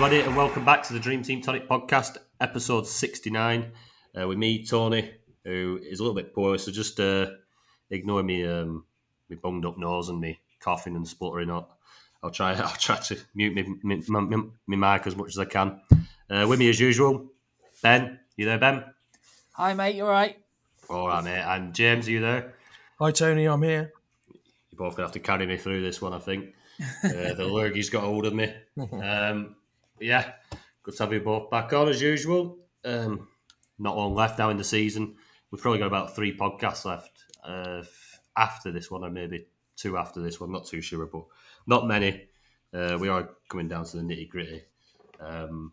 Hello, 0.00 0.08
everybody, 0.08 0.30
and 0.30 0.34
welcome 0.34 0.64
back 0.64 0.82
to 0.84 0.94
the 0.94 0.98
Dream 0.98 1.22
Team 1.22 1.42
Tonic 1.42 1.68
podcast, 1.68 2.16
episode 2.40 2.86
69. 2.86 3.70
Uh, 4.18 4.26
with 4.26 4.38
me, 4.38 4.64
Tony, 4.64 5.10
who 5.44 5.78
is 5.82 6.00
a 6.00 6.02
little 6.02 6.14
bit 6.14 6.34
poor, 6.34 6.56
so 6.56 6.72
just 6.72 6.98
uh, 6.98 7.26
ignore 7.90 8.22
me, 8.22 8.46
um, 8.46 8.86
me 9.28 9.36
bunged 9.36 9.66
up 9.66 9.76
nose 9.76 10.08
and 10.08 10.18
me 10.18 10.40
coughing 10.58 10.96
and 10.96 11.06
spluttering 11.06 11.50
up. 11.50 11.78
I'll 12.22 12.30
try. 12.30 12.54
I'll 12.58 12.70
try 12.76 12.96
to 12.96 13.18
mute 13.34 13.52
me, 13.52 13.74
me, 13.82 14.02
me, 14.08 14.36
me 14.66 14.76
mic 14.78 15.06
as 15.06 15.16
much 15.16 15.28
as 15.28 15.38
I 15.38 15.44
can. 15.44 15.82
Uh, 16.30 16.46
with 16.48 16.58
me, 16.58 16.70
as 16.70 16.80
usual, 16.80 17.26
Ben. 17.82 18.20
You 18.38 18.46
there, 18.46 18.58
Ben? 18.58 18.82
Hi, 19.52 19.74
mate. 19.74 19.96
You 19.96 20.06
all 20.06 20.12
right? 20.12 20.38
All 20.88 21.08
right, 21.08 21.22
mate. 21.22 21.44
And 21.46 21.74
James, 21.74 22.08
are 22.08 22.12
you 22.12 22.20
there? 22.20 22.54
Hi, 23.00 23.10
Tony. 23.10 23.44
I'm 23.44 23.62
here. 23.62 23.92
You're 24.70 24.78
both 24.78 24.96
gonna 24.96 25.08
have 25.08 25.12
to 25.12 25.20
carry 25.20 25.44
me 25.44 25.58
through 25.58 25.82
this 25.82 26.00
one, 26.00 26.14
I 26.14 26.20
think. 26.20 26.54
Uh, 27.04 27.34
the 27.34 27.46
lurgy's 27.46 27.90
got 27.90 28.04
hold 28.04 28.24
of 28.24 28.32
me. 28.32 28.50
Um, 28.92 29.56
but 29.59 29.59
yeah, 30.00 30.32
good 30.82 30.96
to 30.96 31.02
have 31.02 31.12
you 31.12 31.20
both 31.20 31.50
back 31.50 31.72
on 31.72 31.88
as 31.88 32.00
usual. 32.00 32.58
Um, 32.84 33.28
not 33.78 33.96
long 33.96 34.14
left 34.14 34.38
now 34.38 34.50
in 34.50 34.56
the 34.56 34.64
season. 34.64 35.16
We've 35.50 35.60
probably 35.60 35.78
got 35.78 35.86
about 35.86 36.14
three 36.14 36.36
podcasts 36.36 36.84
left 36.84 37.10
uh, 37.44 37.82
after 38.36 38.70
this 38.70 38.90
one, 38.90 39.04
or 39.04 39.10
maybe 39.10 39.46
two 39.76 39.96
after 39.96 40.20
this 40.20 40.40
one. 40.40 40.52
Not 40.52 40.66
too 40.66 40.80
sure, 40.80 41.06
but 41.06 41.24
not 41.66 41.86
many. 41.86 42.28
Uh, 42.72 42.96
we 43.00 43.08
are 43.08 43.30
coming 43.48 43.68
down 43.68 43.84
to 43.84 43.96
the 43.96 44.02
nitty 44.02 44.28
gritty. 44.28 44.62
Um, 45.18 45.72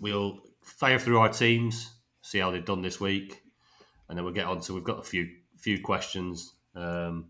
we'll 0.00 0.40
fire 0.62 0.98
through 0.98 1.18
our 1.18 1.28
teams, 1.28 1.92
see 2.22 2.38
how 2.38 2.50
they've 2.50 2.64
done 2.64 2.82
this 2.82 3.00
week, 3.00 3.42
and 4.08 4.18
then 4.18 4.24
we'll 4.24 4.34
get 4.34 4.46
on 4.46 4.60
to. 4.62 4.74
We've 4.74 4.84
got 4.84 4.98
a 4.98 5.04
few 5.04 5.28
few 5.56 5.80
questions. 5.80 6.52
Um, 6.74 7.26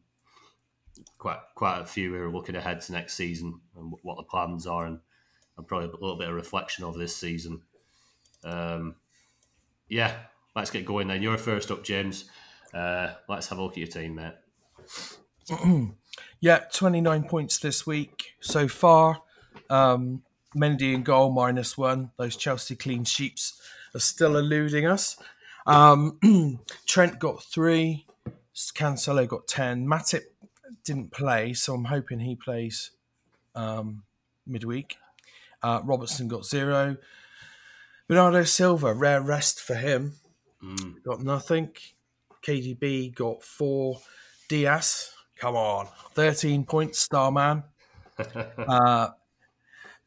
quite 1.19 1.39
quite 1.55 1.81
a 1.81 1.87
few 1.87 2.13
who 2.13 2.23
are 2.23 2.31
looking 2.31 2.57
ahead 2.57 2.81
to 2.81 2.93
next 2.93 3.15
season 3.15 3.61
and 3.77 3.93
what 4.03 4.17
the 4.17 4.23
plans 4.23 4.67
are, 4.67 4.87
and, 4.87 5.01
and 5.57 5.67
probably 5.67 5.89
a 5.89 5.93
little 5.93 6.17
bit 6.17 6.29
of 6.29 6.35
reflection 6.35 6.85
of 6.85 6.97
this 6.97 7.17
season. 7.17 7.63
Um, 8.45 8.97
yeah, 9.89 10.15
let's 10.55 10.71
get 10.71 10.85
going 10.85 11.09
then. 11.09 11.23
You're 11.23 11.39
first 11.39 11.71
up, 11.71 11.85
James. 11.85 12.27
Uh, 12.75 13.15
let's 13.29 13.49
have 13.49 13.59
a 13.59 13.63
look 13.63 13.73
at 13.73 13.79
your 13.79 13.87
team, 13.87 14.17
mate. 14.17 14.35
Yeah, 16.41 16.61
29 16.73 17.25
points 17.25 17.59
this 17.59 17.87
week 17.87 18.35
so 18.41 18.69
far. 18.69 19.23
Um, 19.71 20.23
Mendy 20.55 20.95
and 20.95 21.05
goal 21.05 21.31
minus 21.31 21.77
one. 21.77 22.11
Those 22.19 22.37
Chelsea 22.37 22.77
clean 22.77 23.05
sheets 23.05 23.61
are 23.95 24.01
still 24.01 24.37
eluding 24.37 24.87
us. 24.87 25.17
Um, 25.67 26.19
Trent 26.87 27.19
got 27.19 27.43
three. 27.43 28.07
Cancelo 28.55 29.27
got 29.27 29.47
10. 29.47 29.87
Matip 29.87 30.25
didn't 30.85 31.11
play, 31.11 31.53
so 31.53 31.75
I'm 31.75 31.85
hoping 31.85 32.21
he 32.21 32.37
plays 32.37 32.91
um, 33.55 34.05
midweek. 34.47 34.97
Uh, 35.63 35.81
Robertson 35.85 36.29
got 36.29 36.45
zero. 36.45 36.97
Bernardo 38.09 38.45
Silva, 38.45 38.95
rare 38.95 39.21
rest 39.21 39.61
for 39.61 39.75
him. 39.75 40.15
Got 41.05 41.23
nothing. 41.23 41.71
KDB 42.43 43.15
got 43.15 43.43
four. 43.43 44.01
Diaz, 44.49 45.11
come 45.37 45.57
on, 45.57 45.89
13 46.15 46.65
points, 46.65 47.01
star 47.01 47.33
man. 47.33 47.65
uh, 48.59 49.09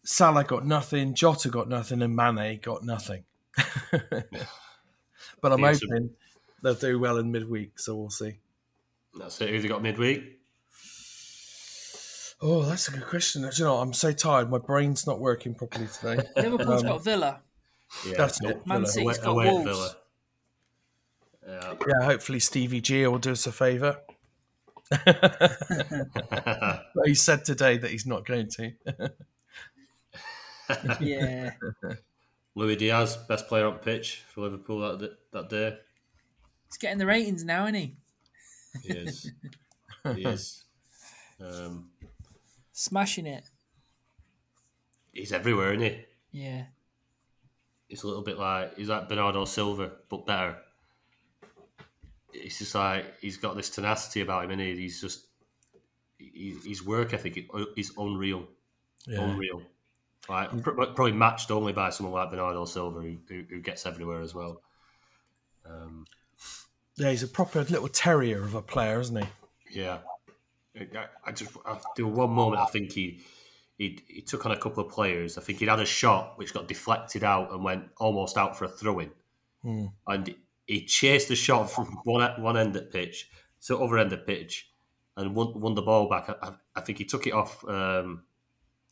Salah 0.03 0.45
got 0.45 0.65
nothing. 0.65 1.13
Jota 1.13 1.49
got 1.49 1.67
nothing, 1.67 2.01
and 2.01 2.15
Mane 2.15 2.59
got 2.61 2.83
nothing. 2.83 3.25
but 3.91 5.51
I'm 5.51 5.61
hoping 5.61 6.11
they'll 6.63 6.73
do 6.73 6.97
well 6.99 7.17
in 7.17 7.31
midweek, 7.31 7.77
so 7.79 7.95
we'll 7.95 8.09
see. 8.09 8.39
That's 9.17 9.41
it. 9.41 9.49
Who's 9.49 9.65
got 9.65 9.83
midweek? 9.83 10.38
Oh, 12.41 12.61
that's 12.63 12.87
a 12.87 12.91
good 12.91 13.05
question. 13.05 13.41
Do 13.41 13.49
you 13.53 13.65
know, 13.65 13.77
I'm 13.77 13.91
so 13.93 14.11
tired. 14.13 14.49
My 14.49 14.59
brain's 14.59 15.05
not 15.05 15.19
working 15.19 15.53
properly 15.55 15.87
today. 15.87 16.23
Liverpool's 16.41 16.83
Um, 16.83 16.87
got 16.89 17.03
Villa. 17.03 17.41
Yeah, 18.07 18.13
That's 18.17 18.41
no- 18.41 18.49
it. 18.51 18.65
Man 18.67 18.81
Villa. 18.81 18.91
City's 18.91 19.05
away, 19.05 19.15
got 19.17 19.29
away 19.31 19.45
Wolves. 19.47 19.65
Villa. 19.65 19.95
Yeah. 21.47 21.73
Yeah, 21.87 22.05
hopefully 22.05 22.39
Stevie 22.39 22.81
G 22.81 23.07
will 23.07 23.17
do 23.17 23.31
us 23.31 23.47
a 23.47 23.51
favour. 23.51 23.97
but 25.05 27.05
he 27.05 27.15
said 27.15 27.43
today 27.45 27.77
that 27.77 27.91
he's 27.91 28.05
not 28.05 28.25
going 28.25 28.49
to. 28.51 28.71
Yeah. 31.01 31.53
Luis 32.53 32.77
Diaz, 32.77 33.17
best 33.27 33.47
player 33.47 33.65
on 33.65 33.79
pitch 33.79 34.21
for 34.31 34.41
Liverpool 34.41 34.97
that 34.99 35.17
that 35.31 35.49
day. 35.49 35.75
He's 36.67 36.77
getting 36.77 36.99
the 36.99 37.07
ratings 37.07 37.43
now, 37.43 37.63
isn't 37.63 37.73
he? 37.73 37.95
He 38.83 38.93
is. 38.93 39.31
he 40.15 40.21
is. 40.25 40.65
Um, 41.41 41.89
Smashing 42.79 43.25
it. 43.25 43.43
he's 45.11 45.33
everywhere, 45.33 45.73
isn't 45.73 45.83
he? 45.83 46.05
Yeah. 46.31 46.63
It's 47.89 48.03
a 48.03 48.07
little 48.07 48.23
bit 48.23 48.39
like 48.39 48.77
he's 48.77 48.87
like 48.87 49.09
Bernardo 49.09 49.43
Silva, 49.43 49.91
but 50.07 50.25
better. 50.25 50.55
It's 52.31 52.57
just 52.57 52.73
like 52.73 53.19
he's 53.19 53.35
got 53.35 53.57
this 53.57 53.69
tenacity 53.69 54.21
about 54.21 54.45
him, 54.45 54.51
and 54.51 54.61
he? 54.61 54.77
he's 54.77 55.01
just 55.01 55.25
he, 56.17 56.55
his 56.65 56.85
work 56.85 57.13
ethic 57.13 57.49
is 57.75 57.91
unreal, 57.97 58.47
unreal. 59.07 59.61
Like 60.29 60.63
probably 60.63 61.11
matched 61.11 61.51
only 61.51 61.73
by 61.73 61.89
someone 61.89 62.15
like 62.15 62.31
Bernardo 62.31 62.63
Silva, 62.63 63.01
who, 63.01 63.17
who, 63.27 63.43
who 63.49 63.59
gets 63.59 63.85
everywhere 63.85 64.21
as 64.21 64.33
well. 64.33 64.61
Um, 65.65 66.05
Yeah, 66.95 67.09
he's 67.09 67.23
a 67.23 67.27
proper 67.27 67.61
little 67.63 67.89
terrier 67.89 68.41
of 68.41 68.55
a 68.55 68.61
player, 68.61 69.01
isn't 69.01 69.17
he? 69.17 69.81
Yeah, 69.81 69.97
I, 70.95 71.07
I 71.25 71.31
just 71.31 71.51
I, 71.65 71.77
there 71.95 72.05
was 72.05 72.15
one 72.17 72.31
moment 72.31 72.61
I 72.61 72.65
think 72.65 72.91
he, 72.91 73.21
he 73.77 73.99
he 74.07 74.21
took 74.21 74.45
on 74.45 74.51
a 74.51 74.57
couple 74.57 74.83
of 74.85 74.91
players. 74.91 75.37
I 75.37 75.41
think 75.41 75.59
he'd 75.59 75.69
had 75.69 75.79
a 75.79 75.85
shot 75.85 76.37
which 76.37 76.53
got 76.53 76.67
deflected 76.67 77.23
out 77.23 77.51
and 77.51 77.63
went 77.63 77.85
almost 77.97 78.37
out 78.37 78.57
for 78.57 78.65
a 78.65 78.69
throw 78.69 78.99
in, 78.99 79.11
and 80.07 80.35
he 80.67 80.85
chased 80.85 81.27
the 81.27 81.35
shot 81.35 81.69
from 81.69 81.85
one 82.03 82.41
one 82.41 82.57
end 82.57 82.75
of 82.75 82.91
pitch 82.91 83.29
to 83.65 83.73
the 83.75 83.79
other 83.83 83.97
end 83.97 84.13
of 84.13 84.25
pitch 84.25 84.71
and 85.17 85.35
won, 85.35 85.59
won 85.59 85.75
the 85.75 85.81
ball 85.81 86.07
back. 86.09 86.29
I, 86.29 86.53
I- 86.75 86.81
think 86.81 86.97
he 86.97 87.03
took 87.05 87.27
it 87.27 87.33
off. 87.33 87.67
Um, 87.67 88.23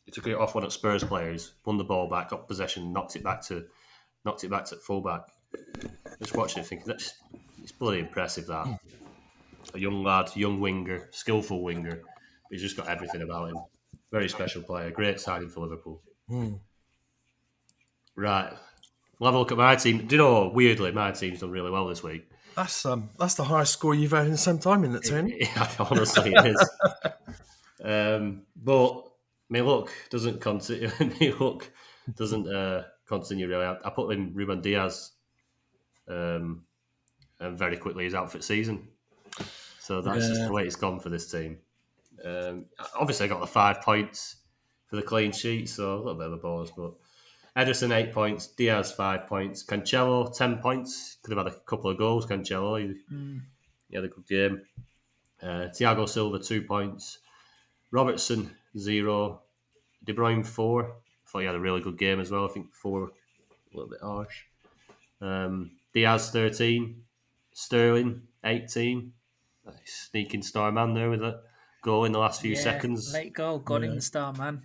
he 0.05 0.11
took 0.11 0.27
it 0.27 0.35
off 0.35 0.55
one 0.55 0.63
of 0.65 0.73
Spurs 0.73 1.03
players, 1.03 1.53
won 1.65 1.77
the 1.77 1.83
ball 1.85 2.09
back, 2.09 2.29
got 2.29 2.47
possession, 2.47 2.91
knocked 2.91 3.15
it 3.15 3.23
back 3.23 3.41
to 3.47 3.65
knocked 4.25 4.43
it 4.43 4.49
back 4.49 4.65
to 4.65 4.75
fullback. 4.75 5.21
Just 6.21 6.35
watching 6.35 6.61
it, 6.63 6.65
thinking 6.65 6.87
that's 6.87 7.13
it's 7.63 7.71
bloody 7.71 7.99
impressive 7.99 8.45
that 8.47 8.67
a 9.73 9.79
young 9.79 10.03
lad, 10.03 10.29
young 10.35 10.59
winger, 10.59 11.09
skillful 11.11 11.61
winger. 11.61 12.01
He's 12.49 12.61
just 12.61 12.77
got 12.77 12.87
everything 12.87 13.21
about 13.21 13.49
him. 13.49 13.57
Very 14.11 14.29
special 14.29 14.61
player. 14.61 14.91
Great 14.91 15.19
signing 15.19 15.49
for 15.49 15.61
Liverpool. 15.61 16.01
Right. 18.15 18.51
We'll 19.19 19.27
have 19.29 19.35
a 19.35 19.39
look 19.39 19.51
at 19.51 19.57
my 19.57 19.75
team. 19.75 20.05
Do 20.07 20.15
you 20.15 20.21
know, 20.21 20.51
weirdly, 20.53 20.91
my 20.91 21.11
team's 21.11 21.39
done 21.39 21.51
really 21.51 21.71
well 21.71 21.87
this 21.87 22.03
week. 22.03 22.29
That's 22.55 22.85
um, 22.85 23.09
that's 23.19 23.35
the 23.35 23.43
highest 23.43 23.73
score 23.73 23.93
you've 23.93 24.11
had 24.11 24.25
in 24.25 24.37
some 24.37 24.57
time 24.57 24.83
in 24.83 24.95
it, 24.95 25.03
Tony. 25.07 25.37
Yeah, 25.55 25.69
honestly, 25.79 26.33
it 26.33 26.45
is. 26.45 26.69
um, 27.83 28.43
but 28.55 29.03
my 29.49 29.59
luck 29.59 29.91
doesn't 30.09 30.41
continue. 30.41 30.89
my 30.99 31.33
luck 31.39 31.69
doesn't 32.15 32.47
uh, 32.47 32.83
continue 33.07 33.47
really. 33.47 33.65
I, 33.65 33.77
I 33.85 33.89
put 33.91 34.11
in 34.11 34.33
Ruben 34.33 34.61
Dias, 34.61 35.11
um, 36.07 36.63
and 37.39 37.57
very 37.57 37.77
quickly 37.77 38.05
he's 38.05 38.15
out 38.15 38.31
for 38.31 38.37
the 38.37 38.43
season. 38.43 38.87
So 39.87 40.01
that's 40.01 40.27
just 40.27 40.43
the 40.43 40.51
way 40.51 40.65
it's 40.65 40.75
gone 40.75 40.99
for 40.99 41.07
this 41.07 41.31
team. 41.31 41.59
Um, 42.25 42.65
obviously, 42.99 43.25
I 43.25 43.29
got 43.29 43.39
the 43.39 43.47
five 43.47 43.81
points 43.81 44.35
for 44.87 44.97
the 44.97 45.01
clean 45.01 45.31
sheet, 45.31 45.69
so 45.69 45.95
a 45.95 45.97
little 45.97 46.15
bit 46.15 46.27
of 46.27 46.33
a 46.33 46.37
bonus. 46.37 46.71
But 46.75 46.91
Ederson 47.55 47.95
eight 47.95 48.11
points, 48.11 48.47
Dias 48.47 48.91
five 48.91 49.27
points, 49.27 49.63
Cancelo 49.63 50.35
ten 50.35 50.57
points. 50.57 51.19
Could 51.23 51.37
have 51.37 51.45
had 51.45 51.55
a 51.55 51.59
couple 51.61 51.89
of 51.89 51.97
goals. 51.97 52.25
Cancelo, 52.25 52.81
he, 52.81 52.95
he 53.89 53.95
had 53.95 54.03
a 54.03 54.09
good 54.09 54.27
game. 54.27 54.61
Uh, 55.41 55.69
Thiago 55.71 56.09
Silva 56.09 56.39
two 56.39 56.63
points, 56.63 57.19
Robertson 57.91 58.51
zero, 58.77 59.43
De 60.03 60.13
Bruyne 60.13 60.45
four. 60.45 60.83
I 60.83 61.29
thought 61.29 61.39
he 61.39 61.45
had 61.45 61.55
a 61.55 61.61
really 61.61 61.79
good 61.79 61.97
game 61.97 62.19
as 62.19 62.29
well. 62.29 62.43
I 62.43 62.49
think 62.49 62.73
four, 62.75 63.05
a 63.05 63.09
little 63.73 63.89
bit 63.89 64.01
harsh. 64.01 64.43
Um, 65.21 65.71
Diaz 65.93 66.29
thirteen, 66.31 67.03
Sterling 67.53 68.23
eighteen. 68.43 69.13
Nice 69.67 70.07
sneaking 70.09 70.41
star 70.41 70.71
man 70.71 70.93
there 70.93 71.09
with 71.09 71.21
a 71.21 71.41
goal 71.81 72.05
in 72.05 72.11
the 72.11 72.19
last 72.19 72.41
few 72.41 72.53
yeah. 72.53 72.61
seconds. 72.61 73.13
Late 73.13 73.33
goal. 73.33 73.59
Got 73.59 73.83
him 73.83 73.95
the 73.95 74.01
star, 74.01 74.33
man. 74.33 74.63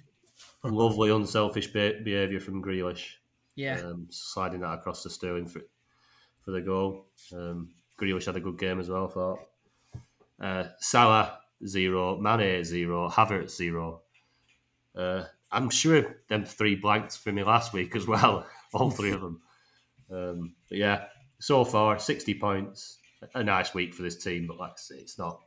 Lovely 0.65 1.11
unselfish 1.11 1.69
be- 1.69 2.01
behaviour 2.03 2.41
from 2.41 2.63
Grealish. 2.63 3.15
Yeah. 3.55 3.81
Um, 3.81 4.07
sliding 4.11 4.61
that 4.61 4.75
across 4.75 5.03
to 5.03 5.11
Sterling 5.11 5.47
for 5.47 5.63
for 6.45 6.53
the 6.53 6.61
goal. 6.61 7.07
Um, 7.33 7.71
Grealish 8.01 8.27
had 8.27 8.37
a 8.37 8.41
good 8.41 8.59
game 8.59 8.81
as 8.81 8.89
well. 8.89 9.07
I 9.07 9.11
thought. 9.11 9.39
Uh, 10.41 10.69
Salah 10.79 11.39
zero, 11.67 12.19
Mane 12.19 12.65
zero, 12.65 13.09
Havertz 13.09 13.51
zero. 13.51 14.03
Uh, 14.97 15.25
I'm 15.51 15.71
sure 15.71 16.17
them 16.29 16.45
three 16.45 16.77
blanked 16.77 17.19
for 17.19 17.33
me 17.33 17.45
last 17.45 17.73
week 17.73 17.95
as 17.95 18.07
well. 18.07 18.47
All 18.75 18.91
three 18.91 19.13
of 19.13 19.21
them. 19.21 19.41
Um, 20.11 20.55
but 20.69 20.79
yeah, 20.79 21.05
so 21.39 21.65
far 21.65 21.99
sixty 21.99 22.35
points. 22.35 22.99
A 23.35 23.45
nice 23.45 23.73
week 23.73 23.95
for 23.95 24.03
this 24.03 24.23
team, 24.23 24.47
but 24.47 24.59
like 24.59 24.73
I 24.73 24.77
say, 24.77 24.97
it's 24.97 25.19
not. 25.19 25.41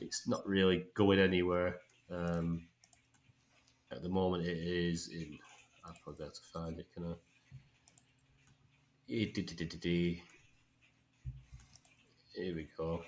It's 0.00 0.26
not 0.26 0.46
really 0.46 0.86
going 0.94 1.18
anywhere. 1.18 1.76
Um, 2.10 2.66
At 3.92 4.02
the 4.02 4.08
moment, 4.08 4.44
it 4.46 4.58
is 4.58 5.08
in. 5.08 5.38
I'll 5.84 5.94
probably 6.02 6.26
to 6.26 6.40
find 6.52 6.78
it. 6.78 6.86
Can 6.92 7.04
I? 7.04 7.14
Eh, 9.12 9.26
Here 12.34 12.54
we 12.54 12.68
go. 12.76 13.02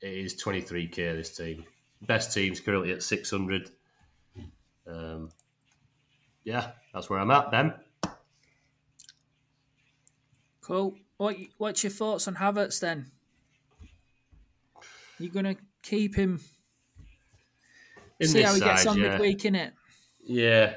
It 0.00 0.12
is 0.12 0.34
23k 0.42 0.94
this 0.94 1.36
team. 1.36 1.64
Best 2.02 2.34
team's 2.34 2.60
currently 2.60 2.92
at 2.92 3.02
600. 3.02 3.70
Um, 4.86 5.30
yeah, 6.44 6.72
that's 6.92 7.08
where 7.08 7.18
I'm 7.18 7.30
at, 7.30 7.50
Ben. 7.50 7.72
Cool. 10.60 10.94
What 11.24 11.36
What's 11.56 11.82
your 11.82 11.90
thoughts 11.90 12.28
on 12.28 12.34
Havertz 12.34 12.80
then? 12.80 13.10
You're 15.18 15.32
gonna 15.32 15.56
keep 15.82 16.14
him? 16.14 16.38
In 18.20 18.28
see 18.28 18.42
how 18.42 18.52
he 18.52 18.60
gets 18.60 18.82
side, 18.82 18.90
on 18.90 18.98
yeah. 18.98 19.08
midweek, 19.12 19.38
innit? 19.38 19.72
Yeah. 20.22 20.74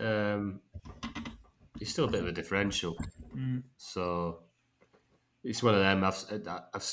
Um, 0.00 0.60
he's 1.78 1.90
still 1.90 2.06
a 2.06 2.10
bit 2.10 2.22
of 2.22 2.28
a 2.28 2.32
differential. 2.32 2.96
Mm. 3.36 3.64
So 3.76 4.38
it's 5.44 5.62
one 5.62 5.74
of 5.74 5.80
them. 5.80 6.04
I've, 6.04 6.24
I've, 6.48 6.88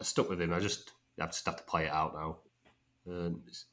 I've 0.00 0.06
stuck 0.06 0.28
with 0.28 0.42
him. 0.42 0.52
I 0.52 0.60
just 0.60 0.90
I 1.18 1.24
just 1.24 1.46
have 1.46 1.56
to 1.56 1.62
play 1.62 1.86
it 1.86 1.90
out 1.90 2.12
now. 2.12 2.36
Um, 3.10 3.40
it's, 3.46 3.64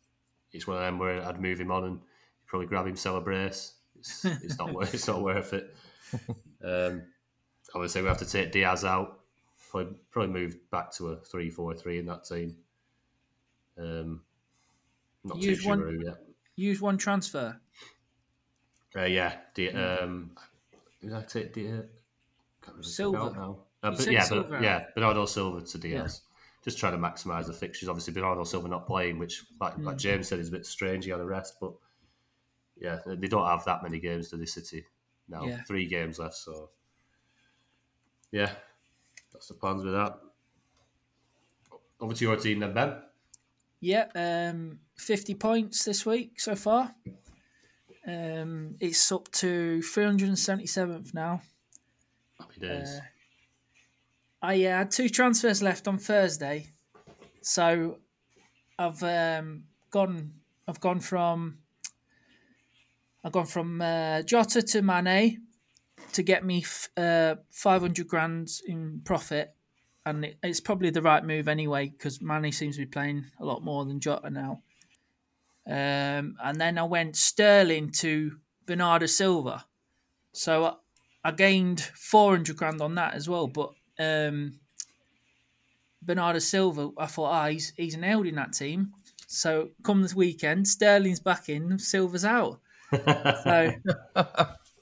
it's 0.54 0.68
one 0.68 0.78
of 0.78 0.84
them 0.84 1.00
where 1.00 1.22
I'd 1.22 1.42
move 1.42 1.60
him 1.60 1.72
on 1.72 1.84
and 1.84 2.00
probably 2.48 2.68
grab 2.68 2.88
him, 2.88 2.96
sell 2.96 3.18
a 3.18 3.22
brace. 3.22 3.74
It's, 3.98 4.24
it's 4.24 4.58
not 4.58 4.74
worth. 4.74 4.94
It's 4.94 5.08
not 5.10 5.22
worth 5.22 5.52
it. 5.52 5.76
Um, 6.64 7.04
obviously, 7.76 8.02
we 8.02 8.08
have 8.08 8.18
to 8.20 8.26
take 8.30 8.52
Diaz 8.52 8.86
out. 8.86 9.20
Probably, 9.72 9.96
probably 10.12 10.34
move 10.34 10.70
back 10.72 10.92
to 10.94 11.10
a 11.10 11.18
three-four-three 11.18 12.00
in 12.00 12.06
that 12.08 12.24
team. 12.26 12.56
Um, 13.78 14.22
not 15.24 15.38
Use 15.38 15.62
too 15.64 15.70
one- 15.70 15.80
sure 15.80 16.04
yet. 16.04 16.18
Use 16.56 16.82
one 16.82 16.98
transfer. 16.98 17.60
Uh, 18.96 19.04
yeah, 19.04 19.36
Di- 19.54 19.70
um, 19.72 20.32
did 21.02 21.14
I 21.14 21.22
take? 21.22 21.54
Di- 21.54 21.82
can't 22.62 23.14
now. 23.14 23.60
Uh, 23.82 23.92
but 23.92 24.12
yeah, 24.12 24.24
Silva 24.24 24.50
but, 24.50 24.62
yeah, 24.62 24.86
Bernardo 24.96 25.26
Silva 25.26 25.62
to 25.62 25.78
Diaz. 25.78 26.22
Just 26.66 26.78
trying 26.78 26.92
to 26.92 26.98
maximise 26.98 27.46
the 27.46 27.54
fixtures. 27.54 27.88
Obviously, 27.88 28.12
Bernardo 28.14 28.44
Silva 28.44 28.68
not 28.68 28.86
playing, 28.86 29.18
which, 29.20 29.46
like, 29.62 29.78
like 29.78 29.96
Mm. 29.96 30.00
James 30.00 30.28
said, 30.28 30.40
is 30.40 30.50
a 30.50 30.52
bit 30.52 30.66
strange. 30.66 31.06
He 31.06 31.12
had 31.12 31.22
a 31.22 31.26
rest, 31.26 31.56
but 31.62 31.74
yeah, 32.76 33.00
they 33.06 33.28
don't 33.30 33.48
have 33.48 33.64
that 33.66 33.82
many 33.84 34.00
games 34.00 34.30
to 34.30 34.38
the 34.38 34.46
City 34.46 34.86
now. 35.30 35.46
Yeah. 35.46 35.64
Three 35.64 35.86
games 35.86 36.20
left, 36.20 36.36
so 36.36 36.72
yeah, 38.32 38.52
that's 39.32 39.48
the 39.48 39.54
plans 39.54 39.84
with 39.84 39.94
that. 39.94 40.20
Over 42.00 42.14
to 42.14 42.26
your 42.26 42.38
team 42.38 42.60
then, 42.60 42.74
Ben. 42.74 42.94
Yeah, 43.82 44.08
um, 44.16 44.80
50 44.98 45.36
points 45.36 45.84
this 45.86 46.06
week 46.06 46.40
so 46.40 46.56
far. 46.56 46.94
Um, 48.08 48.76
it's 48.80 49.12
up 49.12 49.30
to 49.34 49.80
377th 49.80 51.14
now. 51.14 51.42
Happy 52.38 52.60
days. 52.60 52.90
Uh, 52.90 53.02
I 54.42 54.66
uh, 54.66 54.78
had 54.78 54.92
two 54.92 55.10
transfers 55.10 55.62
left 55.62 55.88
on 55.88 55.98
Thursday, 55.98 56.68
so 57.42 57.98
I've 58.78 59.04
um, 59.04 59.64
gone. 59.92 60.32
I've 60.68 60.80
gone 60.80 61.02
from. 61.02 61.58
I've 63.22 63.34
gone 63.34 63.48
from 63.48 63.82
uh, 63.82 64.22
Jota 64.22 64.62
to 64.62 64.82
Mane 64.82 65.42
to 66.14 66.24
get 66.24 66.44
me 66.44 66.64
f- 66.64 66.90
uh, 66.98 67.36
500 67.52 68.08
grand 68.08 68.50
in 68.66 69.02
profit, 69.04 69.54
and 70.06 70.26
it, 70.26 70.38
it's 70.44 70.60
probably 70.60 70.90
the 70.90 71.02
right 71.02 71.24
move 71.24 71.48
anyway 71.48 71.90
because 71.90 72.22
Mane 72.22 72.52
seems 72.52 72.76
to 72.76 72.82
be 72.82 72.86
playing 72.86 73.26
a 73.40 73.46
lot 73.46 73.64
more 73.64 73.86
than 73.86 74.00
Jota 74.00 74.30
now. 74.30 74.62
Um, 75.68 76.36
and 76.44 76.60
then 76.60 76.78
I 76.78 76.84
went 76.84 77.16
Sterling 77.16 77.92
to 77.98 78.38
Bernardo 78.66 79.06
Silva, 79.06 79.66
so 80.32 80.66
I, 80.66 80.74
I 81.24 81.32
gained 81.32 81.82
400 81.82 82.56
grand 82.56 82.82
on 82.82 82.96
that 82.96 83.14
as 83.14 83.30
well. 83.30 83.48
But 83.48 83.72
um, 84.00 84.60
Bernardo 86.02 86.40
Silva, 86.40 86.90
I 86.98 87.06
thought, 87.06 87.32
ah, 87.32 87.48
he's 87.48 87.74
he's 87.76 87.98
nailed 87.98 88.26
in 88.26 88.36
that 88.36 88.54
team. 88.54 88.94
So 89.28 89.70
come 89.84 90.02
this 90.02 90.16
weekend, 90.16 90.68
Sterling's 90.68 91.20
back 91.20 91.50
in, 91.50 91.78
Silva's 91.78 92.26
out. 92.26 92.60
So 92.92 93.72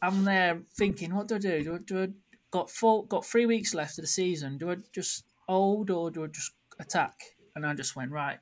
I'm 0.01 0.23
there 0.23 0.61
thinking, 0.75 1.15
what 1.15 1.27
do 1.27 1.35
I 1.35 1.39
do? 1.39 1.63
Do 1.63 1.75
I, 1.75 1.77
do 1.79 2.03
I 2.03 2.07
got 2.51 2.69
four, 2.69 3.05
got 3.05 3.25
three 3.25 3.45
weeks 3.45 3.73
left 3.73 3.97
of 3.97 4.03
the 4.03 4.07
season? 4.07 4.57
Do 4.57 4.71
I 4.71 4.77
just 4.91 5.25
hold 5.47 5.89
or 5.89 6.11
do 6.11 6.23
I 6.23 6.27
just 6.27 6.51
attack? 6.79 7.19
And 7.55 7.65
I 7.65 7.73
just 7.73 7.95
went 7.95 8.11
right. 8.11 8.37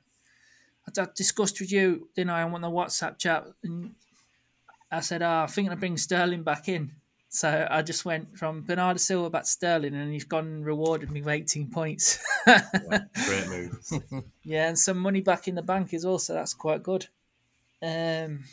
I, 0.86 1.00
I 1.00 1.06
discussed 1.14 1.60
with 1.60 1.72
you, 1.72 2.08
didn't 2.14 2.30
I, 2.30 2.42
on 2.42 2.60
the 2.60 2.70
WhatsApp 2.70 3.18
chat, 3.18 3.46
and 3.64 3.94
I 4.90 5.00
said, 5.00 5.22
ah, 5.22 5.42
I'm 5.42 5.48
thinking 5.48 5.72
of 5.72 5.80
bringing 5.80 5.98
Sterling 5.98 6.42
back 6.42 6.68
in. 6.68 6.92
So 7.28 7.66
I 7.70 7.82
just 7.82 8.04
went 8.04 8.38
from 8.38 8.62
Bernardo 8.62 8.98
Silva 8.98 9.28
back 9.28 9.42
to 9.42 9.48
Sterling, 9.48 9.94
and 9.94 10.12
he's 10.12 10.24
gone 10.24 10.46
and 10.46 10.66
rewarded 10.66 11.10
me 11.10 11.20
with 11.20 11.34
18 11.34 11.70
points. 11.70 12.18
Great 12.46 13.48
move. 13.48 14.24
Yeah, 14.42 14.68
and 14.68 14.78
some 14.78 14.98
money 14.98 15.20
back 15.20 15.48
in 15.48 15.54
the 15.54 15.62
bank 15.62 15.92
is 15.92 16.04
also 16.04 16.34
that's 16.34 16.54
quite 16.54 16.82
good. 16.82 17.08
Um, 17.82 18.44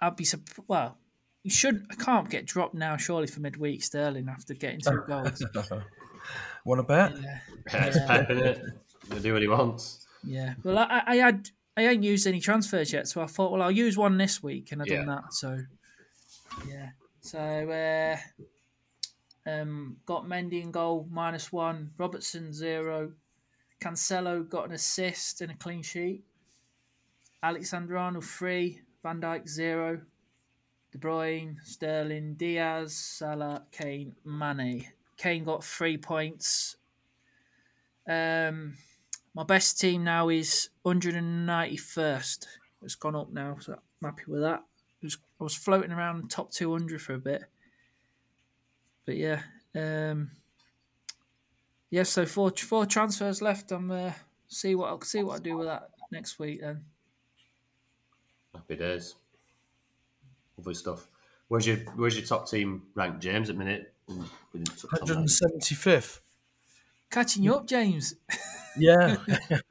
I'd 0.00 0.16
be 0.16 0.26
well. 0.68 0.98
You 1.42 1.50
should. 1.50 1.86
I 1.90 1.94
can't 1.94 2.28
get 2.28 2.46
dropped 2.46 2.74
now, 2.74 2.96
surely 2.96 3.26
for 3.26 3.40
midweek 3.40 3.82
Sterling 3.82 4.28
after 4.28 4.54
getting 4.54 4.80
two 4.80 5.02
goals. 5.06 5.42
Want 6.64 6.78
to 6.78 6.82
bet? 6.82 7.12
yeah, 7.16 7.38
Yeah, 7.72 7.84
it's 7.86 7.98
Pep, 8.06 8.28
innit? 8.28 8.72
He'll 9.08 9.20
do 9.22 9.32
what 9.32 9.42
he 9.42 9.48
wants. 9.48 10.06
yeah. 10.22 10.54
Well, 10.62 10.78
I, 10.78 11.02
I 11.06 11.16
had 11.16 11.48
I 11.76 11.82
ain't 11.86 12.04
used 12.04 12.26
any 12.26 12.40
transfers 12.40 12.92
yet, 12.92 13.08
so 13.08 13.22
I 13.22 13.26
thought, 13.26 13.52
well, 13.52 13.62
I'll 13.62 13.70
use 13.70 13.96
one 13.96 14.18
this 14.18 14.42
week, 14.42 14.72
and 14.72 14.82
I've 14.82 14.88
done 14.88 15.06
Yeah. 15.06 15.14
that. 15.14 15.32
So, 15.32 15.58
yeah. 16.68 16.90
So, 17.22 17.38
uh, 17.38 18.16
um, 19.50 19.96
got 20.04 20.26
Mendy 20.26 20.62
in 20.62 20.70
goal 20.70 21.08
minus 21.10 21.50
one, 21.50 21.92
Robertson 21.96 22.52
zero, 22.52 23.12
Cancelo 23.80 24.46
got 24.46 24.66
an 24.66 24.72
assist 24.72 25.40
and 25.40 25.50
a 25.52 25.56
clean 25.56 25.82
sheet. 25.82 26.22
Alexander 27.42 27.96
Arnold 27.96 28.26
three, 28.26 28.82
Van 29.02 29.20
Dijk 29.22 29.48
zero, 29.48 30.02
De 30.92 30.98
Bruyne, 30.98 31.56
Sterling, 31.64 32.34
Diaz, 32.34 32.94
Salah, 32.94 33.64
Kane, 33.70 34.14
Mane. 34.24 34.86
Kane 35.16 35.44
got 35.44 35.64
three 35.64 35.96
points. 35.96 36.76
Um, 38.08 38.76
my 39.34 39.44
best 39.44 39.78
team 39.78 40.02
now 40.02 40.28
is 40.28 40.70
191st. 40.84 42.46
It's 42.82 42.94
gone 42.94 43.14
up 43.14 43.32
now, 43.32 43.56
so 43.60 43.74
I'm 43.74 44.10
happy 44.10 44.24
with 44.26 44.40
that. 44.40 44.64
Was, 45.02 45.18
I 45.40 45.44
was 45.44 45.54
floating 45.54 45.92
around 45.92 46.30
top 46.30 46.50
200 46.50 47.00
for 47.00 47.14
a 47.14 47.18
bit, 47.18 47.44
but 49.06 49.16
yeah, 49.16 49.42
um, 49.74 50.30
yeah. 51.88 52.02
So 52.02 52.26
four 52.26 52.50
four 52.50 52.84
transfers 52.84 53.40
left. 53.40 53.72
I'm 53.72 53.90
uh, 53.90 54.12
see 54.48 54.74
what 54.74 54.88
I'll 54.88 55.00
see 55.00 55.22
what 55.22 55.40
I 55.40 55.42
do 55.42 55.56
with 55.56 55.68
that 55.68 55.88
next 56.10 56.38
week 56.38 56.60
then. 56.60 56.84
Happy 58.54 58.76
days. 58.76 59.14
Lovely 60.60 60.74
stuff. 60.74 61.08
Where's 61.48 61.66
your 61.66 61.78
Where's 61.96 62.16
your 62.18 62.26
top 62.26 62.46
team 62.50 62.82
ranked, 62.94 63.20
James? 63.22 63.48
At 63.48 63.56
minute, 63.56 63.94
We 64.06 64.16
didn't 64.52 64.76
touch 64.78 65.00
on 65.00 65.06
that. 65.08 65.16
175th. 65.30 66.20
Catching 67.10 67.42
you 67.44 67.54
up, 67.54 67.66
James. 67.66 68.14
Yeah. 68.76 69.16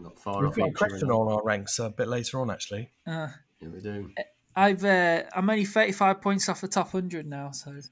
Not 0.00 0.18
far 0.18 0.40
We've 0.40 0.48
off. 0.48 0.56
got 0.56 0.64
a 0.64 0.68
each 0.70 0.74
question 0.76 1.10
on 1.10 1.30
our 1.30 1.42
ranks 1.44 1.78
a 1.78 1.90
bit 1.90 2.08
later 2.08 2.40
on, 2.40 2.50
actually. 2.50 2.90
Uh, 3.06 3.28
Yeah, 3.60 3.68
we 3.68 3.80
do. 3.80 4.10
I've 4.56 4.82
uh, 4.82 5.24
I'm 5.34 5.50
only 5.50 5.66
35 5.66 6.22
points 6.22 6.48
off 6.48 6.62
the 6.62 6.68
top 6.68 6.94
100 6.94 7.26
now, 7.26 7.50
so 7.50 7.72
it's 7.72 7.90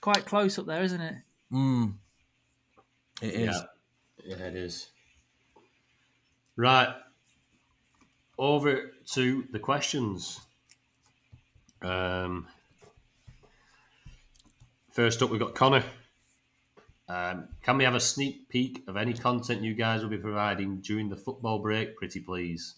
quite 0.00 0.24
close 0.26 0.58
up 0.58 0.66
there, 0.66 0.82
isn't 0.82 1.00
it? 1.00 1.14
Mm. 1.52 1.94
It 3.22 3.34
is. 3.34 3.56
Yeah. 4.24 4.36
yeah, 4.36 4.44
it 4.46 4.56
is. 4.56 4.88
Right. 6.56 6.88
Over 8.40 8.92
to 9.12 9.44
the 9.52 9.58
questions. 9.58 10.40
Um, 11.82 12.48
first 14.92 15.20
up, 15.20 15.28
we've 15.28 15.38
got 15.38 15.54
Connor. 15.54 15.84
Um, 17.06 17.48
can 17.62 17.76
we 17.76 17.84
have 17.84 17.94
a 17.94 18.00
sneak 18.00 18.48
peek 18.48 18.82
of 18.88 18.96
any 18.96 19.12
content 19.12 19.60
you 19.60 19.74
guys 19.74 20.02
will 20.02 20.08
be 20.08 20.16
providing 20.16 20.80
during 20.80 21.10
the 21.10 21.16
football 21.16 21.58
break? 21.58 21.98
Pretty 21.98 22.20
please. 22.20 22.76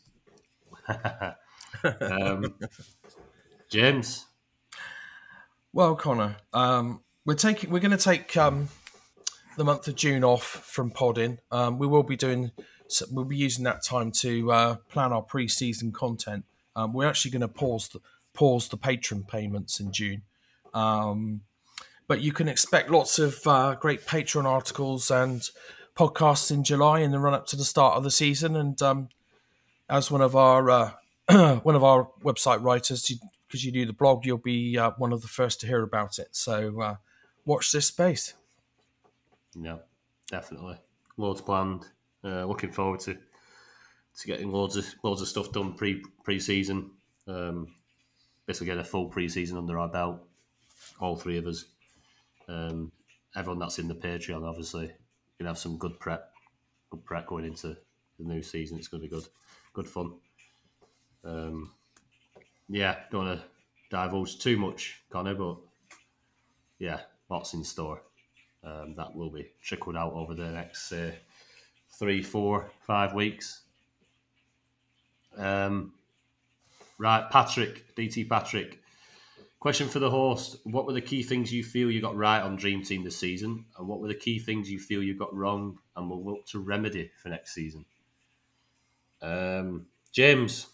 um, 2.01 2.55
James. 3.71 4.27
Well, 5.73 5.95
Connor, 5.95 6.39
um, 6.53 7.03
we're 7.25 7.35
taking 7.35 7.71
we're 7.71 7.79
going 7.79 7.97
to 7.97 7.97
take 7.97 8.37
um, 8.37 8.69
the 9.57 9.63
month 9.63 9.87
of 9.87 9.95
June 9.95 10.25
off 10.25 10.43
from 10.43 10.91
podding. 10.91 11.39
Um, 11.53 11.79
we 11.79 11.87
will 11.87 12.03
be 12.03 12.17
doing 12.17 12.51
so 12.93 13.07
we'll 13.11 13.25
be 13.25 13.37
using 13.37 13.65
that 13.65 13.83
time 13.83 14.11
to 14.13 14.53
uh, 14.53 14.77
plan 14.89 15.13
our 15.13 15.23
pre-season 15.23 15.93
content. 15.93 16.45
Um, 16.77 16.93
we're 16.93 17.09
actually 17.09 17.31
going 17.31 17.41
to 17.41 17.49
pause 17.49 17.89
the, 17.89 18.01
pause 18.35 18.69
the 18.69 18.77
patron 18.77 19.25
payments 19.25 19.81
in 19.81 19.93
June, 19.93 20.23
um, 20.75 21.43
but 22.07 22.21
you 22.21 22.33
can 22.33 22.49
expect 22.49 22.91
lots 22.91 23.19
of 23.19 23.39
uh, 23.47 23.75
great 23.75 24.07
Patreon 24.07 24.45
articles 24.45 25.11
and 25.11 25.49
podcasts 25.97 26.51
in 26.51 26.65
July 26.65 27.01
in 27.01 27.11
the 27.11 27.19
run 27.19 27.35
up 27.35 27.47
to 27.47 27.57
the 27.57 27.65
start 27.65 27.97
of 27.97 28.05
the 28.05 28.11
season. 28.11 28.57
And 28.57 28.81
um, 28.83 29.09
as 29.89 30.11
one 30.11 30.21
of 30.21 30.35
our 30.35 30.71
uh, 30.71 30.91
one 31.63 31.75
of 31.75 31.85
our 31.85 32.11
website 32.23 32.63
writers, 32.63 33.09
because 33.47 33.65
you, 33.65 33.69
you 33.69 33.73
do 33.73 33.87
the 33.87 33.93
blog, 33.93 34.27
you'll 34.27 34.39
be 34.39 34.77
uh, 34.79 34.91
one 34.99 35.13
of 35.13 35.23
the 35.23 35.29
first 35.29 35.61
to 35.61 35.67
hear 35.67 35.83
about 35.83 36.19
it. 36.19 36.29
So 36.33 36.81
uh, 36.81 36.97
watch 37.45 37.73
this 37.73 37.87
space. 37.87 38.35
Yeah, 39.55 39.79
definitely. 40.31 40.79
Loads 41.17 41.41
planned. 41.41 41.87
Uh, 42.25 42.45
looking 42.45 42.73
forward 42.73 43.01
to 43.01 43.17
to 44.19 44.27
getting 44.27 44.53
loads 44.53 44.77
of 44.77 44.87
loads 45.03 45.23
of 45.23 45.29
stuff 45.29 45.53
done 45.53 45.75
pre 45.75 46.03
pre 46.25 46.39
season. 46.39 46.91
Um, 47.27 47.69
basically, 48.47 48.67
get 48.67 48.79
a 48.79 48.85
full 48.85 49.07
pre 49.07 49.29
season 49.29 49.59
under 49.59 49.79
our 49.79 49.89
belt. 49.89 50.21
All 51.01 51.17
three 51.17 51.39
of 51.39 51.47
us. 51.47 51.65
Um, 52.49 52.93
everyone 53.35 53.59
that's 53.59 53.79
in 53.79 53.89
the 53.89 53.95
Patreon, 53.95 54.47
obviously, 54.47 54.93
can 55.39 55.47
have 55.47 55.59
some 55.59 55.79
good 55.79 55.99
prep, 55.99 56.33
good 56.91 57.05
prep 57.05 57.27
going 57.27 57.45
into 57.45 57.77
the 58.19 58.25
new 58.25 58.43
season. 58.43 58.79
It's 58.79 58.89
going 58.89 59.03
to 59.03 59.09
be 59.09 59.15
good, 59.15 59.27
good 59.73 59.89
fun. 59.89 60.15
Um, 61.25 61.73
yeah, 62.69 62.97
don't 63.11 63.27
want 63.27 63.41
to 63.41 63.47
divulge 63.91 64.39
too 64.39 64.57
much, 64.57 65.01
Connor, 65.11 65.35
but 65.35 65.57
yeah, 66.79 67.01
lots 67.29 67.55
in 67.55 67.65
store. 67.65 68.03
Um, 68.65 68.95
that 68.97 69.15
will 69.15 69.31
be 69.31 69.51
trickled 69.61 69.97
out 69.97 70.13
over 70.13 70.35
the 70.35 70.51
next 70.51 70.93
uh, 70.93 71.11
three, 71.93 72.23
four, 72.23 72.71
five 72.81 73.15
weeks. 73.15 73.63
Um, 75.37 75.93
right, 76.99 77.29
Patrick, 77.31 77.95
DT 77.97 78.29
Patrick. 78.29 78.81
Question 79.61 79.89
for 79.89 80.01
the 80.01 80.11
host: 80.11 80.57
What 80.65 80.87
were 80.87 80.93
the 80.93 81.01
key 81.01 81.23
things 81.23 81.53
you 81.53 81.63
feel 81.63 81.91
you 81.91 82.01
got 82.01 82.17
right 82.17 82.41
on 82.41 82.57
Dream 82.57 82.83
Team 82.83 83.05
this 83.05 83.17
season, 83.17 83.65
and 83.79 83.87
what 83.87 84.01
were 84.01 84.09
the 84.09 84.15
key 84.15 84.39
things 84.39 84.71
you 84.71 84.81
feel 84.81 85.03
you 85.03 85.15
got 85.15 85.35
wrong 85.35 85.79
and 85.97 86.11
will 86.11 86.25
look 86.25 86.47
to 86.47 86.59
remedy 86.59 87.11
for 87.23 87.29
next 87.29 87.55
season? 87.55 87.85
Um, 89.21 89.87
James. 90.11 90.67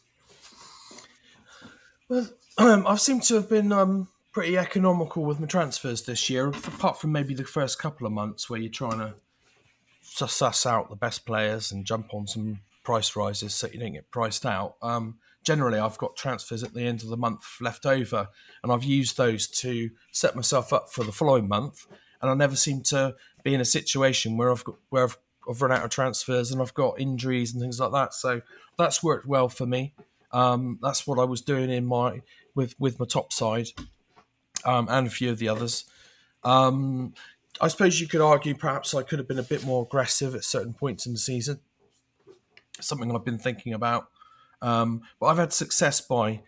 Well, 2.09 2.29
um, 2.59 2.87
I've 2.87 3.01
seemed 3.01 3.25
to 3.25 3.35
have 3.35 3.51
been 3.51 3.73
um, 3.73 4.09
pretty 4.33 4.57
economical 4.57 5.25
with 5.25 5.39
my 5.39 5.47
transfers 5.47 6.03
this 6.03 6.31
year, 6.31 6.49
apart 6.49 6.99
from 6.99 7.13
maybe 7.13 7.35
the 7.35 7.45
first 7.45 7.79
couple 7.79 8.07
of 8.07 8.13
months 8.13 8.49
where 8.49 8.59
you're 8.59 8.73
trying 8.73 8.99
to 8.99 9.15
suss 10.27 10.67
out 10.67 10.91
the 10.91 10.97
best 10.97 11.27
players 11.27 11.71
and 11.71 11.85
jump 11.85 12.13
on 12.13 12.27
some 12.27 12.61
price 12.83 13.15
rises 13.15 13.55
so 13.55 13.69
you 13.73 13.79
don't 13.79 13.93
get 13.93 14.11
priced 14.11 14.47
out. 14.47 14.77
Um, 14.83 15.19
generally, 15.45 15.79
I've 15.79 15.99
got 15.99 16.17
transfers 16.17 16.63
at 16.63 16.75
the 16.75 16.83
end 16.83 17.03
of 17.03 17.09
the 17.09 17.17
month 17.17 17.45
left 17.61 17.87
over, 17.87 18.29
and 18.63 18.73
I've 18.73 18.85
used 18.85 19.17
those 19.17 19.47
to 19.61 19.91
set 20.13 20.35
myself 20.35 20.73
up 20.73 20.91
for 20.91 21.05
the 21.05 21.13
following 21.13 21.49
month. 21.49 21.87
And 22.21 22.31
I 22.31 22.35
never 22.35 22.57
seem 22.57 22.83
to 22.85 23.15
be 23.45 23.55
in 23.55 23.61
a 23.61 23.65
situation 23.65 24.37
where 24.37 24.51
I've 24.51 24.65
got 24.65 24.77
where 24.89 25.05
I've, 25.05 25.17
I've 25.49 25.63
run 25.63 25.73
out 25.73 25.85
of 25.85 25.91
transfers 25.91 26.51
and 26.51 26.61
I've 26.61 26.75
got 26.75 26.99
injuries 27.01 27.53
and 27.53 27.63
things 27.63 27.79
like 27.79 27.93
that. 27.93 28.15
So 28.15 28.43
that's 28.77 29.03
worked 29.03 29.27
well 29.27 29.49
for 29.49 29.67
me. 29.67 29.95
Um, 30.33 30.79
that's 30.83 31.07
what 31.07 31.19
I 31.19 31.25
was 31.25 31.41
doing 31.41 31.71
in 31.71 31.87
my 31.87 32.23
with 32.55 32.75
with 32.79 32.99
my 32.99 33.07
top 33.07 33.33
side 33.33 33.69
um, 34.65 34.89
and 34.91 35.07
a 35.07 35.11
few 35.11 35.31
of 35.31 35.39
the 35.39 35.49
others. 35.49 35.85
Um, 36.45 37.15
I 37.61 37.69
suppose 37.69 38.01
you 38.01 38.07
could 38.07 38.21
argue 38.21 38.55
perhaps 38.55 38.95
I 38.95 39.03
could 39.03 39.19
have 39.19 39.29
been 39.29 39.39
a 39.39 39.43
bit 39.43 39.65
more 39.65 39.83
aggressive 39.83 40.35
at 40.35 40.45
certain 40.45 40.75
points 40.75 41.07
in 41.07 41.13
the 41.13 41.19
season. 41.19 41.61
Something 42.81 43.15
I've 43.15 43.25
been 43.25 43.39
thinking 43.39 43.73
about. 43.75 44.09
Um, 44.63 45.03
but 45.21 45.27
I've 45.27 45.39
had 45.39 45.53
success 45.53 46.01
by 46.01 46.41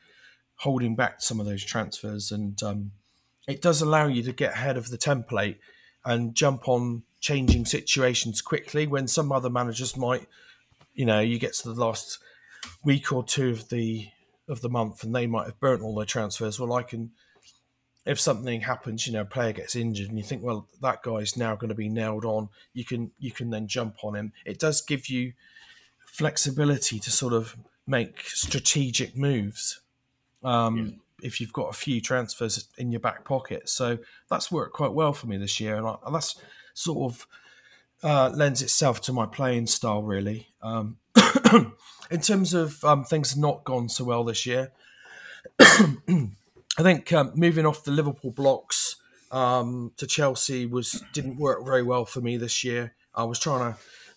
holding 0.56 0.94
back 0.94 1.22
some 1.22 1.40
of 1.40 1.46
those 1.46 1.64
transfers, 1.64 2.30
and 2.30 2.62
um, 2.62 2.92
it 3.48 3.62
does 3.62 3.80
allow 3.80 4.06
you 4.06 4.22
to 4.22 4.32
get 4.32 4.52
ahead 4.52 4.76
of 4.76 4.90
the 4.90 4.98
template 4.98 5.56
and 6.04 6.34
jump 6.34 6.68
on 6.68 7.02
changing 7.20 7.64
situations 7.66 8.40
quickly 8.40 8.86
when 8.86 9.06
some 9.06 9.30
other 9.32 9.50
managers 9.50 9.96
might, 9.96 10.26
you 10.94 11.04
know, 11.04 11.20
you 11.20 11.38
get 11.38 11.52
to 11.54 11.72
the 11.72 11.80
last 11.80 12.18
week 12.84 13.12
or 13.12 13.22
two 13.22 13.50
of 13.50 13.68
the 13.68 14.08
of 14.48 14.60
the 14.62 14.68
month 14.68 15.04
and 15.04 15.14
they 15.14 15.26
might 15.26 15.46
have 15.46 15.60
burnt 15.60 15.82
all 15.82 15.94
their 15.94 16.04
transfers. 16.04 16.58
Well, 16.58 16.72
I 16.72 16.82
can, 16.82 17.12
if 18.06 18.18
something 18.18 18.62
happens, 18.62 19.06
you 19.06 19.12
know, 19.12 19.22
a 19.22 19.26
player 19.26 19.52
gets 19.52 19.76
injured 19.76 20.08
and 20.08 20.18
you 20.18 20.24
think, 20.24 20.42
well, 20.42 20.66
that 20.80 21.02
guy's 21.02 21.36
now 21.36 21.54
going 21.54 21.68
to 21.68 21.74
be 21.74 21.88
nailed 21.88 22.24
on. 22.24 22.48
You 22.72 22.84
can 22.84 23.10
you 23.18 23.30
can 23.30 23.50
then 23.50 23.66
jump 23.66 23.96
on 24.02 24.14
him. 24.14 24.32
It 24.44 24.58
does 24.58 24.80
give 24.80 25.08
you 25.08 25.32
flexibility 26.06 26.98
to 26.98 27.10
sort 27.10 27.32
of 27.32 27.56
make 27.86 28.20
strategic 28.22 29.16
moves. 29.16 29.80
Um, 30.42 30.76
yeah. 30.76 30.92
If 31.22 31.40
you've 31.40 31.52
got 31.52 31.68
a 31.68 31.74
few 31.74 32.00
transfers 32.00 32.68
in 32.78 32.90
your 32.90 33.00
back 33.00 33.24
pocket, 33.26 33.68
so 33.68 33.98
that's 34.30 34.50
worked 34.50 34.72
quite 34.72 34.92
well 34.92 35.12
for 35.12 35.26
me 35.26 35.36
this 35.36 35.60
year, 35.60 35.76
and, 35.76 35.86
I, 35.86 35.96
and 36.06 36.14
that's 36.14 36.40
sort 36.72 37.12
of 37.12 37.26
uh, 38.02 38.30
lends 38.34 38.62
itself 38.62 39.02
to 39.02 39.12
my 39.12 39.26
playing 39.26 39.66
style, 39.66 40.02
really. 40.02 40.48
Um, 40.62 40.96
in 42.10 42.20
terms 42.22 42.54
of 42.54 42.82
um, 42.84 43.04
things 43.04 43.36
not 43.36 43.64
gone 43.64 43.90
so 43.90 44.04
well 44.04 44.24
this 44.24 44.46
year, 44.46 44.72
I 46.78 46.82
think 46.82 47.12
um, 47.12 47.32
moving 47.34 47.66
off 47.66 47.84
the 47.84 47.90
Liverpool 47.90 48.30
blocks 48.30 48.96
um, 49.30 49.92
to 49.96 50.06
Chelsea 50.06 50.66
was 50.66 51.02
didn't 51.12 51.36
work 51.36 51.64
very 51.64 51.82
well 51.82 52.04
for 52.04 52.20
me 52.20 52.36
this 52.36 52.64
year. 52.64 52.94
I 53.14 53.24
was 53.24 53.38
trying 53.38 53.74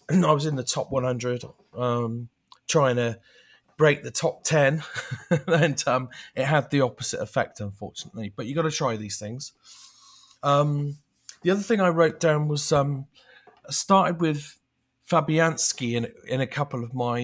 to, 0.09 0.27
I 0.27 0.31
was 0.31 0.45
in 0.45 0.55
the 0.55 0.63
top 0.63 0.91
100, 0.91 1.43
um, 1.77 2.29
trying 2.67 2.95
to 2.97 3.19
break 3.77 4.03
the 4.03 4.11
top 4.11 4.43
10 4.43 4.83
and 5.47 5.83
um, 5.87 6.09
it 6.35 6.45
had 6.45 6.69
the 6.69 6.81
opposite 6.81 7.19
effect 7.19 7.59
unfortunately 7.59 8.31
but 8.35 8.45
you 8.45 8.53
got 8.53 8.61
to 8.61 8.71
try 8.71 8.95
these 8.95 9.17
things 9.17 9.51
um, 10.43 10.95
the 11.41 11.49
other 11.49 11.61
thing 11.61 11.81
i 11.81 11.89
wrote 11.89 12.19
down 12.19 12.47
was 12.47 12.71
um, 12.71 13.07
I 13.67 13.71
started 13.71 14.21
with 14.21 14.57
fabianski 15.09 15.95
in, 15.95 16.07
in 16.27 16.39
a 16.39 16.47
couple 16.47 16.83
of 16.83 16.93
my 16.93 17.17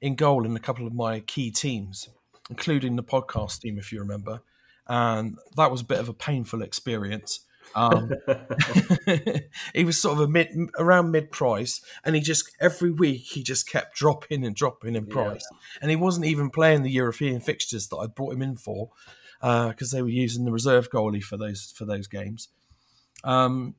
in 0.00 0.14
goal 0.16 0.44
in 0.44 0.56
a 0.56 0.60
couple 0.60 0.86
of 0.86 0.92
my 0.92 1.20
key 1.20 1.52
teams 1.52 2.08
including 2.50 2.96
the 2.96 3.02
podcast 3.02 3.60
team 3.60 3.78
if 3.78 3.92
you 3.92 4.00
remember 4.00 4.40
and 4.88 5.36
that 5.56 5.70
was 5.70 5.80
a 5.80 5.84
bit 5.84 5.98
of 5.98 6.08
a 6.08 6.14
painful 6.14 6.62
experience 6.62 7.40
um, 7.74 8.10
he 9.74 9.84
was 9.84 10.00
sort 10.00 10.14
of 10.14 10.20
a 10.20 10.28
mid 10.28 10.48
around 10.78 11.10
mid 11.10 11.30
price, 11.30 11.80
and 12.04 12.14
he 12.14 12.20
just 12.20 12.50
every 12.60 12.90
week 12.90 13.22
he 13.22 13.42
just 13.42 13.68
kept 13.68 13.96
dropping 13.96 14.44
and 14.44 14.54
dropping 14.54 14.94
in 14.94 15.06
price, 15.06 15.44
yeah. 15.50 15.58
and 15.82 15.90
he 15.90 15.96
wasn't 15.96 16.26
even 16.26 16.50
playing 16.50 16.82
the 16.82 16.90
European 16.90 17.40
fixtures 17.40 17.88
that 17.88 17.96
I 17.96 18.06
brought 18.06 18.34
him 18.34 18.42
in 18.42 18.56
for 18.56 18.90
because 19.40 19.92
uh, 19.92 19.96
they 19.96 20.02
were 20.02 20.08
using 20.08 20.44
the 20.44 20.52
reserve 20.52 20.90
goalie 20.90 21.22
for 21.22 21.36
those 21.36 21.72
for 21.76 21.84
those 21.84 22.06
games. 22.06 22.48
Um, 23.24 23.74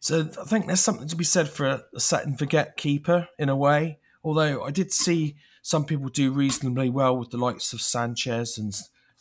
so 0.00 0.28
I 0.40 0.44
think 0.44 0.66
there's 0.66 0.80
something 0.80 1.08
to 1.08 1.16
be 1.16 1.24
said 1.24 1.48
for 1.48 1.66
a, 1.66 1.82
a 1.94 2.00
set 2.00 2.24
and 2.24 2.38
forget 2.38 2.76
keeper 2.76 3.28
in 3.38 3.48
a 3.48 3.56
way. 3.56 3.98
Although 4.22 4.62
I 4.62 4.70
did 4.70 4.92
see 4.92 5.36
some 5.62 5.84
people 5.84 6.08
do 6.08 6.32
reasonably 6.32 6.90
well 6.90 7.16
with 7.16 7.30
the 7.30 7.36
likes 7.36 7.72
of 7.72 7.80
Sanchez 7.80 8.58
and 8.58 8.74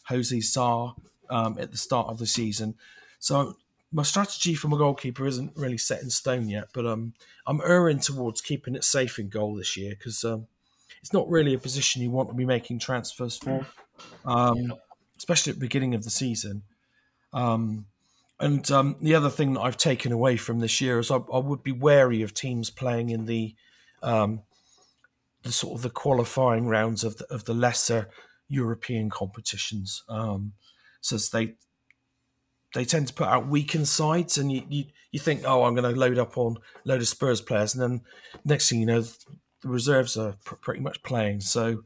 Jose 0.08 0.40
Sa 0.42 0.94
um, 1.30 1.58
at 1.60 1.72
the 1.72 1.78
start 1.78 2.08
of 2.08 2.20
the 2.20 2.28
season. 2.28 2.76
So 3.20 3.56
my 3.92 4.04
strategy 4.04 4.54
for 4.54 4.68
my 4.68 4.78
goalkeeper 4.78 5.26
isn't 5.26 5.54
really 5.56 5.78
set 5.78 6.02
in 6.02 6.10
stone 6.10 6.50
yet, 6.50 6.70
but 6.74 6.86
um, 6.86 7.14
I'm 7.46 7.62
erring 7.66 8.00
towards 8.00 8.42
keeping 8.42 8.76
it 8.76 8.84
safe 8.84 9.18
in 9.20 9.30
goal 9.30 9.56
this 9.56 9.78
year 9.78 9.92
because 9.92 10.24
um, 10.24 10.48
it's 11.02 11.14
not 11.14 11.30
really 11.30 11.54
a 11.54 11.60
position 11.60 12.02
you 12.02 12.12
want 12.12 12.30
to 12.30 12.36
be 12.36 12.46
making 12.46 12.80
transfers 12.80 13.38
for, 13.38 13.66
um, 14.26 14.74
especially 15.18 15.52
at 15.52 15.56
the 15.56 15.66
beginning 15.66 15.96
of 15.96 16.04
the 16.04 16.10
season. 16.10 16.64
Um, 17.34 17.86
and 18.40 18.70
um, 18.72 18.98
the 19.02 19.16
other 19.16 19.30
thing 19.30 19.54
that 19.54 19.62
I've 19.62 19.78
taken 19.78 20.12
away 20.12 20.38
from 20.38 20.60
this 20.60 20.80
year 20.80 21.00
is 21.00 21.10
I, 21.10 21.18
I 21.34 21.40
would 21.40 21.64
be 21.64 21.72
wary 21.72 22.22
of 22.22 22.34
teams 22.34 22.70
playing 22.70 23.10
in 23.10 23.26
the 23.26 23.56
um, 24.04 24.42
the 25.48 25.54
sort 25.54 25.78
of 25.78 25.82
the 25.82 25.90
qualifying 25.90 26.68
rounds 26.68 27.04
of 27.04 27.18
the, 27.18 27.26
of 27.34 27.46
the 27.46 27.54
lesser 27.54 28.10
European 28.48 29.10
competitions. 29.10 30.04
Um, 30.08 30.54
so 31.02 31.18
they 31.18 31.56
they 32.74 32.86
tend 32.86 33.08
to 33.08 33.14
put 33.14 33.28
out 33.28 33.48
weakened 33.48 33.88
sides, 33.88 34.38
and 34.38 34.52
you, 34.52 34.62
you, 34.70 34.86
you 35.12 35.20
think, 35.20 35.44
oh, 35.46 35.64
I'm 35.64 35.74
going 35.74 35.92
to 35.92 36.00
load 36.00 36.18
up 36.18 36.38
on 36.38 36.58
load 36.86 37.02
of 37.02 37.08
Spurs 37.08 37.42
players, 37.42 37.74
and 37.74 37.82
then 37.82 38.02
next 38.46 38.70
thing 38.70 38.80
you 38.80 38.86
know, 38.86 39.02
the 39.02 39.70
reserves 39.70 40.18
are 40.18 40.36
pr- 40.44 40.56
pretty 40.56 40.82
much 40.82 41.02
playing. 41.02 41.42
So 41.42 41.84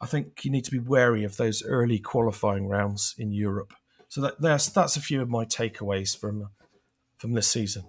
I 0.00 0.06
think 0.06 0.44
you 0.44 0.50
need 0.50 0.64
to 0.64 0.70
be 0.70 0.78
wary 0.78 1.24
of 1.24 1.36
those 1.36 1.62
early 1.64 1.98
qualifying 1.98 2.68
rounds 2.68 3.14
in 3.16 3.32
Europe. 3.32 3.72
So 4.08 4.20
that, 4.22 4.40
that's 4.40 4.68
that's 4.68 4.96
a 4.96 5.00
few 5.00 5.22
of 5.22 5.28
my 5.28 5.44
takeaways 5.44 6.18
from 6.18 6.50
from 7.16 7.32
this 7.32 7.48
season. 7.48 7.84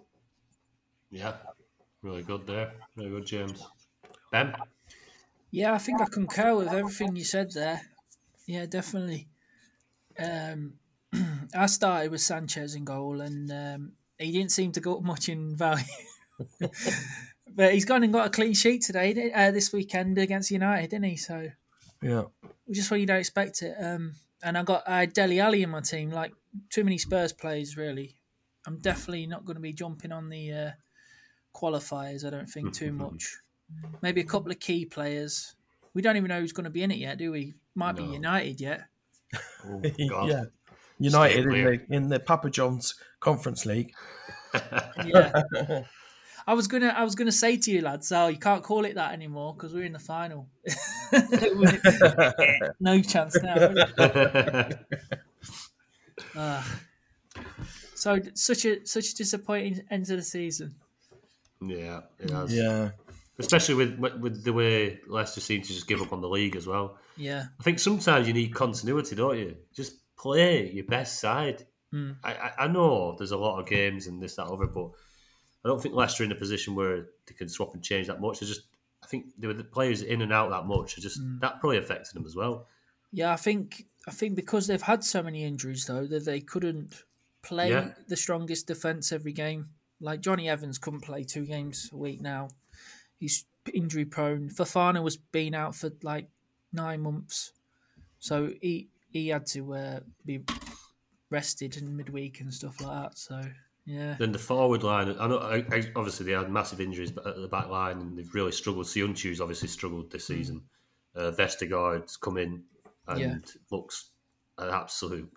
Yeah, 1.09 1.33
really 2.03 2.23
good 2.23 2.45
there. 2.45 2.73
Really 2.95 3.09
good, 3.09 3.25
James. 3.25 3.65
Ben. 4.31 4.53
Yeah, 5.51 5.73
I 5.73 5.77
think 5.77 6.01
I 6.01 6.05
concur 6.05 6.55
with 6.55 6.67
everything 6.67 7.15
you 7.15 7.23
said 7.23 7.51
there. 7.51 7.81
Yeah, 8.45 8.65
definitely. 8.65 9.27
Um, 10.17 10.73
I 11.55 11.65
started 11.65 12.11
with 12.11 12.21
Sanchez 12.21 12.75
in 12.75 12.85
goal, 12.85 13.21
and 13.21 13.51
um, 13.51 13.91
he 14.17 14.31
didn't 14.31 14.51
seem 14.51 14.71
to 14.73 14.79
go 14.79 14.97
up 14.97 15.03
much 15.03 15.29
in 15.29 15.55
value. 15.55 15.83
but 17.55 17.73
he's 17.73 17.85
gone 17.85 18.03
and 18.03 18.13
got 18.13 18.27
a 18.27 18.29
clean 18.29 18.53
sheet 18.53 18.83
today, 18.83 19.31
uh, 19.33 19.51
this 19.51 19.73
weekend 19.73 20.17
against 20.17 20.51
United, 20.51 20.89
didn't 20.91 21.05
he? 21.05 21.17
So 21.17 21.49
yeah, 22.01 22.23
just 22.71 22.91
when 22.91 22.99
you 22.99 23.05
don't 23.05 23.19
expect 23.19 23.61
it. 23.61 23.75
Um, 23.79 24.13
and 24.41 24.57
I 24.57 24.63
got 24.63 24.83
uh, 24.85 25.05
Dele 25.05 25.39
Alli 25.39 25.63
in 25.63 25.69
my 25.69 25.81
team. 25.81 26.11
Like 26.11 26.33
too 26.69 26.83
many 26.83 26.97
Spurs 26.97 27.33
players, 27.33 27.75
really. 27.75 28.15
I'm 28.67 28.77
definitely 28.77 29.25
not 29.25 29.45
going 29.45 29.55
to 29.55 29.61
be 29.61 29.73
jumping 29.73 30.11
on 30.11 30.29
the 30.29 30.51
uh, 30.51 30.71
qualifiers. 31.55 32.25
I 32.25 32.29
don't 32.29 32.49
think 32.49 32.73
too 32.73 32.91
much. 32.93 33.37
Maybe 34.01 34.21
a 34.21 34.25
couple 34.25 34.51
of 34.51 34.59
key 34.59 34.85
players, 34.85 35.55
We 35.93 36.01
don't 36.01 36.17
even 36.17 36.29
know 36.29 36.39
who's 36.39 36.53
going 36.53 36.65
to 36.65 36.69
be 36.69 36.83
in 36.83 36.91
it 36.91 36.97
yet, 36.97 37.17
do 37.17 37.31
we? 37.31 37.53
Might 37.75 37.95
be 37.95 38.03
United 38.03 38.59
yet. 38.61 38.81
Oh, 39.65 39.81
God. 40.09 40.29
yeah, 40.29 40.43
United 40.99 41.45
in 41.45 41.49
the 41.49 41.81
in 41.89 42.09
the 42.09 42.19
Papa 42.19 42.49
John's 42.49 42.95
Conference 43.19 43.65
League. 43.65 43.93
Yeah. 45.05 45.43
I 46.47 46.53
was 46.53 46.67
gonna, 46.67 46.87
I 46.87 47.03
was 47.03 47.13
gonna 47.13 47.31
say 47.31 47.57
to 47.57 47.71
you, 47.71 47.81
lads, 47.81 48.11
oh, 48.11 48.27
you 48.27 48.39
can't 48.39 48.63
call 48.63 48.85
it 48.85 48.95
that 48.95 49.13
anymore 49.13 49.53
because 49.53 49.71
we're 49.71 49.83
in 49.83 49.93
the 49.93 49.99
final. 49.99 50.47
no 52.79 53.01
chance 53.01 53.37
now. 53.43 53.73
Ah. 56.35 56.79
so 57.95 58.19
such 58.33 58.65
a 58.65 58.85
such 58.85 59.09
a 59.11 59.15
disappointing 59.15 59.81
end 59.91 60.05
to 60.07 60.15
the 60.15 60.21
season. 60.23 60.73
yeah, 61.61 62.01
it 62.19 62.29
has. 62.31 62.53
Yeah, 62.55 62.89
Especially 63.39 63.75
with 63.75 63.97
with 63.97 64.43
the 64.43 64.53
way 64.53 64.99
Leicester 65.07 65.39
seem 65.39 65.61
to 65.61 65.67
just 65.67 65.87
give 65.87 66.01
up 66.01 66.11
on 66.13 66.21
the 66.21 66.29
league 66.29 66.55
as 66.55 66.67
well. 66.67 66.97
Yeah, 67.15 67.45
I 67.59 67.63
think 67.63 67.79
sometimes 67.79 68.27
you 68.27 68.33
need 68.33 68.53
continuity, 68.53 69.15
don't 69.15 69.37
you? 69.37 69.55
Just 69.73 69.93
play 70.17 70.69
your 70.71 70.85
best 70.85 71.19
side. 71.19 71.65
Mm. 71.93 72.17
I, 72.23 72.51
I, 72.59 72.67
know 72.67 73.15
there's 73.17 73.31
a 73.31 73.37
lot 73.37 73.59
of 73.59 73.65
games 73.65 74.05
and 74.05 74.21
this, 74.21 74.35
that, 74.35 74.45
other, 74.45 74.67
but 74.67 74.91
I 75.65 75.69
don't 75.69 75.81
think 75.81 75.95
Leicester 75.95 76.21
are 76.21 76.25
in 76.25 76.31
a 76.31 76.35
position 76.35 76.75
where 76.75 77.07
they 77.25 77.33
can 77.33 77.49
swap 77.49 77.73
and 77.73 77.83
change 77.83 78.05
that 78.07 78.21
much. 78.21 78.39
They 78.39 78.45
just, 78.45 78.61
I 79.03 79.07
think 79.07 79.25
they 79.39 79.47
were 79.47 79.55
the 79.55 79.63
players 79.63 80.03
in 80.03 80.21
and 80.21 80.31
out 80.31 80.51
that 80.51 80.67
much. 80.67 80.97
Just 80.97 81.19
that 81.39 81.59
probably 81.59 81.77
affected 81.77 82.13
them 82.13 82.25
as 82.25 82.35
well. 82.35 82.67
yeah. 83.11 83.33
I 83.33 83.37
think 83.37 83.85
I 84.07 84.11
think 84.11 84.35
because 84.35 84.67
they've 84.67 84.81
had 84.81 85.03
so 85.03 85.23
many 85.23 85.43
injuries 85.43 85.85
though 85.85 86.05
that 86.05 86.25
they 86.25 86.41
couldn't 86.41 87.03
play 87.41 87.71
Yeah. 87.71 87.93
the 88.07 88.17
strongest 88.17 88.67
defense 88.67 89.11
every 89.11 89.33
game. 89.33 89.69
Like 89.99 90.21
Jonny 90.21 90.47
Evans 90.47 90.77
couldn't 90.77 91.01
play 91.01 91.23
two 91.23 91.45
games 91.45 91.89
a 91.91 91.97
week 91.97 92.21
now. 92.21 92.49
He's 93.19 93.45
injury 93.73 94.05
prone. 94.05 94.49
Fofana 94.49 95.03
was 95.03 95.17
been 95.17 95.53
out 95.53 95.75
for 95.75 95.91
like 96.01 96.29
nine 96.73 97.01
months, 97.01 97.53
so 98.19 98.51
he 98.61 98.89
he 99.11 99.27
had 99.27 99.45
to 99.47 99.73
uh, 99.73 99.99
be 100.25 100.43
rested 101.29 101.77
in 101.77 101.95
midweek 101.95 102.41
and 102.41 102.53
stuff 102.53 102.81
like 102.81 103.03
that. 103.03 103.17
So 103.17 103.41
yeah, 103.85 104.15
Then 104.19 104.31
the 104.31 104.39
forward 104.39 104.83
line, 104.83 105.15
I 105.19 105.27
know, 105.27 105.39
I, 105.39 105.57
I, 105.71 105.83
obviously 105.95 106.27
they 106.27 106.33
had 106.33 106.51
massive 106.51 106.79
injuries 106.79 107.11
at 107.25 107.35
the 107.35 107.47
back 107.47 107.69
line 107.69 107.99
and 107.99 108.17
they've 108.17 108.33
really 108.35 108.51
struggled. 108.51 108.85
Soyuncu's 108.85 109.41
obviously 109.41 109.67
struggled 109.67 110.11
this 110.11 110.27
season. 110.27 110.61
Uh, 111.15 111.31
Vestergaard's 111.31 112.15
come 112.15 112.37
in 112.37 112.63
and 113.07 113.19
Yeah. 113.19 113.37
looks 113.71 114.11
an 114.59 114.69
absolute 114.69 115.31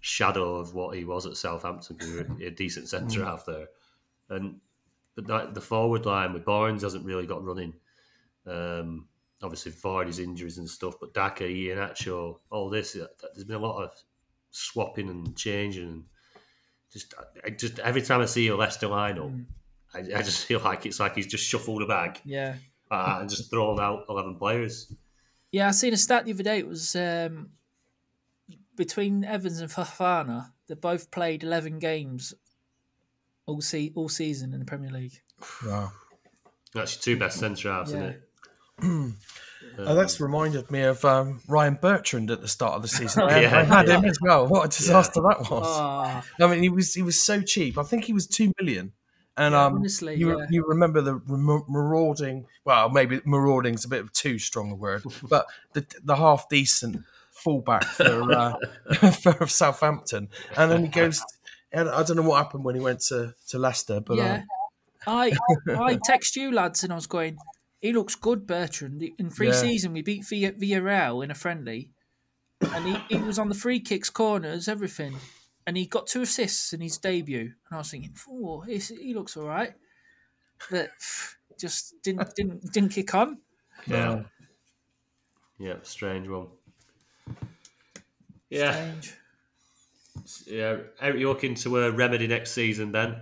shadow 0.00 0.56
of 0.56 0.74
what 0.74 0.96
he 0.96 1.04
was 1.04 1.26
at 1.26 1.36
Southampton. 1.36 1.96
He 2.38 2.46
a 2.46 2.50
decent 2.50 2.88
centre 2.88 3.24
half 3.24 3.46
there, 3.46 3.68
and 4.30 4.60
but 5.14 5.26
that, 5.26 5.54
the 5.54 5.60
forward 5.60 6.06
line 6.06 6.32
with 6.32 6.44
Barnes 6.44 6.82
hasn't 6.82 7.04
really 7.04 7.26
got 7.26 7.44
running. 7.44 7.74
Um, 8.46 9.08
obviously, 9.42 9.72
Vardy's 9.72 10.18
injuries 10.18 10.58
and 10.58 10.68
stuff, 10.68 10.94
but 11.00 11.14
Daka, 11.14 11.44
Iheanacho, 11.44 12.38
all 12.50 12.70
this. 12.70 12.96
uh, 12.96 13.06
There's 13.34 13.44
been 13.44 13.56
a 13.56 13.58
lot 13.58 13.82
of 13.82 13.90
swapping 14.50 15.08
and 15.08 15.36
changing. 15.36 15.84
And 15.84 16.04
just, 16.92 17.14
I, 17.44 17.50
just 17.50 17.78
every 17.78 18.02
time 18.02 18.20
I 18.20 18.26
see 18.26 18.48
a 18.48 18.56
Leicester 18.56 18.88
lineup, 18.88 19.44
I, 19.94 19.98
I 19.98 20.22
just 20.22 20.46
feel 20.46 20.60
like 20.60 20.86
it's 20.86 21.00
like 21.00 21.14
he's 21.14 21.26
just 21.26 21.44
shuffled 21.44 21.82
a 21.82 21.86
bag 21.86 22.20
yeah. 22.24 22.54
uh, 22.90 23.18
and 23.20 23.28
just 23.28 23.50
thrown 23.50 23.78
out 23.78 24.06
eleven 24.08 24.36
players. 24.36 24.92
Yeah, 25.50 25.68
I 25.68 25.72
seen 25.72 25.92
a 25.92 25.98
stat 25.98 26.24
the 26.24 26.32
other 26.32 26.42
day. 26.42 26.58
It 26.60 26.66
was 26.66 26.96
um, 26.96 27.50
between 28.74 29.22
Evans 29.22 29.60
and 29.60 29.70
Fofana. 29.70 30.50
They 30.66 30.74
both 30.74 31.10
played 31.10 31.42
eleven 31.42 31.78
games 31.78 32.32
all 33.46 33.60
se- 33.60 33.92
all 33.94 34.08
season 34.08 34.52
in 34.52 34.60
the 34.60 34.66
Premier 34.66 34.90
League. 34.90 35.20
wow. 35.66 35.92
That's 36.74 36.94
your 36.94 37.02
two 37.16 37.20
best 37.20 37.38
centre 37.38 37.70
halves, 37.70 37.92
Yeah. 37.92 38.12
isn't 38.78 39.08
it? 39.10 39.14
Oh, 39.78 39.94
that's 39.94 40.20
reminded 40.20 40.70
me 40.70 40.82
of 40.82 41.02
um, 41.04 41.40
Ryan 41.48 41.78
Bertrand 41.80 42.30
at 42.30 42.40
the 42.42 42.48
start 42.48 42.74
of 42.74 42.82
the 42.82 42.88
season. 42.88 43.22
I, 43.28 43.42
Yeah, 43.42 43.58
I 43.58 43.62
had 43.62 43.86
yeah. 43.88 43.98
him 43.98 44.04
as 44.04 44.18
well. 44.20 44.46
What 44.46 44.66
a 44.66 44.68
disaster 44.76 45.22
that 45.22 45.40
was! 45.50 45.64
Oh, 45.64 46.44
I 46.44 46.50
mean, 46.50 46.62
he 46.62 46.68
was 46.68 46.92
he 46.92 47.00
was 47.00 47.18
so 47.22 47.40
cheap. 47.40 47.78
I 47.78 47.84
think 47.84 48.04
he 48.04 48.12
was 48.12 48.26
two 48.26 48.52
million. 48.60 48.92
And 49.36 49.54
um, 49.54 49.76
honestly, 49.76 50.16
you, 50.16 50.36
yeah. 50.36 50.46
you 50.50 50.66
remember 50.66 51.00
the 51.00 51.20
marauding? 51.68 52.46
Well, 52.64 52.90
maybe 52.90 53.20
marauding's 53.24 53.84
a 53.84 53.88
bit 53.88 54.00
of 54.00 54.12
too 54.12 54.38
strong 54.38 54.72
a 54.72 54.74
word, 54.74 55.04
but 55.30 55.46
the 55.72 55.86
the 56.04 56.16
half 56.16 56.48
decent 56.50 57.04
fullback 57.30 57.84
for 57.84 58.30
uh, 58.32 58.56
for 59.12 59.46
Southampton, 59.46 60.28
and 60.56 60.70
then 60.70 60.82
he 60.82 60.88
goes. 60.88 61.22
And 61.72 61.88
I 61.88 62.02
don't 62.02 62.16
know 62.16 62.22
what 62.22 62.36
happened 62.42 62.64
when 62.64 62.74
he 62.74 62.80
went 62.80 63.00
to, 63.08 63.34
to 63.48 63.58
Leicester, 63.58 64.00
but 64.00 64.16
yeah. 64.18 64.34
um, 64.34 64.46
I 65.06 65.32
I 65.68 65.98
text 66.04 66.36
you 66.36 66.52
lads 66.52 66.84
and 66.84 66.92
I 66.92 66.96
was 66.96 67.06
going. 67.06 67.38
He 67.80 67.92
looks 67.92 68.14
good, 68.14 68.46
Bertrand. 68.46 69.02
In 69.18 69.30
free 69.30 69.48
Yeah. 69.48 69.54
season, 69.54 69.92
we 69.92 70.02
beat 70.02 70.24
Villa- 70.28 70.52
Villarreal 70.52 71.24
in 71.24 71.30
a 71.30 71.34
friendly, 71.34 71.90
and 72.60 72.84
he, 72.86 73.16
he 73.16 73.22
was 73.22 73.38
on 73.38 73.48
the 73.48 73.54
free 73.56 73.80
kicks, 73.80 74.08
corners, 74.10 74.68
everything, 74.68 75.16
and 75.66 75.76
he 75.76 75.86
got 75.86 76.06
two 76.06 76.22
assists 76.22 76.72
in 76.72 76.80
his 76.80 76.98
debut. 76.98 77.40
And 77.40 77.72
I 77.72 77.78
was 77.78 77.90
thinking, 77.90 78.14
oh, 78.28 78.60
he's, 78.60 78.88
he 78.88 79.14
looks 79.14 79.36
all 79.36 79.46
right, 79.48 79.72
but 80.70 80.90
just 81.58 81.94
didn't 82.02 82.34
didn't 82.36 82.72
didn't 82.72 82.90
kick 82.90 83.14
on. 83.14 83.38
Yeah, 83.86 84.24
yeah, 85.58 85.76
strange 85.82 86.28
one. 86.28 86.48
Yeah, 88.50 88.72
Strange. 88.72 89.14
Yeah. 90.46 90.82
Are 91.00 91.16
you 91.16 91.28
looking 91.28 91.54
to 91.56 91.78
uh, 91.84 91.90
remedy 91.90 92.26
next 92.26 92.52
season 92.52 92.92
then? 92.92 93.20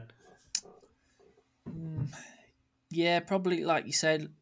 Yeah, 2.91 3.21
probably 3.21 3.65
like 3.65 3.87
you 3.87 3.93
said, 3.93 4.33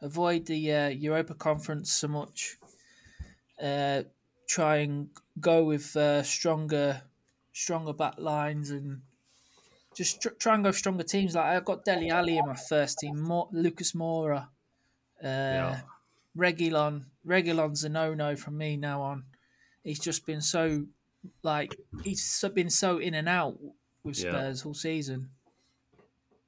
avoid 0.00 0.46
the 0.46 0.72
uh, 0.72 0.88
Europa 0.88 1.34
Conference 1.34 1.92
so 1.92 2.08
much. 2.08 2.58
Uh, 3.60 4.02
try 4.48 4.76
and 4.78 5.10
go 5.40 5.64
with 5.64 5.96
uh, 5.96 6.22
stronger, 6.22 7.02
stronger 7.52 7.92
back 7.92 8.18
lines 8.18 8.70
and 8.70 9.02
just 9.94 10.22
tr- 10.22 10.30
try 10.30 10.54
and 10.54 10.64
go 10.64 10.72
stronger 10.72 11.04
teams. 11.04 11.34
Like 11.34 11.46
I've 11.46 11.64
got 11.64 11.84
Dele 11.84 12.10
Alli 12.10 12.38
in 12.38 12.46
my 12.46 12.56
first 12.56 12.98
team, 13.00 13.20
Mo- 13.20 13.50
Lucas 13.52 13.92
Moura, 13.92 14.50
uh, 15.22 15.26
Yeah. 15.50 15.82
Reguilon. 16.36 17.06
Reguilon's 17.26 17.84
a 17.84 17.88
no-no 17.88 18.36
from 18.36 18.58
me 18.58 18.76
now 18.76 19.02
on. 19.02 19.26
He's 19.84 20.00
just 20.00 20.26
been 20.26 20.42
so 20.42 20.86
like 21.42 21.76
he's 22.02 22.44
been 22.54 22.70
so 22.70 22.98
in 22.98 23.14
and 23.14 23.28
out 23.28 23.58
with 24.02 24.22
Yeah. 24.22 24.30
Spurs 24.30 24.64
all 24.66 24.74
season. 24.74 25.30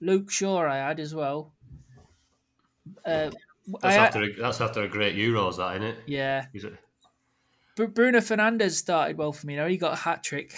Luke 0.01 0.31
Shaw 0.31 0.67
I 0.69 0.77
had 0.77 1.01
as 1.01 1.15
well. 1.15 1.55
Uh, 3.05 3.31
That's 3.83 3.85
I, 3.85 3.95
after 3.97 4.23
a, 4.23 4.33
that's 4.35 4.61
after 4.61 4.83
a 4.83 4.89
great 4.89 5.17
Euros, 5.17 5.57
that 5.57 5.73
isn't 5.77 5.83
it? 5.89 5.99
yeah, 6.07 6.47
Is 6.55 6.65
it? 6.65 6.75
Br- 7.77 7.87
Bruno 7.87 8.21
Fernandes 8.21 8.73
started 8.73 9.19
well 9.19 9.33
for 9.33 9.47
me. 9.47 9.57
Now 9.57 9.67
he 9.67 9.77
got 9.77 9.93
a 9.95 9.97
hat 9.97 10.23
trick. 10.23 10.55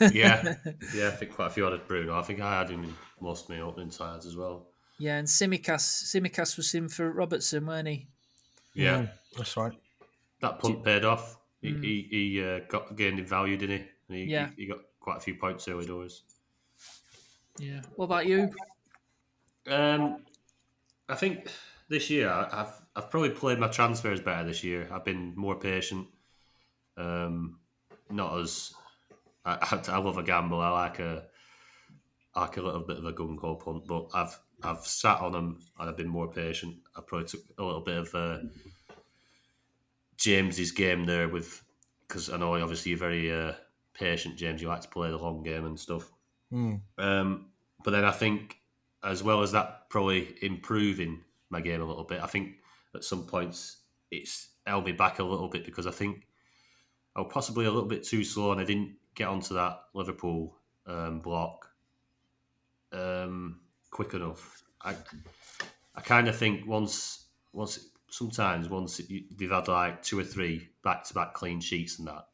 Yeah, 0.00 0.54
yeah. 0.94 1.08
I 1.08 1.10
think 1.12 1.32
quite 1.34 1.46
a 1.46 1.50
few 1.50 1.64
had 1.64 1.86
Bruno. 1.86 2.18
I 2.18 2.22
think 2.22 2.40
I 2.40 2.58
had 2.58 2.70
him 2.70 2.82
in 2.84 2.94
most 3.20 3.44
of 3.44 3.50
my 3.50 3.60
opening 3.60 3.90
sides 3.92 4.26
as 4.26 4.36
well. 4.36 4.66
yeah, 4.98 5.18
and 5.18 5.26
Tsimikas 5.28 6.04
Tsimikas 6.04 6.56
was 6.56 6.74
in 6.74 6.88
for 6.88 7.10
Robertson, 7.12 7.64
weren't 7.66 7.88
he? 7.88 8.08
Yeah, 8.74 8.98
mm, 9.02 9.10
that's 9.36 9.56
right. 9.56 9.72
that 10.40 10.58
punt 10.58 10.84
paid 10.84 11.04
off. 11.04 11.37
He, 11.60 11.72
he, 11.74 12.06
he 12.10 12.44
uh, 12.44 12.60
got 12.68 12.96
gained 12.96 13.18
in 13.18 13.26
value, 13.26 13.56
didn't 13.56 13.86
he? 14.08 14.14
He, 14.24 14.30
Yeah. 14.30 14.50
he, 14.56 14.62
he 14.62 14.68
got 14.68 14.78
quite 15.00 15.16
a 15.16 15.20
few 15.20 15.34
points 15.34 15.66
early 15.68 15.86
doors. 15.86 16.22
Yeah. 17.58 17.80
What 17.96 18.04
about 18.06 18.26
you? 18.26 18.50
Um, 19.66 20.24
I 21.08 21.14
think 21.16 21.50
this 21.88 22.10
year 22.10 22.30
I've 22.30 22.72
I've 22.94 23.10
probably 23.10 23.30
played 23.30 23.58
my 23.58 23.68
transfers 23.68 24.20
better 24.20 24.44
this 24.46 24.62
year. 24.62 24.88
I've 24.92 25.04
been 25.04 25.32
more 25.36 25.56
patient. 25.56 26.06
Um, 26.96 27.58
not 28.10 28.38
as 28.38 28.72
I, 29.44 29.54
I, 29.60 29.92
I 29.92 29.98
love 29.98 30.18
a 30.18 30.22
gamble. 30.22 30.60
I 30.60 30.70
like 30.70 30.98
a 31.00 31.24
I 32.34 32.42
like 32.42 32.56
a 32.56 32.62
little 32.62 32.80
bit 32.80 32.98
of 32.98 33.04
a 33.04 33.12
gun 33.12 33.38
ho 33.40 33.56
punt, 33.56 33.86
but 33.86 34.06
I've 34.14 34.38
I've 34.62 34.86
sat 34.86 35.20
on 35.20 35.32
them 35.32 35.58
and 35.78 35.88
I've 35.88 35.96
been 35.96 36.08
more 36.08 36.30
patient. 36.30 36.76
I 36.96 37.00
probably 37.00 37.28
took 37.28 37.40
a 37.58 37.64
little 37.64 37.80
bit 37.80 37.98
of 37.98 38.14
uh, 38.14 38.38
James's 40.18 40.72
game 40.72 41.04
there 41.04 41.28
with 41.28 41.64
because 42.06 42.30
I 42.30 42.36
know 42.36 42.54
obviously 42.54 42.90
you're 42.90 42.98
very 42.98 43.32
uh, 43.32 43.52
patient, 43.94 44.36
James. 44.36 44.62
You 44.62 44.68
like 44.68 44.80
to 44.82 44.88
play 44.88 45.10
the 45.10 45.18
long 45.18 45.42
game 45.42 45.64
and 45.66 45.78
stuff. 45.78 46.10
Mm. 46.52 46.80
Um, 46.96 47.46
but 47.84 47.90
then 47.90 48.04
I 48.04 48.10
think, 48.10 48.56
as 49.04 49.22
well 49.22 49.42
as 49.42 49.52
that, 49.52 49.90
probably 49.90 50.34
improving 50.42 51.20
my 51.50 51.60
game 51.60 51.80
a 51.80 51.84
little 51.84 52.04
bit. 52.04 52.22
I 52.22 52.26
think 52.26 52.56
at 52.94 53.04
some 53.04 53.24
points 53.24 53.78
it's 54.10 54.48
held 54.66 54.86
me 54.86 54.92
back 54.92 55.18
a 55.18 55.24
little 55.24 55.48
bit 55.48 55.64
because 55.64 55.86
I 55.86 55.90
think 55.90 56.26
I 57.14 57.20
was 57.20 57.30
possibly 57.32 57.66
a 57.66 57.70
little 57.70 57.88
bit 57.88 58.04
too 58.04 58.24
slow 58.24 58.52
and 58.52 58.60
I 58.60 58.64
didn't 58.64 58.96
get 59.14 59.28
onto 59.28 59.54
that 59.54 59.80
Liverpool 59.94 60.56
um, 60.86 61.20
block 61.20 61.68
um, 62.92 63.60
quick 63.90 64.14
enough. 64.14 64.62
I 64.82 64.94
I 65.94 66.00
kind 66.00 66.28
of 66.28 66.36
think 66.36 66.66
once 66.66 67.26
once 67.52 67.88
sometimes 68.10 68.68
once 68.68 69.00
they've 69.36 69.50
had 69.50 69.68
like 69.68 70.02
two 70.02 70.18
or 70.18 70.24
three 70.24 70.68
back 70.82 71.04
to 71.04 71.14
back 71.14 71.34
clean 71.34 71.60
sheets 71.60 71.98
and 71.98 72.08
that 72.08 72.26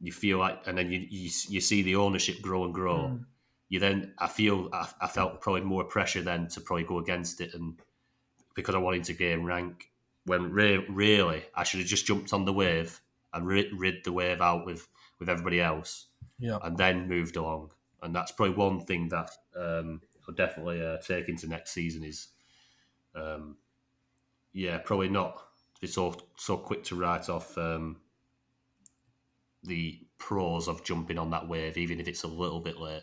you 0.00 0.12
feel 0.12 0.38
like 0.38 0.66
and 0.66 0.78
then 0.78 0.90
you 0.90 1.00
you, 1.10 1.30
you 1.48 1.60
see 1.60 1.82
the 1.82 1.96
ownership 1.96 2.40
grow 2.40 2.64
and 2.64 2.72
grow 2.74 3.18
you 3.68 3.78
then 3.78 4.14
I 4.18 4.28
feel 4.28 4.68
I, 4.72 4.88
I 5.00 5.08
felt 5.08 5.40
probably 5.40 5.60
more 5.62 5.84
pressure 5.84 6.22
then 6.22 6.48
to 6.48 6.60
probably 6.60 6.84
go 6.84 6.98
against 6.98 7.40
it 7.40 7.54
and 7.54 7.78
because 8.54 8.74
I 8.74 8.78
wanted 8.78 9.04
to 9.04 9.12
gain 9.12 9.44
rank 9.44 9.90
when 10.24 10.50
re- 10.50 10.84
really 10.88 11.44
I 11.54 11.64
should 11.64 11.80
have 11.80 11.88
just 11.88 12.06
jumped 12.06 12.32
on 12.32 12.44
the 12.44 12.52
wave 12.52 13.00
and 13.34 13.46
rid, 13.46 13.66
rid 13.78 14.04
the 14.04 14.12
wave 14.12 14.40
out 14.40 14.64
with 14.66 14.88
with 15.18 15.28
everybody 15.28 15.60
else, 15.60 16.06
Yeah. 16.38 16.58
and 16.62 16.78
then 16.78 17.08
moved 17.08 17.36
along. 17.36 17.72
And 18.02 18.14
that's 18.14 18.30
probably 18.30 18.54
one 18.54 18.80
thing 18.80 19.08
that 19.08 19.30
um, 19.56 20.00
I'll 20.28 20.34
definitely 20.34 20.80
uh, 20.84 20.98
take 20.98 21.28
into 21.28 21.48
next 21.48 21.72
season 21.72 22.04
is, 22.04 22.28
um, 23.16 23.56
yeah, 24.52 24.78
probably 24.78 25.08
not 25.08 25.42
be 25.80 25.86
so 25.86 26.14
so 26.36 26.56
quick 26.56 26.82
to 26.84 26.96
write 26.96 27.28
off 27.28 27.56
um, 27.56 27.96
the 29.62 30.00
pros 30.18 30.68
of 30.68 30.84
jumping 30.84 31.18
on 31.18 31.30
that 31.30 31.48
wave, 31.48 31.76
even 31.76 32.00
if 32.00 32.08
it's 32.08 32.24
a 32.24 32.28
little 32.28 32.60
bit 32.60 32.78
late, 32.78 33.02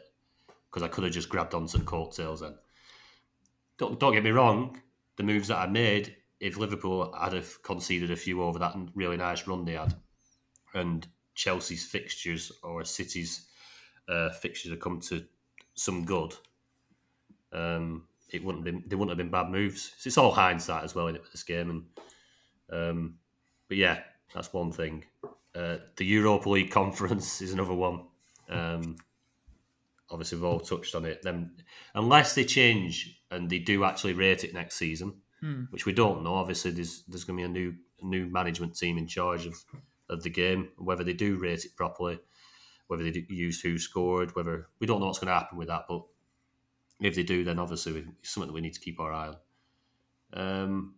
because 0.70 0.84
I 0.84 0.88
could 0.88 1.04
have 1.04 1.14
just 1.14 1.30
grabbed 1.30 1.54
onto 1.54 1.78
the 1.78 1.86
coattails 1.86 2.42
then. 2.42 2.56
Don't, 3.78 4.00
don't 4.00 4.14
get 4.14 4.24
me 4.24 4.32
wrong, 4.32 4.82
the 5.18 5.24
moves 5.24 5.50
that 5.50 5.58
I 5.58 5.68
made, 5.68 6.16
if 6.40 6.58
Liverpool 6.58 7.14
had 7.20 7.34
have 7.34 7.62
conceded 7.64 8.12
a 8.12 8.16
few 8.16 8.42
over 8.42 8.60
that 8.60 8.76
really 8.94 9.18
nice 9.18 9.48
run 9.48 9.66
they 9.66 9.74
had, 9.74 9.94
and 10.74 11.08
Chelsea's 11.36 11.86
fixtures 11.86 12.52
or 12.64 12.84
City's 12.84 13.48
uh, 14.08 14.30
fixtures 14.30 14.72
have 14.72 14.80
come 14.80 15.00
to 15.02 15.26
some 15.74 16.06
good, 16.06 16.34
um, 17.52 18.08
it 18.36 18.44
wouldn't 18.44 18.66
have 18.66 18.74
been 18.74 18.84
they 18.88 18.96
wouldn't 18.96 19.12
have 19.12 19.18
been 19.18 19.32
bad 19.32 19.50
moves. 19.50 19.94
So 19.98 20.08
it's 20.08 20.18
all 20.18 20.32
hindsight 20.32 20.84
as 20.84 20.96
well 20.96 21.08
in 21.08 21.16
it 21.16 21.22
with 21.22 21.32
this 21.32 21.44
game, 21.44 21.70
and 21.70 21.84
um, 22.72 23.16
but 23.68 23.78
yeah, 23.78 24.00
that's 24.34 24.54
one 24.54 24.72
thing. 24.72 25.06
Uh, 25.54 25.78
the 25.96 26.06
Europa 26.06 26.50
League 26.50 26.72
conference 26.72 27.42
is 27.42 27.54
another 27.54 27.74
one. 27.74 28.06
Um, 28.50 28.98
obviously, 30.10 30.38
we've 30.38 30.46
all 30.46 30.60
touched 30.60 30.96
on 30.96 31.06
it. 31.06 31.22
Then, 31.24 31.52
unless 31.94 32.36
they 32.36 32.44
change 32.44 33.22
and 33.32 33.50
they 33.50 33.60
do 33.60 33.84
actually 33.84 34.14
rate 34.14 34.44
it 34.44 34.54
next 34.54 34.76
season, 34.76 35.22
Hmm. 35.42 35.64
which 35.70 35.86
we 35.86 35.94
don't 35.94 36.24
know. 36.24 36.36
Obviously, 36.36 36.72
there's 36.72 37.04
there's 37.04 37.24
going 37.24 37.38
to 37.38 37.42
be 37.44 37.46
a 37.46 37.52
new 37.52 37.76
a 38.02 38.06
new 38.06 38.28
management 38.28 38.76
team 38.78 38.98
in 38.98 39.08
charge 39.08 39.46
of, 39.46 39.56
of 40.10 40.24
the 40.24 40.30
game. 40.30 40.70
Whether 40.78 41.04
they 41.04 41.14
do 41.14 41.38
rate 41.38 41.66
it 41.66 41.76
properly, 41.76 42.20
whether 42.88 43.04
they 43.04 43.12
do 43.12 43.26
use 43.30 43.62
WhoScored, 43.62 44.36
whether 44.36 44.68
we 44.80 44.88
don't 44.88 45.00
know 45.00 45.08
what's 45.08 45.20
going 45.20 45.28
to 45.28 45.34
happen 45.34 45.58
with 45.58 45.68
that. 45.68 45.86
But 45.88 46.04
if 47.00 47.16
they 47.16 47.24
do, 47.24 47.44
then 47.44 47.60
obviously 47.60 48.06
it's 48.20 48.30
something 48.30 48.48
that 48.48 48.54
we 48.54 48.62
need 48.62 48.74
to 48.74 48.80
keep 48.80 49.00
our 49.00 49.12
eye 49.14 49.28
on. 49.30 49.36
Um, 50.34 50.96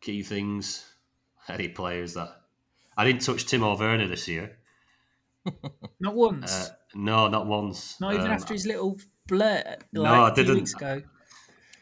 key 0.00 0.22
things, 0.22 0.84
any 1.48 1.68
players 1.68 2.14
that 2.14 2.30
I 2.96 3.04
didn't 3.04 3.22
touch 3.22 3.46
Timo 3.46 3.78
Werner 3.78 4.08
this 4.08 4.26
year. 4.28 4.58
Not 6.00 6.14
once. 6.14 6.52
Uh, 6.52 6.68
no, 6.94 7.28
not 7.28 7.46
once. 7.46 8.00
Not 8.00 8.14
even 8.14 8.26
Um, 8.26 8.32
after 8.32 8.52
his 8.54 8.66
little 8.66 8.98
blurt 9.28 9.64
like, 9.66 9.82
No, 9.92 10.04
I 10.04 10.30
a 10.30 10.34
few 10.34 10.44
didn't. 10.44 10.56
weeks 10.60 10.74
ago. 10.74 11.02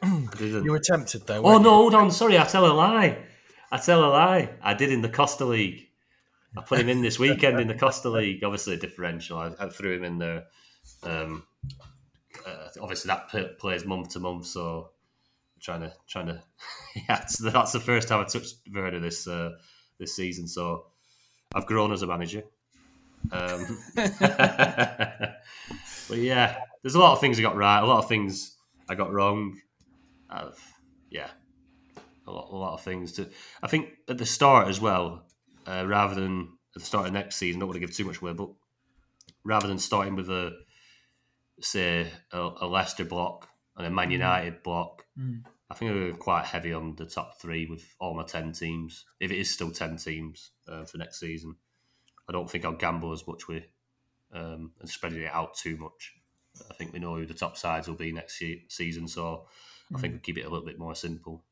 I 0.03 0.27
didn't. 0.37 0.65
You 0.65 0.73
were 0.73 0.81
tempted 0.81 1.27
though. 1.27 1.39
Oh 1.39 1.53
weren't 1.53 1.63
no, 1.63 1.71
hold 1.71 1.95
on. 1.95 2.11
Sorry, 2.11 2.39
I 2.39 2.45
tell 2.45 2.67
a 2.67 2.75
lie. 2.75 3.25
I 3.73 3.79
tell 3.79 4.05
a 4.05 4.11
lie. 4.11 4.51
I 4.63 4.75
did 4.75 4.93
in 4.93 5.01
the 5.03 5.09
Costa 5.09 5.45
League. 5.47 5.89
I 6.57 6.63
put 6.63 6.79
him 6.79 6.89
in 6.89 7.01
this 7.01 7.19
weekend 7.19 7.59
in 7.59 7.69
the 7.69 7.75
Costa 7.75 8.11
League. 8.11 8.45
Obviously, 8.45 8.75
a 8.75 8.77
differential. 8.77 9.39
I, 9.39 9.53
I 9.59 9.69
threw 9.69 9.97
him 9.97 10.05
in 10.05 10.19
there. 10.19 10.45
Um, 11.03 11.45
uh, 12.47 12.69
obviously, 12.81 13.09
that 13.09 13.31
p- 13.31 13.55
plays 13.59 13.85
month 13.85 14.11
to 14.11 14.21
month. 14.21 14.47
So, 14.47 14.91
I'm 15.57 15.61
trying 15.61 15.81
to 15.81 15.93
trying 16.07 16.27
to. 16.27 16.43
yeah, 16.97 17.25
that's, 17.41 17.73
the 17.73 17.81
first 17.81 18.09
time 18.09 18.21
I 18.21 18.25
touched 18.25 18.57
Werner 18.73 19.01
this 19.01 19.27
uh, 19.27 19.53
this 19.99 20.15
season. 20.15 20.47
So, 20.47 20.87
I've 21.55 21.67
grown 21.67 21.93
as 21.93 22.03
a 22.03 22.07
manager. 22.07 22.43
Um, 23.33 23.79
but 23.95 25.39
yeah, 26.11 26.59
there's 26.83 26.95
a 26.95 26.99
lot 26.99 27.13
of 27.13 27.21
things 27.21 27.39
I 27.39 27.43
got 27.43 27.57
right. 27.57 27.81
A 27.81 27.87
lot 27.87 27.99
of 27.99 28.09
things 28.09 28.57
I 28.89 28.95
got 28.95 29.13
wrong. 29.13 29.61
I've, 30.29 30.61
yeah, 31.11 31.29
a 32.27 32.31
lot, 32.31 32.51
a 32.51 32.57
lot 32.57 32.75
of 32.75 32.83
things 32.83 33.13
to. 33.13 33.29
I 33.63 33.69
think 33.69 33.89
at 34.09 34.19
the 34.19 34.27
start 34.27 34.69
as 34.69 34.81
well, 34.81 35.25
uh, 35.67 35.85
rather 35.87 36.15
than 36.15 36.49
at 36.75 36.83
the 36.83 36.87
start 36.87 37.07
of 37.07 37.13
next 37.13 37.37
season, 37.37 37.61
don't 37.61 37.69
want 37.69 37.77
to 37.77 37.87
give 37.87 37.95
too 37.95 38.05
much 38.05 38.21
away, 38.21 38.33
but 38.33 38.51
rather 39.45 39.69
than 39.69 39.79
starting 39.79 40.17
with 40.17 40.29
a 40.31 40.53
say 41.61 42.07
a, 42.33 42.51
a 42.61 42.67
Leicester 42.67 43.05
block 43.05 43.49
and 43.77 43.87
a 43.87 43.91
Man 43.91 44.11
United 44.11 44.63
block, 44.63 45.05
Mm. 45.19 45.45
I 45.71 45.75
think 45.75 45.93
we're 45.93 46.13
quite 46.13 46.45
heavy 46.45 46.73
on 46.73 46.97
the 46.97 47.07
top 47.07 47.41
three 47.41 47.67
with 47.67 47.85
all 48.01 48.15
my 48.15 48.25
ten 48.25 48.53
teams. 48.53 49.05
If 49.21 49.31
it 49.31 49.39
is 49.39 49.49
still 49.51 49.71
ten 49.71 49.97
teams 49.97 50.51
uh, 50.69 50.85
for 50.85 50.99
next 50.99 51.21
season, 51.21 51.55
I 52.29 52.33
don't 52.33 52.51
think 52.51 52.65
I'll 52.65 52.73
gamble 52.73 53.13
as 53.13 53.27
much 53.27 53.47
with 53.49 53.65
um, 54.33 54.73
and 54.81 54.89
spreading 54.89 55.23
it 55.23 55.33
out 55.33 55.55
too 55.57 55.77
much. 55.77 56.15
I 56.71 56.75
think 56.75 56.93
we 56.93 56.99
know 56.99 57.15
who 57.17 57.27
the 57.27 57.35
top 57.35 57.57
sides 57.57 57.87
will 57.89 57.95
be 57.95 58.11
next 58.13 58.41
ye- 58.41 58.65
season, 58.69 59.07
so 59.09 59.47
I 59.95 59.99
think 59.99 60.13
we'll 60.15 60.21
keep 60.21 60.39
it 60.39 60.45
a 60.45 60.49
little 60.51 60.67
bit 60.67 60.79
more 60.79 60.95
simple. 60.95 61.45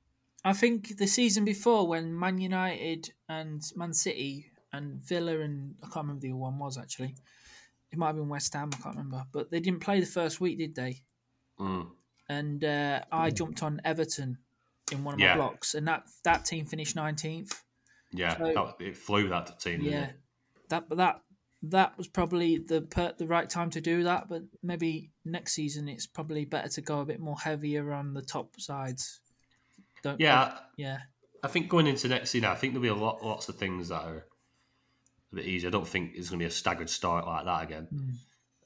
I 0.44 0.52
think 0.52 0.98
the 0.98 1.06
season 1.06 1.44
before 1.44 1.86
when 1.86 2.16
Man 2.18 2.38
United 2.38 3.10
and 3.28 3.62
Man 3.76 3.92
City 3.94 4.46
and 4.72 5.00
Villa 5.02 5.38
and 5.40 5.76
I 5.82 5.86
can't 5.86 6.06
remember 6.06 6.20
the 6.20 6.30
other 6.30 6.36
one 6.36 6.58
was 6.58 6.78
actually. 6.78 7.14
It 7.92 7.98
might 7.98 8.08
have 8.08 8.16
been 8.16 8.28
West 8.28 8.54
Ham, 8.54 8.70
I 8.72 8.76
can't 8.82 8.96
remember. 8.96 9.24
But 9.30 9.50
they 9.50 9.60
didn't 9.60 9.80
play 9.80 10.00
the 10.00 10.06
first 10.06 10.40
week, 10.40 10.58
did 10.58 10.74
they? 10.74 11.02
Mm. 11.60 11.88
And 12.28 12.64
uh, 12.64 13.02
I 13.12 13.30
jumped 13.30 13.62
on 13.62 13.80
Everton 13.84 14.38
in 14.90 15.04
one 15.04 15.14
of 15.14 15.20
Yeah. 15.20 15.34
my 15.34 15.36
blocks, 15.36 15.74
and 15.74 15.86
that 15.88 16.04
that 16.24 16.44
team 16.44 16.64
finished 16.64 16.96
nineteenth. 16.96 17.62
Yeah, 18.12 18.36
So- 18.38 18.74
that, 18.78 18.84
it 18.86 18.96
flew 18.96 19.28
that 19.28 19.60
team. 19.60 19.82
Yeah, 19.82 20.10
that 20.70 20.88
but 20.88 20.98
that 20.98 21.22
that 21.64 21.96
was 21.96 22.08
probably 22.08 22.58
the 22.58 22.82
per, 22.82 23.12
the 23.16 23.26
right 23.26 23.48
time 23.48 23.70
to 23.70 23.80
do 23.80 24.04
that. 24.04 24.28
But 24.28 24.42
maybe 24.62 25.10
next 25.24 25.52
season 25.52 25.88
it's 25.88 26.06
probably 26.06 26.44
better 26.44 26.68
to 26.70 26.80
go 26.80 27.00
a 27.00 27.04
bit 27.04 27.20
more 27.20 27.38
heavier 27.38 27.92
on 27.92 28.14
the 28.14 28.22
top 28.22 28.58
sides. 28.58 29.20
Don't 30.02 30.18
yeah. 30.20 30.58
yeah 30.76 30.98
I 31.44 31.48
think 31.48 31.68
going 31.68 31.86
into 31.86 32.08
next 32.08 32.30
season, 32.30 32.48
I 32.48 32.54
think 32.54 32.72
there'll 32.72 32.82
be 32.82 32.88
a 32.88 32.94
lot, 32.94 33.24
lots 33.24 33.48
of 33.48 33.56
things 33.56 33.88
that 33.88 34.02
are 34.02 34.26
a 35.32 35.36
bit 35.36 35.46
easier. 35.46 35.68
I 35.68 35.72
don't 35.72 35.86
think 35.88 36.12
it's 36.14 36.28
going 36.30 36.38
to 36.38 36.44
be 36.44 36.48
a 36.48 36.50
staggered 36.50 36.90
start 36.90 37.26
like 37.26 37.44
that 37.44 37.62
again, 37.64 37.88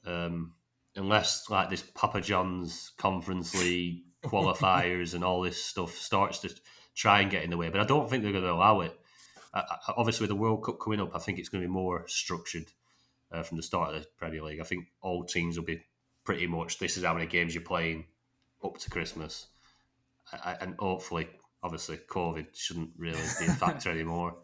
um, 0.05 0.53
unless 0.95 1.49
like 1.49 1.69
this 1.69 1.81
Papa 1.83 2.21
John's 2.21 2.91
Conference 2.97 3.53
League 3.61 4.03
qualifiers 4.25 5.13
and 5.13 5.23
all 5.23 5.41
this 5.41 5.63
stuff 5.63 5.95
starts 5.95 6.39
to 6.39 6.53
try 6.95 7.21
and 7.21 7.31
get 7.31 7.43
in 7.43 7.49
the 7.49 7.57
way. 7.57 7.69
But 7.69 7.81
I 7.81 7.85
don't 7.85 8.09
think 8.09 8.23
they're 8.23 8.31
going 8.31 8.43
to 8.43 8.51
allow 8.51 8.81
it. 8.81 8.97
I, 9.53 9.59
I, 9.59 9.93
obviously, 9.97 10.23
with 10.23 10.29
the 10.29 10.35
World 10.41 10.63
Cup 10.63 10.79
coming 10.79 10.99
up, 10.99 11.15
I 11.15 11.19
think 11.19 11.39
it's 11.39 11.49
going 11.49 11.61
to 11.61 11.67
be 11.67 11.73
more 11.73 12.05
structured 12.07 12.65
uh, 13.31 13.43
from 13.43 13.57
the 13.57 13.63
start 13.63 13.93
of 13.95 14.01
the 14.01 14.07
Premier 14.17 14.41
League. 14.43 14.59
I 14.59 14.63
think 14.63 14.87
all 15.01 15.23
teams 15.23 15.57
will 15.57 15.65
be 15.65 15.81
pretty 16.23 16.47
much 16.47 16.79
this 16.79 16.97
is 16.97 17.03
how 17.03 17.13
many 17.13 17.25
games 17.27 17.53
you're 17.53 17.63
playing 17.63 18.05
up 18.63 18.77
to 18.79 18.89
Christmas, 18.89 19.47
I- 20.33 20.57
and 20.59 20.75
hopefully, 20.79 21.27
obviously, 21.63 21.97
COVID 21.97 22.47
shouldn't 22.55 22.91
really 22.97 23.21
be 23.39 23.45
a 23.45 23.53
factor 23.53 23.89
anymore. 23.91 24.35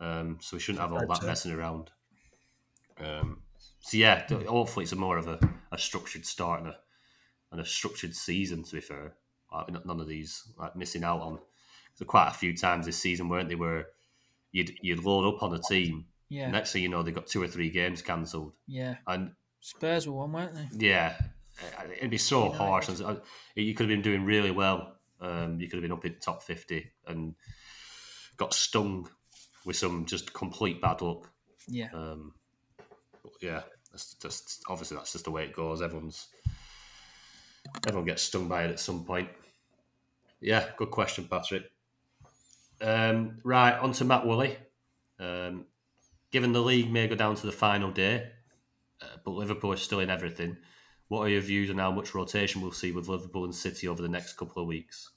Um, 0.00 0.38
so 0.40 0.56
we 0.56 0.60
shouldn't 0.60 0.80
have 0.82 0.92
all 0.92 1.06
that 1.06 1.24
messing 1.24 1.52
around. 1.52 1.90
Um, 2.98 3.42
so 3.80 3.96
yeah, 3.96 4.26
hopefully 4.46 4.84
it's 4.84 4.92
a 4.92 4.96
more 4.96 5.18
of 5.18 5.28
a, 5.28 5.38
a 5.72 5.78
structured 5.78 6.26
start 6.26 6.60
and 6.60 6.68
a, 6.70 6.76
and 7.52 7.60
a 7.60 7.64
structured 7.64 8.14
season. 8.14 8.62
To 8.64 8.74
be 8.76 8.80
fair, 8.80 9.14
like, 9.52 9.84
none 9.86 10.00
of 10.00 10.08
these 10.08 10.44
like 10.58 10.76
missing 10.76 11.04
out 11.04 11.20
on. 11.20 11.38
So 11.94 12.04
quite 12.04 12.28
a 12.28 12.34
few 12.34 12.56
times 12.56 12.86
this 12.86 12.98
season, 12.98 13.28
weren't 13.28 13.48
they? 13.48 13.54
Where 13.54 13.86
you'd 14.52 14.72
you'd 14.82 15.04
load 15.04 15.34
up 15.34 15.42
on 15.42 15.54
a 15.54 15.60
team. 15.60 16.06
yeah 16.28 16.50
Next 16.50 16.72
thing 16.72 16.82
you 16.82 16.88
know, 16.88 17.02
they 17.02 17.12
got 17.12 17.26
two 17.26 17.42
or 17.42 17.48
three 17.48 17.70
games 17.70 18.02
cancelled, 18.02 18.52
yeah. 18.66 18.96
and 19.06 19.32
Spurs 19.60 20.06
were 20.06 20.14
one, 20.14 20.32
weren't 20.32 20.54
they? 20.54 20.86
yeah, 20.86 21.14
uh, 21.62 21.84
it'd 21.96 22.10
be 22.10 22.18
so 22.18 22.44
United. 22.44 22.58
harsh. 22.58 22.88
And 22.88 23.20
You 23.56 23.74
could 23.74 23.84
have 23.84 23.96
been 23.96 24.02
doing 24.02 24.24
really 24.24 24.50
well. 24.50 24.96
Um, 25.20 25.58
you 25.60 25.66
could 25.66 25.76
have 25.76 25.82
been 25.82 25.92
up 25.92 26.04
in 26.04 26.16
top 26.20 26.42
fifty 26.42 26.92
and 27.06 27.34
got 28.36 28.54
stung 28.54 29.08
with 29.68 29.76
some 29.76 30.06
just 30.06 30.32
complete 30.32 30.80
bad 30.80 31.02
luck. 31.02 31.30
Yeah. 31.68 31.90
Um, 31.92 32.32
yeah, 33.42 33.60
that's 33.92 34.14
just 34.14 34.62
obviously 34.66 34.96
that's 34.96 35.12
just 35.12 35.26
the 35.26 35.30
way 35.30 35.44
it 35.44 35.52
goes. 35.52 35.82
Everyone's 35.82 36.28
everyone 37.86 38.06
gets 38.06 38.22
stung 38.22 38.48
by 38.48 38.64
it 38.64 38.70
at 38.70 38.80
some 38.80 39.04
point. 39.04 39.28
Yeah, 40.40 40.64
good 40.78 40.90
question, 40.90 41.28
Patrick. 41.30 41.64
Um, 42.80 43.40
right, 43.44 43.78
on 43.78 43.92
to 43.92 44.06
Matt 44.06 44.26
Woolley. 44.26 44.56
Um, 45.20 45.66
given 46.30 46.52
the 46.52 46.62
league 46.62 46.90
may 46.90 47.06
go 47.06 47.14
down 47.14 47.34
to 47.34 47.46
the 47.46 47.52
final 47.52 47.90
day, 47.90 48.30
uh, 49.02 49.18
but 49.22 49.32
Liverpool 49.32 49.72
is 49.72 49.82
still 49.82 50.00
in 50.00 50.08
everything. 50.08 50.56
What 51.08 51.20
are 51.20 51.28
your 51.28 51.42
views 51.42 51.68
on 51.68 51.76
how 51.76 51.90
much 51.90 52.14
rotation 52.14 52.62
we'll 52.62 52.72
see 52.72 52.92
with 52.92 53.08
Liverpool 53.08 53.44
and 53.44 53.54
City 53.54 53.86
over 53.86 54.00
the 54.00 54.08
next 54.08 54.38
couple 54.38 54.62
of 54.62 54.68
weeks? 54.68 55.10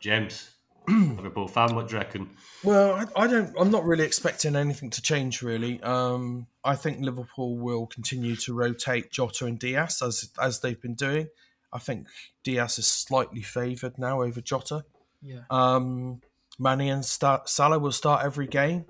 James, 0.00 0.57
Liverpool 0.88 1.48
fan, 1.48 1.74
what 1.74 1.88
do 1.88 1.94
you 1.94 1.98
reckon? 1.98 2.30
Well, 2.64 2.94
I, 2.94 3.24
I 3.24 3.26
don't. 3.26 3.54
I'm 3.58 3.70
not 3.70 3.84
really 3.84 4.04
expecting 4.04 4.56
anything 4.56 4.90
to 4.90 5.02
change. 5.02 5.42
Really, 5.42 5.82
um, 5.82 6.46
I 6.64 6.76
think 6.76 7.00
Liverpool 7.00 7.58
will 7.58 7.86
continue 7.86 8.36
to 8.36 8.54
rotate 8.54 9.10
Jota 9.10 9.46
and 9.46 9.58
Diaz 9.58 10.02
as 10.02 10.30
as 10.40 10.60
they've 10.60 10.80
been 10.80 10.94
doing. 10.94 11.28
I 11.72 11.78
think 11.78 12.06
Diaz 12.44 12.78
is 12.78 12.86
slightly 12.86 13.42
favoured 13.42 13.98
now 13.98 14.22
over 14.22 14.40
Jota. 14.40 14.84
Yeah. 15.20 15.40
Um, 15.50 16.20
Mane 16.58 16.88
and 16.88 17.04
start, 17.04 17.48
Salah 17.48 17.78
will 17.78 17.92
start 17.92 18.24
every 18.24 18.46
game. 18.46 18.86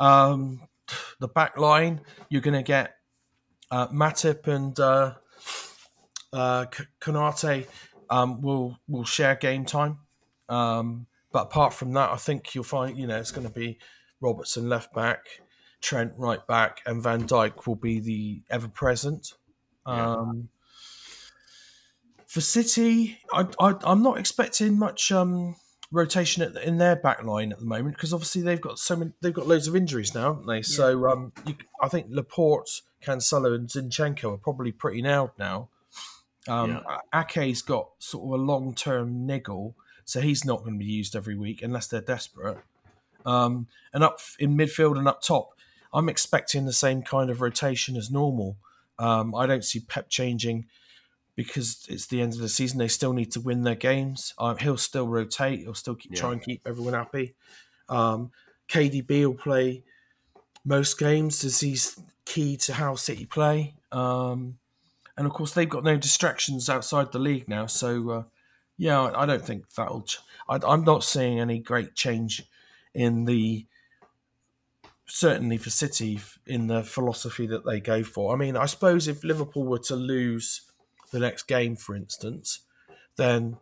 Um, 0.00 0.62
the 1.20 1.28
back 1.28 1.56
line, 1.58 2.00
you're 2.28 2.42
going 2.42 2.54
to 2.54 2.62
get 2.62 2.94
uh, 3.70 3.88
Matip 3.88 4.46
and 4.46 4.78
uh, 4.80 5.14
uh, 6.32 6.66
Konate 7.00 7.66
um, 8.10 8.40
will 8.40 8.78
will 8.88 9.04
share 9.04 9.36
game 9.36 9.64
time. 9.64 9.98
Um, 10.48 11.06
but 11.38 11.44
apart 11.44 11.72
from 11.72 11.92
that, 11.92 12.10
I 12.10 12.16
think 12.16 12.52
you'll 12.52 12.64
find 12.64 12.98
you 12.98 13.06
know 13.06 13.16
it's 13.16 13.30
going 13.30 13.46
to 13.46 13.52
be 13.52 13.78
Robertson 14.20 14.68
left 14.68 14.92
back, 14.92 15.24
Trent 15.80 16.14
right 16.16 16.44
back, 16.48 16.80
and 16.84 17.00
Van 17.00 17.28
Dijk 17.28 17.64
will 17.64 17.76
be 17.76 18.00
the 18.00 18.42
ever 18.50 18.66
present. 18.66 19.34
Yeah. 19.86 20.14
Um, 20.14 20.48
for 22.26 22.40
City, 22.40 23.20
I, 23.32 23.46
I, 23.60 23.74
I'm 23.84 24.02
not 24.02 24.18
expecting 24.18 24.80
much 24.80 25.12
um, 25.12 25.54
rotation 25.92 26.42
at, 26.42 26.60
in 26.60 26.78
their 26.78 26.96
back 26.96 27.22
line 27.22 27.52
at 27.52 27.60
the 27.60 27.64
moment 27.64 27.94
because 27.94 28.12
obviously 28.12 28.42
they've 28.42 28.60
got 28.60 28.80
so 28.80 28.96
many, 28.96 29.12
they've 29.20 29.32
got 29.32 29.46
loads 29.46 29.68
of 29.68 29.76
injuries 29.76 30.16
now, 30.16 30.32
haven't 30.32 30.48
they? 30.48 30.62
So 30.62 31.08
um, 31.08 31.32
you, 31.46 31.54
I 31.80 31.86
think 31.86 32.08
Laporte, 32.10 32.82
Cancelo, 33.00 33.54
and 33.54 33.68
Zinchenko 33.68 34.34
are 34.34 34.38
probably 34.38 34.72
pretty 34.72 35.02
nailed 35.02 35.30
now. 35.38 35.68
Um, 36.48 36.80
Ake's 37.14 37.62
got 37.62 37.90
sort 38.00 38.24
of 38.24 38.40
a 38.40 38.42
long 38.42 38.74
term 38.74 39.24
niggle, 39.24 39.76
so 40.08 40.22
he's 40.22 40.42
not 40.42 40.60
going 40.60 40.72
to 40.72 40.78
be 40.78 40.90
used 40.90 41.14
every 41.14 41.36
week 41.36 41.60
unless 41.62 41.86
they're 41.86 42.00
desperate. 42.00 42.56
Um, 43.26 43.66
and 43.92 44.02
up 44.02 44.20
in 44.38 44.56
midfield 44.56 44.96
and 44.96 45.06
up 45.06 45.20
top, 45.20 45.50
I'm 45.92 46.08
expecting 46.08 46.64
the 46.64 46.72
same 46.72 47.02
kind 47.02 47.28
of 47.28 47.42
rotation 47.42 47.94
as 47.94 48.10
normal. 48.10 48.56
Um, 48.98 49.34
I 49.34 49.44
don't 49.44 49.62
see 49.62 49.80
Pep 49.80 50.08
changing 50.08 50.64
because 51.36 51.84
it's 51.90 52.06
the 52.06 52.22
end 52.22 52.32
of 52.32 52.38
the 52.38 52.48
season. 52.48 52.78
They 52.78 52.88
still 52.88 53.12
need 53.12 53.32
to 53.32 53.40
win 53.40 53.64
their 53.64 53.74
games. 53.74 54.32
Um, 54.38 54.56
he'll 54.56 54.78
still 54.78 55.06
rotate. 55.06 55.60
He'll 55.60 55.74
still 55.74 55.94
keep, 55.94 56.14
try 56.14 56.32
and 56.32 56.42
keep 56.42 56.62
everyone 56.64 56.94
happy. 56.94 57.34
Um, 57.90 58.30
KDB 58.70 59.26
will 59.26 59.34
play 59.34 59.84
most 60.64 60.98
games 60.98 61.44
as 61.44 61.60
he's 61.60 62.00
key 62.24 62.56
to 62.56 62.72
how 62.72 62.94
City 62.94 63.26
play. 63.26 63.74
Um, 63.92 64.56
and 65.18 65.26
of 65.26 65.34
course, 65.34 65.52
they've 65.52 65.68
got 65.68 65.84
no 65.84 65.98
distractions 65.98 66.70
outside 66.70 67.12
the 67.12 67.18
league 67.18 67.46
now. 67.46 67.66
So, 67.66 68.10
uh, 68.10 68.22
yeah, 68.78 69.10
I 69.14 69.26
don't 69.26 69.44
think 69.44 69.68
that'll. 69.74 70.02
Ch- 70.02 70.20
I, 70.48 70.58
I'm 70.66 70.84
not 70.84 71.04
seeing 71.04 71.40
any 71.40 71.58
great 71.58 71.94
change 71.94 72.44
in 72.94 73.24
the 73.24 73.66
certainly 75.06 75.56
for 75.56 75.70
City 75.70 76.20
in 76.46 76.68
the 76.68 76.84
philosophy 76.84 77.46
that 77.48 77.64
they 77.66 77.80
go 77.80 78.04
for. 78.04 78.32
I 78.32 78.38
mean, 78.38 78.56
I 78.56 78.66
suppose 78.66 79.08
if 79.08 79.24
Liverpool 79.24 79.64
were 79.64 79.78
to 79.80 79.96
lose 79.96 80.62
the 81.10 81.18
next 81.18 81.44
game, 81.44 81.76
for 81.76 81.96
instance, 81.96 82.60
then 83.16 83.56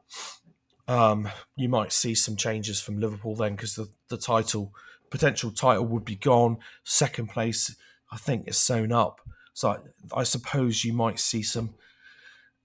um, 0.88 1.28
you 1.56 1.68
might 1.68 1.92
see 1.92 2.14
some 2.14 2.36
changes 2.36 2.80
from 2.80 3.00
Liverpool 3.00 3.34
then 3.36 3.54
because 3.54 3.74
the, 3.74 3.88
the 4.08 4.18
title 4.18 4.72
potential 5.08 5.50
title 5.50 5.86
would 5.86 6.04
be 6.04 6.16
gone. 6.16 6.58
Second 6.84 7.28
place, 7.30 7.74
I 8.10 8.16
think, 8.16 8.48
is 8.48 8.58
sewn 8.58 8.92
up. 8.92 9.20
So 9.54 9.70
I, 9.70 10.20
I 10.20 10.22
suppose 10.24 10.84
you 10.84 10.92
might 10.92 11.20
see 11.20 11.42
some 11.42 11.74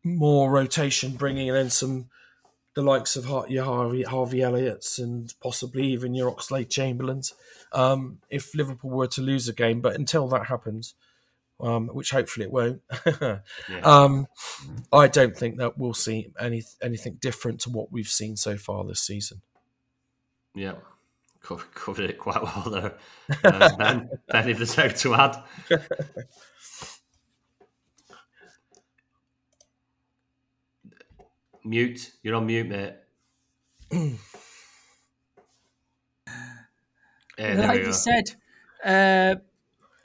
more 0.04 0.52
rotation, 0.52 1.12
bringing 1.12 1.48
in 1.48 1.70
some 1.70 2.10
the 2.74 2.82
likes 2.82 3.16
of 3.16 3.50
your 3.50 3.66
Harvey, 3.66 4.04
Harvey 4.04 4.42
Elliott's 4.42 4.98
and 4.98 5.34
possibly 5.42 5.88
even 5.88 6.14
your 6.14 6.32
Oxlade 6.32 6.70
Chamberlains 6.70 7.34
um, 7.74 8.20
if 8.30 8.56
Liverpool 8.56 8.92
were 8.92 9.08
to 9.08 9.22
lose 9.22 9.48
a 9.48 9.54
game. 9.54 9.82
But 9.82 9.96
until 9.96 10.28
that 10.30 10.48
happens, 10.48 10.96
um, 11.60 11.88
which 11.90 12.12
hopefully 12.12 12.46
it 12.46 12.52
won't, 12.52 12.82
um, 13.84 14.28
I 14.92 15.08
don't 15.08 15.36
think 15.36 15.58
that 15.58 15.78
we'll 15.78 15.94
see 15.94 16.32
any 16.40 16.64
anything 16.82 17.18
different 17.22 17.60
to 17.62 17.70
what 17.70 17.92
we've 17.92 18.08
seen 18.08 18.38
so 18.38 18.58
far 18.58 18.84
this 18.86 19.02
season. 19.02 19.42
Yeah, 20.56 20.76
covered, 21.42 22.10
it 22.10 22.20
quite 22.20 22.42
well 22.42 22.70
there. 22.70 22.94
Uh, 23.44 23.76
ben, 23.78 24.10
ben, 24.28 24.50
if 24.50 24.58
there's 24.58 24.78
out 24.78 24.96
to 24.98 25.14
add. 25.16 25.36
mute. 31.64 32.12
You're 32.24 32.36
on 32.36 32.46
mute, 32.46 32.68
mate. 32.68 32.96
Yeah, 37.38 37.56
there 37.56 37.68
like 37.68 37.82
you 37.86 37.94
said, 37.94 38.36
uh, 38.84 39.36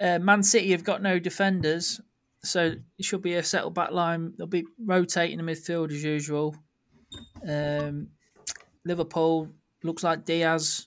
uh, 0.01 0.19
Man 0.19 0.43
City 0.43 0.71
have 0.71 0.85
got 0.85 1.03
no 1.03 1.19
defenders, 1.19 2.01
so 2.43 2.77
it 2.99 3.05
should 3.05 3.23
be 3.23 3.35
a 3.35 3.43
settled 3.43 3.75
back 3.75 3.91
line. 3.91 4.35
They'll 4.37 4.47
be 4.47 4.65
rotating 4.79 5.39
the 5.39 5.43
midfield 5.45 5.91
as 5.91 6.03
usual. 6.03 6.57
Um, 7.47 8.11
Liverpool 8.85 9.53
looks 9.83 10.03
like 10.03 10.25
Diaz 10.25 10.87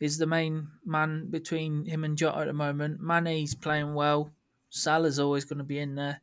is 0.00 0.18
the 0.18 0.26
main 0.26 0.68
man 0.84 1.30
between 1.30 1.86
him 1.86 2.04
and 2.04 2.16
Jota 2.16 2.38
at 2.38 2.46
the 2.46 2.52
moment. 2.52 3.00
Mane's 3.00 3.54
playing 3.54 3.94
well. 3.94 4.32
Salah's 4.70 5.18
always 5.18 5.44
going 5.44 5.58
to 5.58 5.64
be 5.64 5.78
in 5.78 5.94
there, 5.94 6.20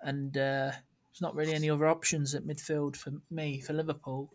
and 0.00 0.36
uh, 0.36 0.72
there's 1.12 1.20
not 1.20 1.34
really 1.34 1.52
any 1.54 1.68
other 1.68 1.86
options 1.86 2.34
at 2.34 2.44
midfield 2.44 2.96
for 2.96 3.12
me 3.30 3.60
for 3.60 3.74
Liverpool. 3.74 4.32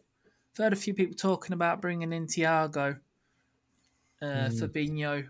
I've 0.53 0.63
heard 0.63 0.73
a 0.73 0.77
few 0.77 0.93
people 0.93 1.15
talking 1.15 1.53
about 1.53 1.81
bringing 1.81 2.13
in 2.13 2.27
Thiago 2.27 2.99
uh, 4.21 4.49
Fabinho, 4.49 5.27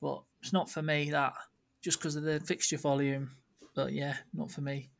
but 0.00 0.22
it's 0.40 0.52
not 0.52 0.70
for 0.70 0.82
me 0.82 1.10
that 1.10 1.34
just 1.82 1.98
because 1.98 2.16
of 2.16 2.22
the 2.22 2.40
fixture 2.40 2.76
volume. 2.76 3.32
But 3.74 3.92
yeah, 3.92 4.16
not 4.32 4.50
for 4.50 4.60
me. 4.60 4.90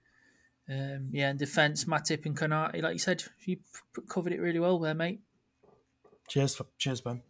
Um, 0.69 1.09
yeah, 1.11 1.31
and 1.31 1.39
defence, 1.39 1.85
Matip 1.85 2.27
and 2.27 2.37
Konate, 2.37 2.83
like 2.83 2.93
you 2.93 3.01
said, 3.01 3.25
you 3.41 3.57
p- 3.57 4.03
covered 4.09 4.33
it 4.33 4.41
really 4.41 4.61
well 4.61 4.79
there, 4.79 4.95
mate. 4.95 5.21
Cheers, 6.29 6.61
cheers, 6.79 7.01
Ben. 7.01 7.23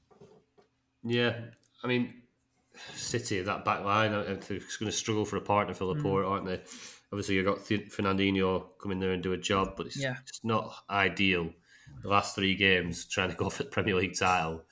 Yeah, 1.02 1.38
I 1.82 1.86
mean, 1.86 2.19
City 2.94 3.40
that 3.42 3.64
back 3.64 3.84
line, 3.84 4.12
it's 4.12 4.76
going 4.76 4.90
to 4.90 4.96
struggle 4.96 5.24
for 5.24 5.36
a 5.36 5.40
partner 5.40 5.74
for 5.74 5.84
Laporte, 5.86 6.26
aren't 6.26 6.46
they? 6.46 6.60
Obviously, 7.12 7.34
you've 7.34 7.46
got 7.46 7.58
Fernandinho 7.58 8.66
come 8.80 8.92
in 8.92 9.00
there 9.00 9.12
and 9.12 9.22
do 9.22 9.32
a 9.32 9.36
job, 9.38 9.74
but 9.76 9.86
it's, 9.86 9.96
Yeah. 9.96 10.16
it's 10.26 10.44
not 10.44 10.72
ideal. 10.88 11.50
The 12.02 12.08
last 12.08 12.34
three 12.34 12.54
games 12.54 13.06
trying 13.06 13.30
to 13.30 13.36
go 13.36 13.50
for 13.50 13.64
the 13.64 13.68
Premier 13.68 13.96
League 13.96 14.16
title. 14.16 14.64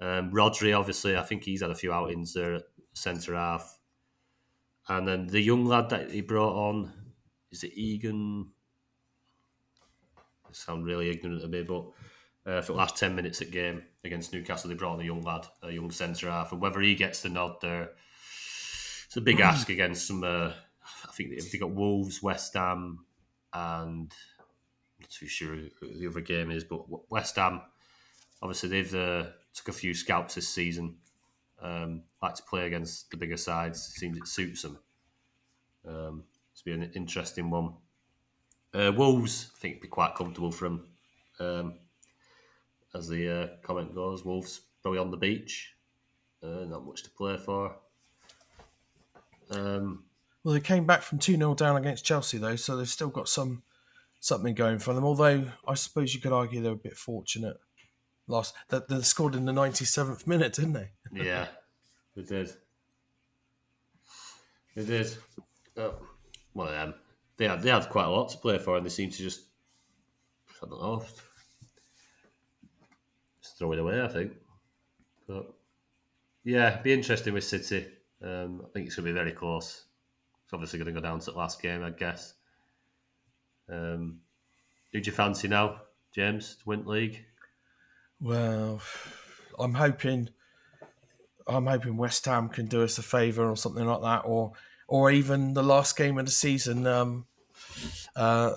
Um, 0.00 0.32
Rodri, 0.32 0.78
obviously, 0.78 1.16
I 1.16 1.22
think 1.22 1.44
he's 1.44 1.62
had 1.62 1.70
a 1.70 1.74
few 1.74 1.92
outings 1.92 2.34
there 2.34 2.54
at 2.56 2.64
centre 2.94 3.34
half. 3.34 3.78
And 4.88 5.06
then 5.06 5.26
the 5.28 5.40
young 5.40 5.64
lad 5.64 5.88
that 5.90 6.10
he 6.10 6.20
brought 6.20 6.54
on, 6.56 6.92
is 7.50 7.62
it 7.64 7.72
Egan? 7.74 8.50
I 10.44 10.52
sound 10.52 10.84
really 10.84 11.08
ignorant 11.08 11.42
of 11.44 11.50
me, 11.50 11.62
but 11.62 11.86
uh, 12.46 12.60
for 12.60 12.72
the 12.72 12.78
last 12.78 12.96
10 12.96 13.14
minutes 13.14 13.40
at 13.40 13.50
game 13.50 13.82
against 14.04 14.32
Newcastle, 14.32 14.68
they 14.68 14.74
brought 14.74 14.94
on 14.94 15.00
a 15.00 15.04
young 15.04 15.22
lad, 15.22 15.46
a 15.62 15.70
young 15.70 15.90
centre 15.90 16.30
half. 16.30 16.52
And 16.52 16.60
whether 16.60 16.80
he 16.80 16.94
gets 16.94 17.22
the 17.22 17.28
nod 17.28 17.56
there, 17.60 17.90
it's 19.06 19.16
a 19.16 19.20
big 19.20 19.40
ask 19.40 19.68
against 19.68 20.06
some. 20.06 20.24
Uh, 20.24 20.52
I 21.04 21.12
think 21.12 21.30
they 21.50 21.58
got 21.58 21.70
Wolves, 21.70 22.22
West 22.22 22.54
Ham, 22.54 23.04
and 23.52 24.12
I'm 24.12 25.00
not 25.00 25.10
too 25.10 25.26
sure 25.26 25.56
who 25.80 25.98
the 25.98 26.08
other 26.08 26.20
game 26.20 26.50
is, 26.50 26.64
but 26.64 26.84
West 27.10 27.36
Ham, 27.36 27.60
obviously, 28.40 28.68
they've 28.68 28.94
uh, 28.94 29.26
took 29.54 29.68
a 29.68 29.72
few 29.72 29.94
scalps 29.94 30.34
this 30.34 30.48
season. 30.48 30.96
Um, 31.60 32.02
like 32.20 32.34
to 32.34 32.42
play 32.42 32.66
against 32.66 33.10
the 33.10 33.16
bigger 33.16 33.36
sides. 33.36 33.80
Seems 33.94 34.16
it 34.16 34.26
suits 34.26 34.62
them. 34.62 34.78
Um, 35.86 36.24
it's 36.52 36.62
be 36.62 36.72
an 36.72 36.90
interesting 36.94 37.50
one. 37.50 37.74
Uh, 38.74 38.92
Wolves, 38.96 39.50
I 39.54 39.58
think, 39.60 39.72
it'd 39.74 39.82
be 39.82 39.88
quite 39.88 40.16
comfortable 40.16 40.50
for 40.50 40.64
them. 40.64 40.88
Um, 41.38 41.74
as 42.94 43.08
the 43.08 43.28
uh, 43.28 43.46
comment 43.62 43.94
goes, 43.94 44.24
Wolves 44.24 44.60
probably 44.82 44.98
on 44.98 45.10
the 45.10 45.16
beach. 45.16 45.74
Uh, 46.42 46.64
not 46.66 46.84
much 46.84 47.02
to 47.04 47.10
play 47.10 47.36
for. 47.36 47.76
Um, 49.50 50.04
Well, 50.42 50.54
they 50.54 50.60
came 50.60 50.86
back 50.86 51.02
from 51.02 51.18
2 51.18 51.36
0 51.36 51.54
down 51.54 51.76
against 51.76 52.04
Chelsea, 52.04 52.38
though, 52.38 52.56
so 52.56 52.76
they've 52.76 52.88
still 52.88 53.08
got 53.08 53.28
some 53.28 53.62
something 54.20 54.54
going 54.54 54.78
for 54.78 54.94
them. 54.94 55.04
Although, 55.04 55.46
I 55.66 55.74
suppose 55.74 56.14
you 56.14 56.20
could 56.20 56.32
argue 56.32 56.60
they 56.60 56.68
were 56.68 56.74
a 56.74 56.78
bit 56.78 56.96
fortunate 56.96 57.58
last. 58.26 58.54
That 58.68 58.88
they 58.88 59.00
scored 59.02 59.34
in 59.34 59.44
the 59.44 59.52
97th 59.52 60.26
minute, 60.26 60.54
didn't 60.54 60.72
they? 60.72 60.90
yeah, 61.12 61.46
they 62.16 62.22
did. 62.22 62.50
They 64.74 64.84
did. 64.84 65.14
Oh, 65.76 65.94
one 66.52 66.68
of 66.68 66.72
them. 66.72 66.94
They 67.36 67.48
had, 67.48 67.62
they 67.62 67.70
had 67.70 67.88
quite 67.88 68.04
a 68.04 68.10
lot 68.10 68.30
to 68.30 68.38
play 68.38 68.58
for, 68.58 68.76
and 68.76 68.84
they 68.84 68.90
seemed 68.90 69.12
to 69.12 69.22
just, 69.22 69.42
I 70.62 70.68
don't 70.68 70.80
know, 70.80 71.04
throw 73.62 73.72
it 73.72 73.78
away, 73.78 74.02
I 74.02 74.08
think. 74.08 74.32
But 75.28 75.54
yeah, 76.44 76.80
be 76.82 76.92
interesting 76.92 77.32
with 77.32 77.44
City. 77.44 77.86
Um, 78.22 78.62
I 78.64 78.68
think 78.72 78.86
it's 78.86 78.96
going 78.96 79.06
to 79.06 79.12
be 79.12 79.18
very 79.18 79.30
close. 79.30 79.84
It's 80.44 80.52
obviously 80.52 80.80
going 80.80 80.92
to 80.92 81.00
go 81.00 81.06
down 81.06 81.20
to 81.20 81.30
the 81.30 81.38
last 81.38 81.62
game, 81.62 81.84
I 81.84 81.90
guess. 81.90 82.34
Um, 83.70 84.20
who 84.92 85.00
do 85.00 85.08
you 85.08 85.14
fancy 85.14 85.46
now, 85.46 85.82
James, 86.12 86.56
to 86.56 86.62
win 86.68 86.82
the 86.82 86.90
league? 86.90 87.24
Well, 88.20 88.80
I'm 89.58 89.74
hoping. 89.74 90.30
I'm 91.46 91.66
hoping 91.66 91.96
West 91.96 92.24
Ham 92.24 92.48
can 92.48 92.66
do 92.66 92.82
us 92.82 92.98
a 92.98 93.02
favour 93.02 93.48
or 93.48 93.56
something 93.56 93.86
like 93.86 94.02
that, 94.02 94.22
or 94.24 94.52
or 94.88 95.12
even 95.12 95.54
the 95.54 95.62
last 95.62 95.96
game 95.96 96.18
of 96.18 96.26
the 96.26 96.32
season. 96.32 96.86
Um, 96.86 97.26
uh, 98.16 98.54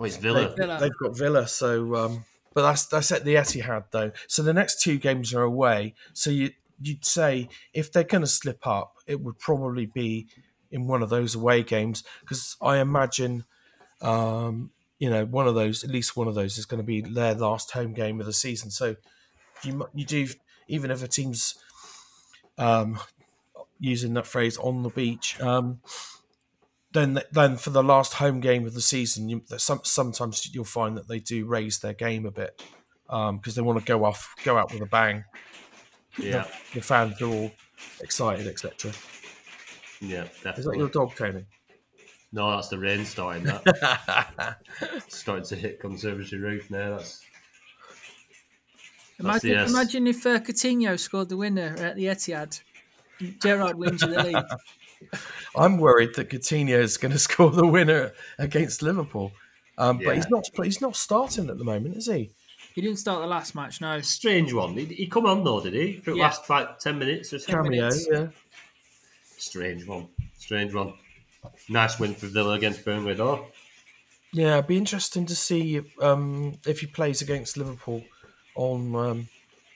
Oh, 0.00 0.04
it's 0.04 0.16
Villa. 0.16 0.54
Villa. 0.56 0.78
They've 0.80 0.96
got 1.02 1.18
Villa, 1.18 1.48
so 1.48 1.96
um, 1.96 2.24
but 2.54 2.62
that's 2.62 2.86
that's 2.86 3.12
at 3.12 3.24
the 3.24 3.34
Etihad 3.34 3.84
though. 3.90 4.12
So 4.26 4.42
the 4.42 4.54
next 4.54 4.82
two 4.82 4.98
games 4.98 5.34
are 5.34 5.42
away. 5.42 5.94
So 6.12 6.30
you 6.30 6.50
you'd 6.80 7.04
say 7.04 7.48
if 7.72 7.92
they're 7.92 8.04
going 8.04 8.22
to 8.22 8.28
slip 8.28 8.66
up, 8.66 8.96
it 9.06 9.20
would 9.20 9.38
probably 9.38 9.86
be 9.86 10.28
in 10.70 10.86
one 10.86 11.02
of 11.02 11.08
those 11.08 11.34
away 11.34 11.62
games 11.62 12.04
because 12.20 12.56
I 12.60 12.78
imagine 12.78 13.44
um, 14.00 14.70
you 14.98 15.10
know, 15.10 15.24
one 15.24 15.46
of 15.46 15.54
those, 15.54 15.84
at 15.84 15.90
least 15.90 16.16
one 16.16 16.28
of 16.28 16.34
those, 16.34 16.58
is 16.58 16.66
going 16.66 16.78
to 16.78 16.86
be 16.86 17.00
their 17.00 17.34
last 17.34 17.70
home 17.70 17.92
game 17.92 18.20
of 18.20 18.26
the 18.26 18.32
season. 18.32 18.70
So 18.70 18.96
you 19.62 19.88
you 19.94 20.04
do 20.04 20.26
even 20.66 20.90
if 20.90 21.02
a 21.02 21.08
team's 21.08 21.54
um, 22.58 22.98
using 23.78 24.14
that 24.14 24.26
phrase 24.26 24.58
on 24.58 24.82
the 24.82 24.90
beach. 24.90 25.40
Um, 25.40 25.80
then, 26.92 27.20
then 27.32 27.56
for 27.56 27.70
the 27.70 27.82
last 27.82 28.14
home 28.14 28.40
game 28.40 28.66
of 28.66 28.74
the 28.74 28.80
season, 28.80 29.28
you, 29.28 29.42
some, 29.56 29.80
sometimes 29.84 30.52
you'll 30.54 30.64
find 30.64 30.96
that 30.96 31.08
they 31.08 31.18
do 31.18 31.46
raise 31.46 31.78
their 31.78 31.92
game 31.92 32.26
a 32.26 32.30
bit 32.30 32.62
because 33.06 33.28
um, 33.28 33.40
they 33.54 33.62
want 33.62 33.78
to 33.78 33.84
go 33.84 34.04
off, 34.04 34.34
go 34.44 34.56
out 34.56 34.72
with 34.72 34.82
a 34.82 34.86
bang. 34.86 35.24
Yeah, 36.18 36.44
the, 36.72 36.80
the 36.80 36.82
fans 36.82 37.20
are 37.22 37.26
all 37.26 37.52
excited, 38.00 38.46
etc. 38.46 38.92
Yeah, 40.00 40.24
definitely. 40.42 40.60
Is 40.60 40.64
that 40.64 40.76
your 40.76 40.88
dog, 40.88 41.14
Tony? 41.14 41.44
No, 42.32 42.50
that's 42.50 42.68
the 42.68 42.78
rain 42.78 43.04
starting. 43.04 43.44
That 43.44 44.58
starting 45.08 45.44
to 45.46 45.56
hit 45.56 45.80
conservatory 45.80 46.42
roof 46.42 46.70
now. 46.70 46.96
That's 46.96 47.22
Imagine, 49.20 49.50
yes. 49.50 49.70
imagine 49.70 50.06
if 50.06 50.26
uh, 50.26 50.38
Coutinho 50.38 50.98
scored 50.98 51.28
the 51.28 51.36
winner 51.36 51.74
at 51.78 51.96
the 51.96 52.04
Etihad. 52.04 52.60
Gerrard 53.42 53.76
wins 53.76 54.00
the 54.00 54.06
league. 54.06 54.36
I'm 55.56 55.78
worried 55.78 56.14
that 56.14 56.30
Coutinho 56.30 56.78
is 56.78 56.96
going 56.96 57.12
to 57.12 57.18
score 57.18 57.50
the 57.50 57.66
winner 57.66 58.12
against 58.38 58.82
Liverpool, 58.82 59.32
um, 59.76 60.00
yeah. 60.00 60.06
but 60.06 60.16
he's 60.16 60.28
not. 60.28 60.44
He's 60.64 60.80
not 60.80 60.96
starting 60.96 61.50
at 61.50 61.58
the 61.58 61.64
moment, 61.64 61.96
is 61.96 62.06
he? 62.06 62.30
He 62.74 62.82
didn't 62.82 62.98
start 62.98 63.20
the 63.20 63.26
last 63.26 63.54
match. 63.54 63.80
No, 63.80 64.00
strange 64.00 64.52
one. 64.52 64.74
He, 64.74 64.84
he 64.84 65.06
come 65.06 65.26
on 65.26 65.42
though, 65.42 65.60
did 65.60 65.74
he? 65.74 65.96
For 65.96 66.12
the 66.12 66.18
yeah. 66.18 66.22
last 66.24 66.46
five, 66.46 66.78
ten 66.78 66.98
minutes 66.98 67.32
or 67.32 67.38
so. 67.38 67.52
Cameo, 67.52 67.70
minutes. 67.70 68.08
yeah. 68.10 68.28
Strange 69.36 69.86
one. 69.86 70.08
Strange 70.36 70.74
one. 70.74 70.94
Nice 71.68 71.98
win 71.98 72.14
for 72.14 72.26
Villa 72.26 72.54
against 72.54 72.84
Burnley, 72.84 73.14
though. 73.14 73.46
Yeah, 74.32 74.54
it'd 74.54 74.66
be 74.66 74.76
interesting 74.76 75.26
to 75.26 75.36
see 75.36 75.80
um, 76.02 76.58
if 76.66 76.80
he 76.80 76.86
plays 76.86 77.22
against 77.22 77.56
Liverpool 77.56 78.04
on 78.54 78.94
um, 78.94 79.28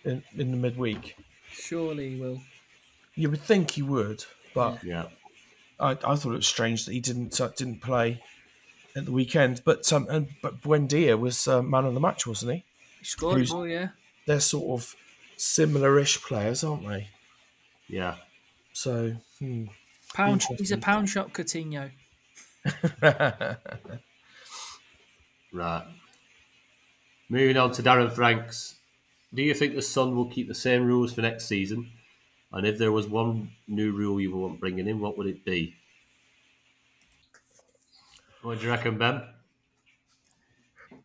in, 0.05 0.23
in 0.37 0.51
the 0.51 0.57
midweek. 0.57 1.17
Surely 1.51 2.11
he 2.11 2.21
will. 2.21 2.41
You 3.15 3.31
would 3.31 3.43
think 3.43 3.73
he 3.73 3.83
would, 3.83 4.25
but 4.55 4.83
yeah, 4.85 5.07
I, 5.79 5.91
I 5.91 6.17
thought 6.17 6.33
it 6.33 6.37
was 6.37 6.47
strange 6.47 6.87
that 6.87 6.93
he 6.93 7.01
didn't 7.01 7.41
uh, 7.41 7.49
didn't 7.57 7.81
play 7.81 8.23
at 8.97 9.05
the 9.05 9.13
weekend. 9.13 9.63
But 9.65 9.93
um, 9.93 10.07
and, 10.09 10.29
but 10.43 10.61
Buendia 10.61 11.19
was 11.19 11.49
uh, 11.49 11.63
man 11.63 11.85
of 11.85 11.95
the 11.95 12.01
match, 12.01 12.27
wasn't 12.27 12.53
he? 12.53 12.65
He 12.99 13.05
scored 13.05 13.41
a 13.41 13.69
yeah. 13.69 13.89
They're 14.27 14.41
sort 14.41 14.81
of 14.81 14.95
similar-ish 15.37 16.23
players, 16.23 16.63
aren't 16.63 16.87
they? 16.87 17.09
Yeah. 17.89 18.17
So 18.73 19.17
hmm, 19.39 19.65
pound. 20.15 20.45
He's 20.59 20.73
a 20.73 20.79
pound 20.79 21.09
shot 21.09 21.33
Coutinho. 21.33 21.91
right. 25.53 25.87
Moving 27.29 27.57
on 27.57 27.73
to 27.73 27.83
Darren 27.83 28.13
Franks. 28.13 28.77
Do 29.35 29.43
you 29.43 29.55
think 29.55 29.75
the 29.75 29.83
Sun 29.83 30.15
will 30.15 30.29
keep 30.29 30.47
the 30.49 30.55
same 30.55 30.85
rules 30.85 31.13
for 31.15 31.23
next 31.23 31.47
season? 31.47 31.91
And 32.53 32.67
if 32.67 32.79
there 32.79 32.93
was 32.93 33.07
one 33.07 33.53
new 33.67 33.93
rule 33.93 34.21
you 34.21 34.35
want 34.37 34.61
bringing 34.61 34.87
in, 34.87 35.01
what 35.01 35.17
would 35.17 35.27
it 35.27 35.45
be? 35.45 35.75
What 38.43 38.59
do 38.59 38.65
you 38.67 38.71
reckon, 38.71 38.99
Ben? 38.99 39.23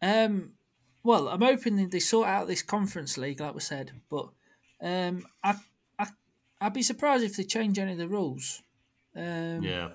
Um, 0.02 0.54
well, 1.04 1.30
I'm 1.30 1.42
hoping 1.42 1.90
they 1.90 2.00
sort 2.00 2.28
out 2.28 2.48
this 2.48 2.62
conference 2.62 3.18
league, 3.18 3.40
like 3.40 3.54
we 3.54 3.62
said, 3.62 3.92
but 4.10 4.30
um, 4.82 5.26
I, 5.44 5.56
I, 5.98 6.08
I'd 6.60 6.74
be 6.74 6.84
surprised 6.84 7.24
if 7.24 7.38
they 7.38 7.44
change 7.44 7.80
any 7.80 7.94
of 7.94 7.98
the 7.98 8.08
rules. 8.08 8.62
Um, 9.16 9.64
yeah. 9.64 9.90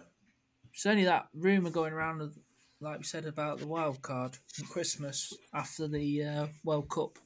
There's 0.73 0.87
only 0.87 1.05
that 1.05 1.29
rumor 1.35 1.71
going 1.71 1.93
around 1.93 2.33
like 2.81 2.99
we 2.99 3.05
said 3.05 3.27
about 3.27 3.59
the 3.59 3.67
wild 3.67 4.03
card 4.03 4.37
and 4.59 4.69
Christmas 4.69 5.33
after 5.55 5.87
the 5.87 6.25
uh, 6.25 6.47
World 6.65 6.89
Cup. 6.89 7.19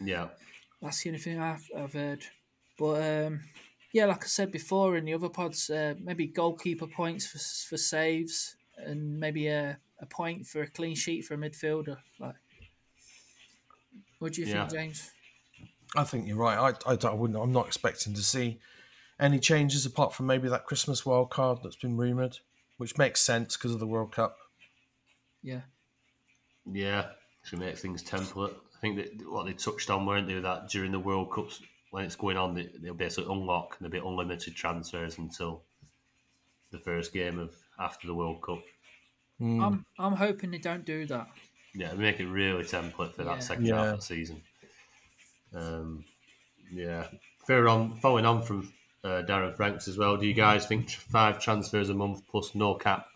Yeah, 0.00 0.28
that's 0.82 1.02
the 1.02 1.10
only 1.10 1.20
thing 1.20 1.40
I've, 1.40 1.66
I've 1.76 1.92
heard. 1.92 2.24
But 2.80 3.26
um, 3.26 3.40
yeah, 3.92 4.06
like 4.06 4.24
I 4.24 4.26
said 4.26 4.50
before 4.50 4.96
in 4.96 5.04
the 5.04 5.12
other 5.12 5.28
pods, 5.28 5.68
uh, 5.68 5.94
maybe 6.00 6.26
goalkeeper 6.26 6.86
points 6.86 7.26
for 7.26 7.38
for 7.68 7.76
saves 7.76 8.56
and 8.78 9.20
maybe 9.20 9.48
a, 9.48 9.78
a 10.00 10.06
point 10.06 10.46
for 10.46 10.62
a 10.62 10.66
clean 10.66 10.94
sheet 10.94 11.26
for 11.26 11.34
a 11.34 11.36
midfielder. 11.36 11.98
Like, 12.18 12.36
what 14.18 14.32
do 14.32 14.40
you 14.40 14.46
yeah. 14.46 14.66
think, 14.66 14.72
James? 14.72 15.10
I 15.94 16.04
think 16.04 16.26
you're 16.26 16.38
right. 16.38 16.74
I, 16.86 16.90
I, 16.90 16.96
I 17.06 17.12
wouldn't. 17.12 17.38
I'm 17.38 17.52
not 17.52 17.66
expecting 17.66 18.14
to 18.14 18.22
see 18.22 18.60
any 19.18 19.38
changes 19.38 19.84
apart 19.84 20.14
from 20.14 20.26
maybe 20.26 20.48
that 20.48 20.64
Christmas 20.64 21.04
wild 21.04 21.28
card 21.28 21.58
that's 21.62 21.76
been 21.76 21.98
rumored, 21.98 22.38
which 22.78 22.96
makes 22.96 23.20
sense 23.20 23.58
because 23.58 23.74
of 23.74 23.80
the 23.80 23.86
World 23.86 24.12
Cup. 24.12 24.38
Yeah. 25.42 25.62
Yeah, 26.64 27.08
to 27.50 27.58
make 27.58 27.76
things 27.76 28.02
template. 28.02 28.54
I 28.54 28.80
think 28.80 28.96
that 28.96 29.30
what 29.30 29.44
they 29.44 29.52
touched 29.52 29.90
on, 29.90 30.06
weren't 30.06 30.28
they, 30.28 30.40
that 30.40 30.70
during 30.70 30.92
the 30.92 30.98
World 30.98 31.30
Cups, 31.30 31.60
when 31.90 32.04
it's 32.04 32.16
going 32.16 32.36
on, 32.36 32.54
they, 32.54 32.70
will 32.82 32.94
basically 32.94 33.32
unlock 33.32 33.76
and 33.78 33.92
there'll 33.92 34.04
be 34.04 34.08
unlimited 34.08 34.54
transfers 34.54 35.18
until 35.18 35.62
the 36.70 36.78
first 36.78 37.12
game 37.12 37.38
of 37.38 37.54
after 37.78 38.06
the 38.06 38.14
World 38.14 38.42
Cup. 38.42 38.62
Mm. 39.40 39.64
I'm 39.64 39.86
I'm 39.98 40.14
hoping 40.14 40.50
they 40.50 40.58
don't 40.58 40.84
do 40.84 41.06
that. 41.06 41.28
Yeah, 41.74 41.92
make 41.94 42.20
it 42.20 42.26
really 42.26 42.64
template 42.64 43.14
for 43.14 43.22
yeah. 43.22 43.34
that 43.34 43.42
second 43.42 43.66
yeah. 43.66 43.76
half 43.76 43.94
of 43.94 44.00
the 44.00 44.06
season. 44.06 44.42
Um, 45.54 46.04
yeah, 46.72 47.06
fair 47.46 47.68
on. 47.68 47.96
Following 47.96 48.26
on 48.26 48.42
from 48.42 48.72
uh, 49.02 49.22
Darren 49.26 49.56
Franks 49.56 49.88
as 49.88 49.96
well. 49.96 50.16
Do 50.16 50.26
you 50.26 50.34
guys 50.34 50.66
think 50.66 50.90
five 50.90 51.40
transfers 51.40 51.90
a 51.90 51.94
month 51.94 52.22
plus 52.30 52.54
no 52.54 52.74
cap 52.74 53.06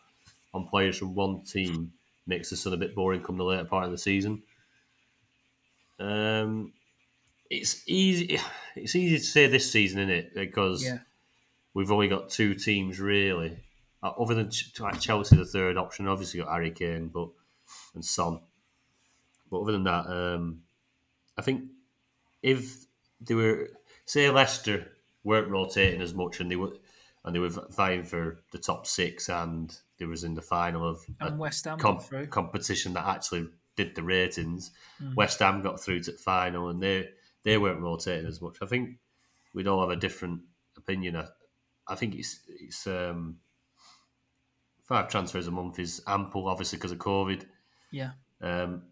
on 0.55 0.67
players 0.69 0.97
from 0.99 1.15
one 1.15 1.43
team 1.43 1.93
makes 2.27 2.51
the 2.51 2.57
Sun 2.57 2.73
a 2.73 2.77
bit 2.77 2.95
boring 2.95 3.23
come 3.23 3.37
the 3.37 3.45
later 3.45 3.65
part 3.65 3.85
of 3.85 3.91
the 3.91 3.99
season. 3.99 4.43
Um, 5.99 6.73
it's 7.61 7.83
easy. 7.87 8.39
It's 8.77 8.97
easy 8.97 9.19
to 9.19 9.25
say 9.25 9.47
this 9.47 9.71
season, 9.71 10.01
isn't 10.01 10.11
it? 10.15 10.35
Because 10.35 10.85
yeah. 10.85 10.99
we've 11.75 11.93
only 11.93 12.09
got 12.09 12.31
two 12.31 12.55
teams 12.55 12.99
really, 12.99 13.57
uh, 14.03 14.11
other 14.19 14.35
than 14.35 14.51
like 14.81 15.01
Chelsea, 15.01 15.37
the 15.37 15.45
third 15.45 15.77
option. 15.77 16.09
Obviously, 16.09 16.41
got 16.41 16.51
Harry 16.51 16.71
Kane, 16.71 17.09
but 17.09 17.29
and 17.95 18.05
Son. 18.05 18.41
But 19.51 19.61
other 19.61 19.73
than 19.73 19.85
that, 19.85 20.07
um, 20.07 20.63
I 21.39 21.43
think 21.43 21.65
if 22.43 22.85
they 23.21 23.35
were 23.35 23.71
say 24.05 24.29
Leicester 24.31 24.91
weren't 25.23 25.49
rotating 25.49 26.03
as 26.03 26.15
much 26.15 26.41
and 26.41 26.51
they 26.51 26.57
were 26.57 26.73
and 27.25 27.35
they 27.35 27.39
were 27.39 27.49
vying 27.49 28.03
for 28.03 28.43
the 28.53 28.59
top 28.59 28.87
six 28.87 29.29
and 29.31 29.79
they 29.99 30.05
was 30.05 30.25
in 30.25 30.35
the 30.35 30.43
final 30.43 30.87
of 30.87 31.05
and 31.21 31.39
West 31.39 31.65
Ham 31.65 31.79
com- 31.79 32.01
competition 32.31 32.93
that 32.95 33.07
actually 33.07 33.49
did 33.77 33.95
the 33.95 34.03
ratings. 34.03 34.73
Mm. 35.03 35.15
West 35.17 35.39
Ham 35.39 35.63
got 35.63 35.81
through 35.81 36.01
to 36.01 36.13
the 36.13 36.19
final, 36.19 36.69
and 36.69 36.83
they 36.83 37.09
they 37.45 37.59
weren't 37.59 37.81
rotating 37.81 38.27
as 38.27 38.41
much. 38.41 38.57
I 38.63 38.67
think 38.67 38.99
we'd 39.55 39.67
all 39.67 39.81
have 39.81 39.97
a 39.97 40.01
different 40.01 40.43
opinion. 40.77 41.17
I, 41.17 41.27
I 41.87 41.95
think 41.95 42.15
it's 42.15 42.41
it's 42.49 42.87
um, 42.87 43.37
five 44.83 45.09
transfers 45.09 45.47
a 45.47 45.51
month 45.51 45.79
is 45.79 46.03
ample, 46.07 46.49
obviously 46.49 46.79
because 46.79 46.93
of 46.93 46.99
COVID. 46.99 47.45
Yeah. 47.91 48.13
Um, 48.41 48.83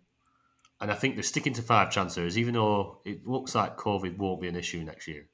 and 0.81 0.91
I 0.91 0.95
think 0.95 1.15
they're 1.15 1.23
sticking 1.23 1.53
to 1.55 1.62
five 1.62 1.91
transfers, 1.91 2.37
even 2.37 2.55
though 2.55 2.99
it 3.05 3.27
looks 3.27 3.55
like 3.55 3.77
COVID 3.77 4.17
won't 4.19 4.41
be 4.41 4.49
an 4.49 4.57
issue 4.57 4.83
next 4.83 5.07
year. 5.07 5.29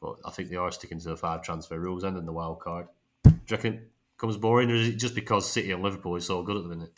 But 0.00 0.16
I 0.24 0.30
think 0.30 0.50
they 0.50 0.56
are 0.56 0.70
sticking 0.70 1.00
to 1.00 1.08
the 1.08 1.16
five 1.16 1.42
transfer 1.42 1.78
rules 1.78 2.04
and 2.04 2.16
then 2.16 2.26
the 2.26 2.32
wild 2.32 2.60
card. 2.60 2.86
Do 3.24 3.30
you 3.30 3.56
reckon 3.56 3.86
becomes 4.16 4.36
boring, 4.36 4.70
or 4.70 4.74
is 4.74 4.88
it 4.88 4.96
just 4.96 5.14
because 5.14 5.50
City 5.50 5.72
and 5.72 5.82
Liverpool 5.82 6.16
is 6.16 6.26
so 6.26 6.42
good 6.42 6.56
at 6.56 6.62
the 6.62 6.68
minute? 6.68 6.92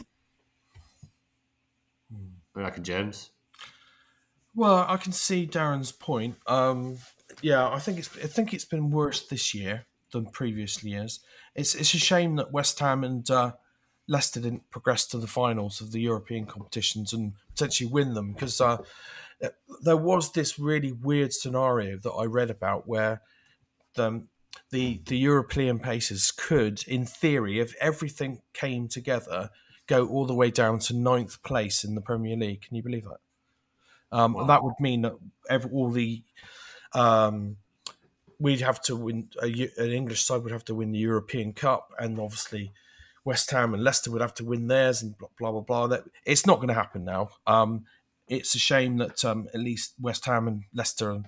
Hmm. 2.12 2.28
I 2.54 2.60
reckon 2.60 2.84
James. 2.84 3.30
Well, 4.54 4.84
I 4.88 4.96
can 4.96 5.12
see 5.12 5.46
Darren's 5.46 5.92
point. 5.92 6.36
Um, 6.46 6.98
yeah, 7.42 7.68
I 7.68 7.78
think 7.78 7.98
it's 7.98 8.10
I 8.16 8.26
think 8.26 8.52
it's 8.52 8.64
been 8.64 8.90
worse 8.90 9.26
this 9.26 9.54
year 9.54 9.86
than 10.12 10.26
previous 10.26 10.82
years. 10.82 11.20
It's 11.54 11.74
it's 11.74 11.94
a 11.94 11.98
shame 11.98 12.36
that 12.36 12.52
West 12.52 12.78
Ham 12.80 13.04
and 13.04 13.28
uh, 13.30 13.52
Leicester 14.08 14.40
didn't 14.40 14.68
progress 14.70 15.06
to 15.08 15.18
the 15.18 15.28
finals 15.28 15.80
of 15.80 15.92
the 15.92 16.00
European 16.00 16.46
competitions 16.46 17.12
and 17.12 17.34
potentially 17.48 17.88
win 17.88 18.14
them 18.14 18.32
because 18.32 18.60
uh, 18.60 18.78
there 19.82 19.96
was 19.96 20.32
this 20.32 20.58
really 20.58 20.92
weird 20.92 21.32
scenario 21.32 21.96
that 21.98 22.10
I 22.10 22.24
read 22.24 22.50
about 22.50 22.88
where 22.88 23.22
the 23.94 24.26
the 24.70 25.00
the 25.06 25.16
European 25.16 25.78
paces 25.78 26.32
could, 26.32 26.82
in 26.88 27.06
theory, 27.06 27.60
if 27.60 27.74
everything 27.80 28.42
came 28.52 28.88
together, 28.88 29.50
go 29.86 30.08
all 30.08 30.26
the 30.26 30.34
way 30.34 30.50
down 30.50 30.80
to 30.80 30.96
ninth 30.96 31.42
place 31.42 31.84
in 31.84 31.94
the 31.94 32.00
Premier 32.00 32.36
League. 32.36 32.62
Can 32.62 32.76
you 32.76 32.82
believe 32.82 33.04
that? 33.04 33.18
Um, 34.12 34.34
wow. 34.34 34.44
That 34.44 34.64
would 34.64 34.74
mean 34.80 35.02
that 35.02 35.14
every, 35.48 35.70
all 35.70 35.90
the 35.90 36.22
um, 36.94 37.56
we'd 38.38 38.60
have 38.60 38.80
to 38.82 38.96
win. 38.96 39.28
A, 39.42 39.46
an 39.46 39.90
English 39.90 40.22
side 40.22 40.42
would 40.42 40.52
have 40.52 40.64
to 40.66 40.74
win 40.74 40.92
the 40.92 40.98
European 40.98 41.52
Cup, 41.52 41.92
and 41.98 42.18
obviously 42.18 42.72
West 43.24 43.50
Ham 43.50 43.74
and 43.74 43.84
Leicester 43.84 44.10
would 44.10 44.22
have 44.22 44.34
to 44.34 44.44
win 44.44 44.66
theirs, 44.66 45.02
and 45.02 45.16
blah 45.18 45.28
blah 45.38 45.52
blah. 45.52 45.60
blah. 45.60 45.86
That 45.86 46.04
it's 46.24 46.46
not 46.46 46.56
going 46.56 46.68
to 46.68 46.74
happen 46.74 47.04
now. 47.04 47.30
Um, 47.46 47.84
it's 48.26 48.54
a 48.54 48.58
shame 48.58 48.96
that 48.98 49.24
um, 49.24 49.48
at 49.52 49.60
least 49.60 49.94
West 50.00 50.24
Ham 50.24 50.48
and 50.48 50.64
Leicester 50.72 51.22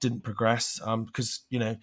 didn't 0.00 0.22
progress 0.22 0.78
because 0.78 1.40
um, 1.40 1.46
you 1.50 1.58
know 1.58 1.76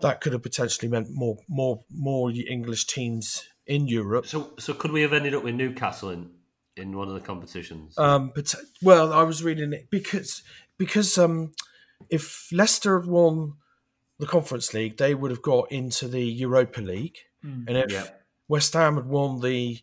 that 0.00 0.20
could 0.20 0.32
have 0.32 0.42
potentially 0.42 0.88
meant 0.88 1.08
more 1.10 1.38
more 1.48 1.84
more 1.90 2.30
English 2.30 2.86
teams 2.86 3.48
in 3.66 3.88
Europe. 3.88 4.26
So 4.26 4.52
so 4.58 4.74
could 4.74 4.92
we 4.92 5.02
have 5.02 5.12
ended 5.12 5.34
up 5.34 5.44
with 5.44 5.54
Newcastle 5.54 6.10
in 6.10 6.30
in 6.76 6.96
one 6.96 7.08
of 7.08 7.14
the 7.14 7.20
competitions. 7.20 7.96
Um, 7.98 8.32
but 8.34 8.54
well, 8.82 9.12
I 9.12 9.22
was 9.22 9.42
reading 9.44 9.72
it 9.72 9.88
because 9.90 10.42
because 10.78 11.16
um, 11.18 11.52
if 12.10 12.48
Leicester 12.52 12.98
had 13.00 13.08
won 13.08 13.54
the 14.18 14.26
Conference 14.26 14.72
League, 14.74 14.96
they 14.96 15.14
would 15.14 15.30
have 15.30 15.42
got 15.42 15.70
into 15.72 16.08
the 16.08 16.22
Europa 16.24 16.80
League, 16.80 17.18
Hmm. 17.42 17.64
and 17.68 17.76
if 17.76 17.90
Yeah. 17.92 18.06
West 18.48 18.72
Ham 18.74 18.96
had 18.96 19.06
won 19.06 19.40
the 19.40 19.80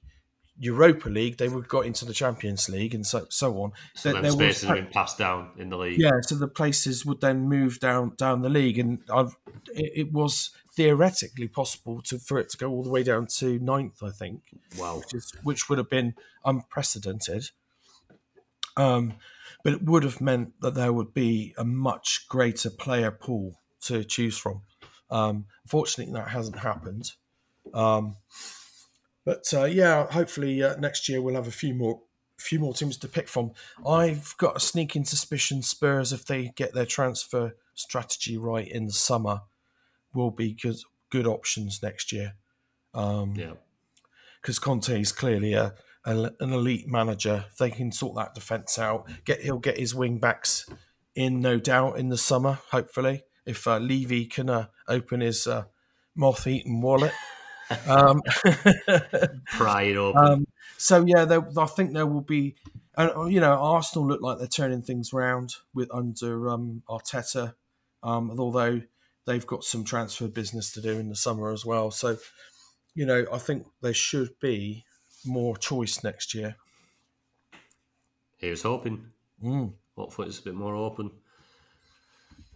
Europa 0.62 1.08
League, 1.10 1.38
they 1.38 1.48
would 1.48 1.64
have 1.64 1.70
got 1.70 1.86
into 1.86 2.04
the 2.06 2.14
Champions 2.14 2.68
League, 2.70 2.94
and 2.94 3.06
so 3.06 3.26
so 3.30 3.62
on. 3.62 3.72
so 3.96 4.12
There- 4.12 4.22
then 4.22 4.38
there 4.38 4.52
spaces 4.52 4.64
have 4.68 4.76
been 4.78 4.88
passed 4.88 5.18
down 5.18 5.52
in 5.58 5.70
the 5.70 5.78
league. 5.78 6.00
yeah, 6.00 6.20
so 6.22 6.36
the 6.36 6.48
places 6.50 7.06
would 7.06 7.22
then 7.22 7.48
move 7.48 7.80
down 7.80 8.14
down 8.18 8.42
the 8.42 8.50
league, 8.50 8.78
and 8.78 9.00
I've, 9.14 9.36
it, 9.74 9.92
it 9.96 10.12
was 10.12 10.52
theoretically 10.76 11.48
possible 11.48 12.02
to 12.04 12.20
for 12.20 12.40
it 12.40 12.50
to 12.50 12.58
go 12.58 12.70
all 12.70 12.84
the 12.84 12.90
way 12.90 13.04
down 13.04 13.28
to 13.28 13.60
ninth, 13.60 14.02
I 14.04 14.12
think 14.12 14.42
Wow. 14.78 14.98
which, 15.00 15.14
is, 15.14 15.32
which 15.44 15.70
would 15.70 15.78
have 15.78 15.90
been 15.90 16.16
unprecedented. 16.46 17.50
Um, 18.78 19.14
but 19.64 19.74
it 19.74 19.84
would 19.84 20.04
have 20.04 20.22
meant 20.22 20.54
that 20.62 20.76
there 20.76 20.94
would 20.94 21.14
be 21.14 21.54
a 21.58 21.66
much 21.66 22.28
greater 22.30 22.70
player 22.70 23.12
pool 23.12 23.56
to 23.82 24.04
choose 24.04 24.38
from. 24.38 24.62
Um, 25.12 25.46
unfortunately, 25.66 26.14
that 26.14 26.30
hasn't 26.30 26.60
happened. 26.60 27.12
Um, 27.74 28.16
but 29.26 29.46
uh, 29.54 29.66
yeah, 29.66 30.08
hopefully 30.10 30.64
uh, 30.64 30.76
next 30.78 31.10
year 31.10 31.22
we'll 31.22 31.36
have 31.36 31.48
a 31.48 31.52
few 31.52 31.74
more, 31.74 32.02
few 32.38 32.60
more 32.60 32.74
teams 32.74 32.98
to 32.98 33.08
pick 33.08 33.28
from. 33.28 33.52
I've 33.86 34.36
got 34.38 34.56
a 34.56 34.60
sneaking 34.60 35.06
suspicion 35.06 35.62
Spurs, 35.62 36.14
if 36.14 36.26
they 36.26 36.52
get 36.56 36.74
their 36.74 36.86
transfer 36.86 37.56
strategy 37.76 38.38
right 38.38 38.68
in 38.68 38.86
the 38.86 38.94
summer, 38.94 39.42
will 40.14 40.32
be 40.32 40.53
good 40.53 40.78
good 41.10 41.28
options 41.28 41.82
next 41.82 42.12
year 42.12 42.34
Yeah. 42.95 43.53
because 44.41 44.60
Conte 44.60 44.99
is 45.01 45.12
clearly 45.12 45.53
a, 45.53 45.74
a 46.05 46.32
an 46.39 46.53
elite 46.53 46.88
manager. 46.88 47.45
If 47.51 47.57
they 47.57 47.72
can 47.72 47.91
sort 47.91 48.16
that 48.18 48.34
defense 48.36 48.78
out, 48.80 49.10
get 49.26 49.41
he'll 49.41 49.60
get 49.60 49.78
his 49.78 49.93
wing 49.95 50.18
backs 50.20 50.70
in, 51.16 51.39
no 51.41 51.60
doubt, 51.60 51.97
in 51.97 52.10
the 52.10 52.18
summer. 52.18 52.60
Hopefully, 52.72 53.24
if 53.45 53.68
uh, 53.68 53.78
Levy 53.80 54.26
can 54.26 54.49
uh, 54.49 54.68
open 54.88 55.22
his 55.22 55.47
uh, 55.47 55.64
moth-eaten 56.16 56.82
wallet. 56.82 57.14
um, 57.88 58.22
Pry 59.47 59.84
it 59.84 59.97
open. 59.97 60.26
um, 60.26 60.47
so 60.78 61.03
yeah, 61.05 61.26
there, 61.26 61.45
I 61.57 61.66
think 61.66 61.93
there 61.93 62.07
will 62.07 62.22
be, 62.22 62.55
and 62.97 63.12
uh, 63.16 63.26
you 63.26 63.39
know, 63.39 63.51
Arsenal 63.51 64.07
look 64.07 64.22
like 64.22 64.38
they're 64.38 64.47
turning 64.47 64.82
things 64.82 65.12
round 65.14 65.55
with 65.74 65.89
under 65.93 66.49
um, 66.49 66.84
Arteta, 66.89 67.55
um, 68.03 68.32
although 68.39 68.82
they've 69.26 69.46
got 69.46 69.64
some 69.64 69.84
transfer 69.84 70.28
business 70.28 70.72
to 70.74 70.82
do 70.82 71.00
in 71.00 71.10
the 71.10 71.16
summer 71.16 71.52
as 71.52 71.66
well. 71.66 71.92
So, 71.92 72.18
you 72.96 73.06
know, 73.06 73.26
I 73.32 73.38
think 73.38 73.66
there 73.82 73.94
should 73.94 74.40
be 74.40 74.86
more 75.26 75.58
choice 75.58 76.04
next 76.04 76.34
year. 76.34 76.56
Here's 78.38 78.64
hoping. 78.64 79.06
Mm. 79.44 79.74
Hopefully 79.98 80.30
it's 80.30 80.40
a 80.40 80.44
bit 80.44 80.56
more 80.56 80.76
open. 80.76 81.12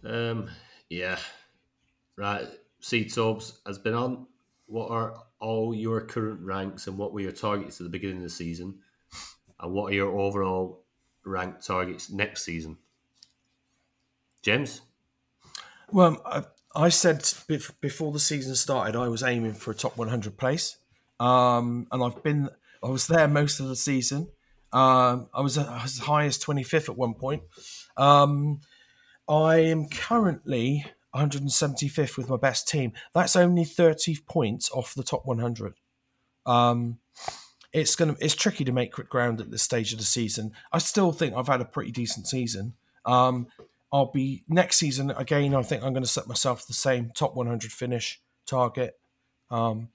Um, 0.04 0.50
yeah. 0.88 1.18
Right. 2.16 2.46
C 2.80 3.04
Tobes 3.08 3.60
has 3.66 3.78
been 3.78 3.94
on. 3.94 4.26
What 4.66 4.90
are 4.90 5.22
all 5.40 5.74
your 5.74 6.00
current 6.00 6.40
ranks 6.40 6.86
and 6.86 6.96
what 6.96 7.12
were 7.12 7.20
your 7.20 7.32
targets 7.32 7.80
at 7.80 7.84
the 7.84 7.90
beginning 7.90 8.18
of 8.18 8.22
the 8.22 8.30
season? 8.30 8.78
And 9.60 9.72
what 9.72 9.92
are 9.92 9.94
your 9.94 10.18
overall 10.18 10.84
rank 11.24 11.60
targets 11.60 12.10
next 12.10 12.44
season? 12.44 12.78
James? 14.42 14.80
Well, 15.92 16.20
I, 16.74 16.88
said 16.88 17.20
bef- 17.20 17.72
before 17.80 18.12
the 18.12 18.20
season 18.20 18.54
started, 18.54 18.96
I 18.96 19.08
was 19.08 19.22
aiming 19.22 19.54
for 19.54 19.70
a 19.70 19.74
top 19.74 19.96
100 19.96 20.36
place, 20.36 20.76
um, 21.20 21.86
and 21.92 22.02
I've 22.02 22.22
been. 22.22 22.48
I 22.82 22.88
was 22.88 23.06
there 23.06 23.28
most 23.28 23.60
of 23.60 23.68
the 23.68 23.76
season. 23.76 24.28
Um, 24.72 25.28
I 25.32 25.40
was 25.40 25.56
I 25.56 25.82
was 25.82 25.98
as 25.98 25.98
high 25.98 26.24
as 26.24 26.38
25th 26.38 26.88
at 26.88 26.98
one 26.98 27.14
point. 27.14 27.42
Um, 27.96 28.60
I 29.28 29.58
am 29.58 29.88
currently 29.88 30.84
175th 31.14 32.16
with 32.16 32.28
my 32.28 32.36
best 32.36 32.68
team. 32.68 32.92
That's 33.14 33.36
only 33.36 33.64
30 33.64 34.18
points 34.28 34.70
off 34.72 34.94
the 34.94 35.04
top 35.04 35.24
100. 35.24 35.74
Um, 36.44 36.98
it's 37.72 37.96
gonna 37.96 38.16
it's 38.20 38.34
tricky 38.34 38.64
to 38.64 38.72
make 38.72 38.92
quick 38.92 39.08
ground 39.08 39.40
at 39.40 39.50
this 39.50 39.62
stage 39.62 39.92
of 39.92 39.98
the 39.98 40.04
season. 40.04 40.52
I 40.72 40.78
still 40.78 41.12
think 41.12 41.34
I've 41.34 41.48
had 41.48 41.60
a 41.60 41.64
pretty 41.64 41.90
decent 41.90 42.26
season. 42.26 42.74
Um, 43.06 43.46
I'll 43.94 44.10
be 44.10 44.42
next 44.48 44.78
season 44.78 45.12
again. 45.12 45.54
I 45.54 45.62
think 45.62 45.84
I'm 45.84 45.92
going 45.92 46.02
to 46.02 46.08
set 46.08 46.26
myself 46.26 46.66
the 46.66 46.72
same 46.72 47.12
top 47.14 47.36
100 47.36 47.70
finish 47.70 48.20
target. 48.44 48.98
Um, 49.52 49.90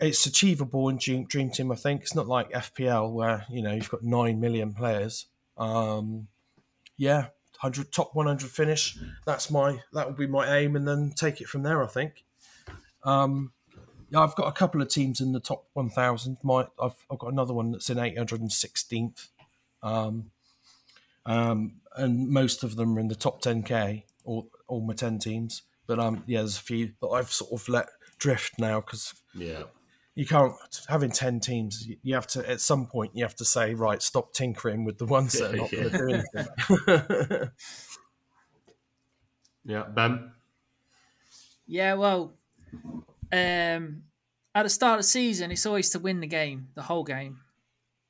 it's 0.00 0.24
achievable 0.24 0.88
in 0.88 0.96
Dream, 0.96 1.26
Dream 1.26 1.50
Team. 1.50 1.70
I 1.70 1.74
think 1.74 2.00
it's 2.00 2.14
not 2.14 2.26
like 2.26 2.50
FPL 2.52 3.12
where 3.12 3.44
you 3.50 3.60
know 3.60 3.74
you've 3.74 3.90
got 3.90 4.02
nine 4.02 4.40
million 4.40 4.72
players. 4.72 5.26
Um, 5.58 6.28
yeah, 6.96 7.26
hundred 7.58 7.92
top 7.92 8.14
100 8.14 8.50
finish. 8.50 8.96
That's 9.26 9.50
my 9.50 9.80
that 9.92 10.06
would 10.06 10.16
be 10.16 10.26
my 10.26 10.56
aim, 10.56 10.74
and 10.74 10.88
then 10.88 11.12
take 11.14 11.42
it 11.42 11.48
from 11.48 11.62
there. 11.62 11.84
I 11.84 11.88
think. 11.88 12.24
Um, 13.04 13.52
yeah, 14.08 14.20
I've 14.20 14.34
got 14.34 14.48
a 14.48 14.52
couple 14.52 14.80
of 14.80 14.88
teams 14.88 15.20
in 15.20 15.32
the 15.32 15.40
top 15.40 15.66
1,000. 15.74 16.38
My 16.42 16.68
I've, 16.82 17.04
I've 17.10 17.18
got 17.18 17.32
another 17.32 17.52
one 17.52 17.70
that's 17.72 17.90
in 17.90 17.98
816th. 17.98 19.28
Um, 19.82 20.30
um, 21.26 21.79
and 21.96 22.28
most 22.28 22.62
of 22.64 22.76
them 22.76 22.96
are 22.96 23.00
in 23.00 23.08
the 23.08 23.14
top 23.14 23.42
10k, 23.42 24.04
all, 24.24 24.48
all 24.68 24.80
my 24.80 24.94
10 24.94 25.18
teams. 25.18 25.62
But 25.86 25.98
um, 25.98 26.22
yeah, 26.26 26.38
there's 26.40 26.56
a 26.58 26.62
few 26.62 26.92
that 27.00 27.08
I've 27.08 27.30
sort 27.32 27.52
of 27.52 27.68
let 27.68 27.88
drift 28.18 28.58
now 28.58 28.80
because 28.80 29.12
Yeah. 29.34 29.64
you 30.14 30.24
can't 30.26 30.52
having 30.88 31.10
10 31.10 31.40
teams. 31.40 31.86
you- 31.86 31.96
You 32.02 32.14
have 32.14 32.26
to 32.28 32.48
at 32.48 32.60
some 32.60 32.86
point 32.86 33.12
you 33.16 33.24
have 33.24 33.34
to 33.36 33.44
say 33.44 33.74
right, 33.74 34.00
stop 34.02 34.32
tinkering 34.32 34.84
with 34.84 34.98
the 34.98 35.06
ones 35.06 35.32
that 35.34 35.52
are 35.52 35.56
not 35.56 35.70
going 35.70 35.90
to 35.90 35.98
do 35.98 37.28
anything. 37.32 37.50
Yeah. 39.64 39.84
Ben? 39.94 40.32
Yeah, 41.66 41.94
well, 41.94 42.34
um, 43.32 44.02
at 44.54 44.62
the 44.64 44.68
start 44.68 44.94
of 44.98 45.04
the 45.04 45.08
season, 45.08 45.50
it's 45.52 45.66
always 45.66 45.90
to 45.90 45.98
win 45.98 46.20
the 46.20 46.26
game, 46.26 46.68
the 46.74 46.82
whole 46.82 47.04
game. 47.04 47.40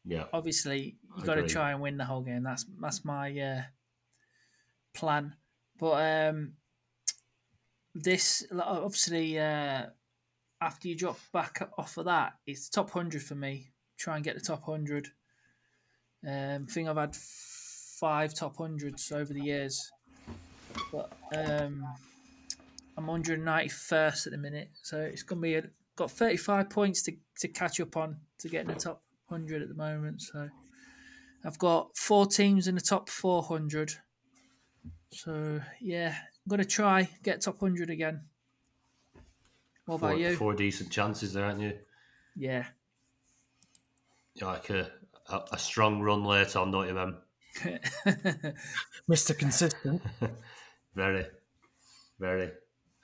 Yeah. 0.05 0.25
Obviously, 0.33 0.97
you 1.17 1.23
I 1.23 1.27
got 1.27 1.35
to 1.35 1.47
try 1.47 1.73
and 1.73 1.81
win 1.81 1.97
the 1.97 2.05
whole 2.05 2.23
game. 2.23 2.43
That's 2.43 2.65
that's 2.81 3.05
my 3.05 3.39
uh, 3.39 3.63
plan. 4.95 5.35
But 5.79 6.29
um, 6.29 6.53
this 7.95 8.45
obviously, 8.53 9.39
uh, 9.39 9.87
after 10.61 10.89
you 10.89 10.95
drop 10.95 11.19
back 11.33 11.69
off 11.79 11.97
of 11.97 12.07
that, 12.07 12.35
it's 12.47 12.69
top 12.69 12.91
hundred 12.91 13.23
for 13.23 13.35
me. 13.35 13.73
Try 13.99 14.17
and 14.17 14.25
get 14.25 14.35
the 14.35 14.41
top 14.41 14.65
hundred. 14.65 15.09
Um, 16.27 16.67
I 16.69 16.73
think 16.73 16.89
I've 16.89 16.97
had 16.97 17.17
five 17.17 18.35
top 18.35 18.57
hundreds 18.57 19.11
over 19.11 19.33
the 19.33 19.41
years, 19.41 19.91
but 20.93 21.11
um, 21.35 21.87
I'm 22.97 23.07
191st 23.07 24.27
at 24.27 24.33
the 24.33 24.39
minute, 24.39 24.69
so 24.83 25.01
it's 25.01 25.23
gonna 25.23 25.41
be 25.41 25.55
a, 25.55 25.63
got 25.97 26.11
35 26.11 26.69
points 26.69 27.03
to, 27.03 27.13
to 27.39 27.49
catch 27.49 27.81
up 27.81 27.97
on 27.97 28.17
to 28.39 28.49
get 28.49 28.63
in 28.63 28.69
the 28.69 28.75
top 28.75 29.03
100 29.29 29.63
at 29.63 29.69
the 29.69 29.75
moment. 29.75 30.21
So 30.21 30.49
I've 31.45 31.59
got 31.59 31.97
four 31.97 32.27
teams 32.27 32.69
in 32.69 32.75
the 32.75 32.81
top 32.81 33.09
400. 33.09 33.95
So 35.13 35.61
yeah, 35.81 36.15
I'm 36.17 36.49
gonna 36.51 36.65
try 36.65 37.09
get 37.23 37.41
top 37.41 37.61
100 37.61 37.91
again. 37.91 38.23
What 39.87 39.97
about 39.97 40.11
Four, 40.11 40.19
you? 40.19 40.37
four 40.37 40.55
decent 40.55 40.91
chances 40.91 41.33
there, 41.33 41.45
aren't 41.47 41.61
you? 41.61 41.73
Yeah, 42.37 42.65
You're 44.35 44.51
like 44.53 44.71
a, 44.71 44.91
a, 45.29 45.41
a 45.53 45.59
strong 45.59 46.01
run 46.01 46.23
later 46.25 46.61
on, 46.61 46.71
don't 46.71 46.87
you, 46.87 46.95
man? 46.95 47.17
Mr. 49.11 49.37
Consistent. 49.37 50.01
Very, 50.95 51.27
very. 52.19 52.51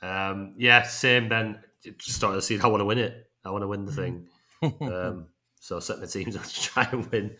Um, 0.03 0.55
yeah, 0.57 0.83
same, 0.83 1.29
Ben. 1.29 1.59
Just 1.83 2.17
started 2.17 2.37
to 2.37 2.43
see 2.43 2.59
I 2.61 2.67
want 2.67 2.81
to 2.81 2.85
win 2.85 2.99
it. 2.99 3.31
I 3.45 3.51
want 3.51 3.63
to 3.63 3.69
win 3.69 3.85
the 3.85 3.93
thing. 3.93 4.29
um, 4.63 5.27
so 5.61 5.77
I 5.77 5.81
set 5.81 6.01
my 6.01 6.07
teams 6.07 6.37
up 6.37 6.45
to 6.45 6.63
try 6.63 6.89
and 6.91 7.07
win. 7.11 7.37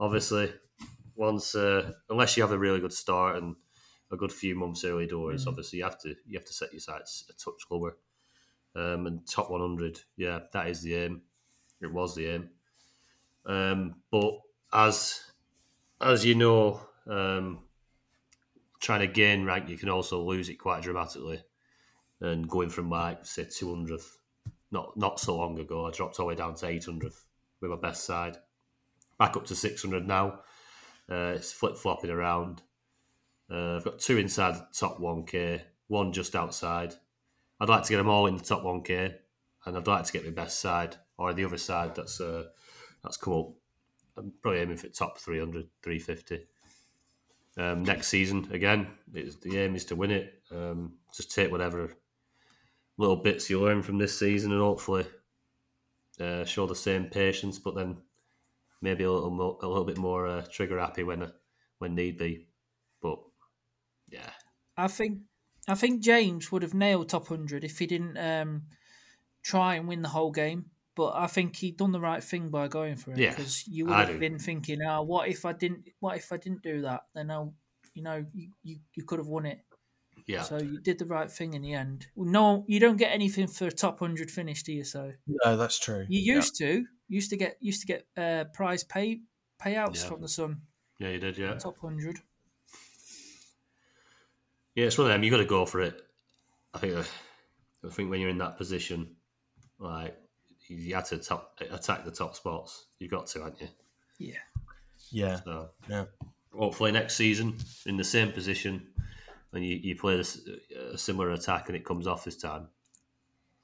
Obviously, 0.00 0.52
once 1.16 1.54
uh, 1.54 1.92
unless 2.08 2.36
you 2.36 2.42
have 2.42 2.52
a 2.52 2.58
really 2.58 2.80
good 2.80 2.92
start 2.92 3.36
and 3.36 3.56
a 4.10 4.16
good 4.16 4.32
few 4.32 4.54
months 4.54 4.84
early 4.84 5.06
doors, 5.06 5.46
obviously 5.46 5.78
you 5.78 5.84
have 5.84 5.98
to 6.00 6.14
you 6.26 6.38
have 6.38 6.46
to 6.46 6.52
set 6.52 6.72
your 6.72 6.80
sights 6.80 7.24
a 7.28 7.32
touch 7.32 7.62
lower. 7.70 7.96
Um, 8.76 9.06
and 9.06 9.26
top 9.26 9.50
100, 9.50 10.00
yeah, 10.16 10.40
that 10.52 10.68
is 10.68 10.82
the 10.82 10.94
aim. 10.94 11.22
It 11.80 11.92
was 11.92 12.14
the 12.14 12.26
aim. 12.26 12.50
Um, 13.44 13.96
but 14.10 14.34
as 14.72 15.20
as 16.00 16.24
you 16.24 16.34
know, 16.34 16.80
um, 17.08 17.64
trying 18.80 19.00
to 19.00 19.06
gain 19.08 19.44
rank, 19.44 19.68
you 19.68 19.78
can 19.78 19.88
also 19.88 20.22
lose 20.22 20.48
it 20.48 20.56
quite 20.56 20.82
dramatically. 20.82 21.42
And 22.20 22.48
going 22.48 22.68
from 22.68 22.90
like 22.90 23.24
say 23.26 23.44
200th, 23.44 24.16
not 24.70 24.96
not 24.96 25.18
so 25.18 25.36
long 25.36 25.58
ago, 25.58 25.86
I 25.86 25.90
dropped 25.90 26.20
all 26.20 26.26
the 26.26 26.28
way 26.28 26.34
down 26.34 26.54
to 26.56 26.66
800th 26.66 27.24
with 27.60 27.70
my 27.70 27.76
best 27.76 28.04
side. 28.04 28.36
Back 29.18 29.36
up 29.36 29.46
to 29.46 29.54
600 29.54 30.06
now. 30.06 30.40
Uh, 31.10 31.32
it's 31.36 31.52
flip 31.52 31.76
flopping 31.76 32.10
around. 32.10 32.62
Uh, 33.50 33.76
I've 33.76 33.84
got 33.84 33.98
two 33.98 34.18
inside 34.18 34.54
the 34.54 34.66
top 34.72 34.98
1k, 34.98 35.62
one 35.88 36.12
just 36.12 36.36
outside. 36.36 36.94
I'd 37.60 37.68
like 37.68 37.82
to 37.84 37.90
get 37.90 37.96
them 37.96 38.08
all 38.08 38.26
in 38.26 38.36
the 38.36 38.44
top 38.44 38.62
1k, 38.62 39.14
and 39.64 39.76
I'd 39.76 39.86
like 39.86 40.04
to 40.04 40.12
get 40.12 40.24
my 40.24 40.30
best 40.30 40.60
side 40.60 40.96
or 41.16 41.32
the 41.32 41.44
other 41.44 41.58
side 41.58 41.94
that's 41.94 42.20
uh, 42.20 42.44
that's 43.02 43.18
up 43.26 43.54
I'm 44.18 44.32
probably 44.42 44.60
aiming 44.60 44.76
for 44.76 44.88
top 44.88 45.18
300, 45.18 45.66
350. 45.82 46.46
Um, 47.56 47.82
next 47.84 48.08
season, 48.08 48.48
again, 48.52 48.88
it's, 49.14 49.36
the 49.36 49.58
aim 49.58 49.76
is 49.76 49.84
to 49.86 49.96
win 49.96 50.10
it. 50.10 50.42
Um, 50.50 50.94
just 51.14 51.34
take 51.34 51.50
whatever 51.50 51.96
little 52.96 53.16
bits 53.16 53.48
you 53.48 53.60
learn 53.60 53.82
from 53.82 53.98
this 53.98 54.18
season 54.18 54.52
and 54.52 54.60
hopefully 54.60 55.06
uh, 56.20 56.44
show 56.44 56.66
the 56.66 56.74
same 56.74 57.06
patience, 57.06 57.58
but 57.58 57.74
then 57.74 57.96
maybe 58.80 59.04
a 59.04 59.12
little 59.12 59.30
more, 59.30 59.58
a 59.62 59.68
little 59.68 59.84
bit 59.84 59.98
more 59.98 60.26
uh, 60.26 60.46
trigger 60.50 60.78
happy 60.78 61.02
when 61.04 61.32
when 61.78 61.94
need 61.94 62.18
be. 62.18 62.48
But 63.02 63.20
yeah, 64.08 64.32
I 64.76 64.88
think 64.88 65.22
I 65.66 65.74
think 65.74 66.02
James 66.02 66.50
would 66.50 66.62
have 66.62 66.74
nailed 66.74 67.08
top 67.08 67.28
hundred 67.28 67.64
if 67.64 67.78
he 67.78 67.86
didn't 67.86 68.16
um, 68.16 68.66
try 69.42 69.76
and 69.76 69.88
win 69.88 70.02
the 70.02 70.08
whole 70.10 70.32
game. 70.32 70.70
But 70.96 71.14
I 71.16 71.28
think 71.28 71.56
he'd 71.56 71.78
done 71.78 71.92
the 71.92 72.00
right 72.00 72.24
thing 72.24 72.50
by 72.50 72.68
going 72.68 72.96
for 72.96 73.12
it 73.12 73.24
Yeah, 73.24 73.28
because 73.28 73.66
you 73.68 73.86
would 73.88 73.98
I 73.98 74.04
have 74.08 74.18
do. 74.18 74.18
been 74.18 74.38
thinking, 74.38 74.82
"Oh, 74.82 75.02
what 75.02 75.28
if 75.28 75.44
I 75.46 75.52
didn't? 75.54 75.88
What 76.00 76.18
if 76.18 76.32
I 76.32 76.38
didn't 76.38 76.62
do 76.62 76.82
that? 76.82 77.02
Then 77.14 77.30
I, 77.30 77.46
you 77.94 78.02
know, 78.02 78.26
you, 78.34 78.52
you, 78.62 78.80
you 78.94 79.04
could 79.04 79.20
have 79.20 79.28
won 79.28 79.46
it." 79.46 79.60
yeah, 80.26 80.48
So 80.48 80.58
you 80.58 80.80
did 80.80 80.98
the 80.98 81.06
right 81.06 81.30
thing 81.30 81.54
in 81.54 81.62
the 81.62 81.74
end. 81.74 82.08
No, 82.16 82.64
you 82.68 82.80
don't 82.80 82.96
get 82.96 83.12
anything 83.12 83.48
for 83.48 83.66
a 83.66 83.72
top 83.72 84.00
hundred 84.00 84.30
finish, 84.30 84.62
do 84.64 84.72
you? 84.72 84.84
So 84.84 85.14
No, 85.28 85.56
that's 85.56 85.78
true. 85.78 86.08
you 86.08 86.20
Yeah. 86.30 86.30
used 86.34 86.56
to 86.58 86.86
used 87.08 87.30
to 87.30 87.36
get 87.36 87.56
used 87.60 87.80
to 87.80 87.86
get 87.86 88.06
uh, 88.16 88.44
prize 88.52 88.84
pay 88.84 89.20
payouts 89.60 90.02
Yeah. 90.02 90.08
from 90.08 90.20
the 90.20 90.28
Sun 90.28 90.60
yeah, 90.98 91.10
you 91.10 91.18
did, 91.18 91.38
yeah. 91.38 91.54
top 91.54 91.78
hundred. 91.78 92.18
Yeah, 94.74 94.86
it's 94.86 94.98
one 94.98 95.06
of 95.06 95.12
them. 95.12 95.22
You 95.22 95.30
got 95.30 95.38
to 95.38 95.44
go 95.44 95.64
for 95.64 95.80
it. 95.80 96.00
I 96.74 96.78
think. 96.78 96.94
Uh, 96.96 97.04
I 97.86 97.90
think 97.90 98.10
when 98.10 98.20
you're 98.20 98.30
in 98.30 98.38
that 98.38 98.56
position, 98.58 99.14
like 99.78 100.16
you 100.66 100.94
had 100.94 101.04
to 101.06 101.18
top, 101.18 101.58
attack 101.70 102.04
the 102.04 102.10
top 102.10 102.34
spots. 102.34 102.86
You've 102.98 103.12
got 103.12 103.28
to, 103.28 103.38
haven't 103.38 103.60
you? 103.60 103.68
Yeah. 104.18 104.34
Yeah, 105.10 105.40
So 105.44 105.70
yeah, 105.88 106.04
hopefully 106.52 106.92
next 106.92 107.14
season 107.14 107.56
in 107.86 107.96
the 107.96 108.04
same 108.04 108.30
position, 108.32 108.88
and 109.52 109.64
you, 109.64 109.76
you 109.76 109.96
play 109.96 110.16
this 110.16 110.46
a 110.92 110.98
similar 110.98 111.30
attack 111.30 111.68
and 111.68 111.76
it 111.76 111.84
comes 111.84 112.06
off 112.06 112.24
this 112.24 112.36
time, 112.36 112.66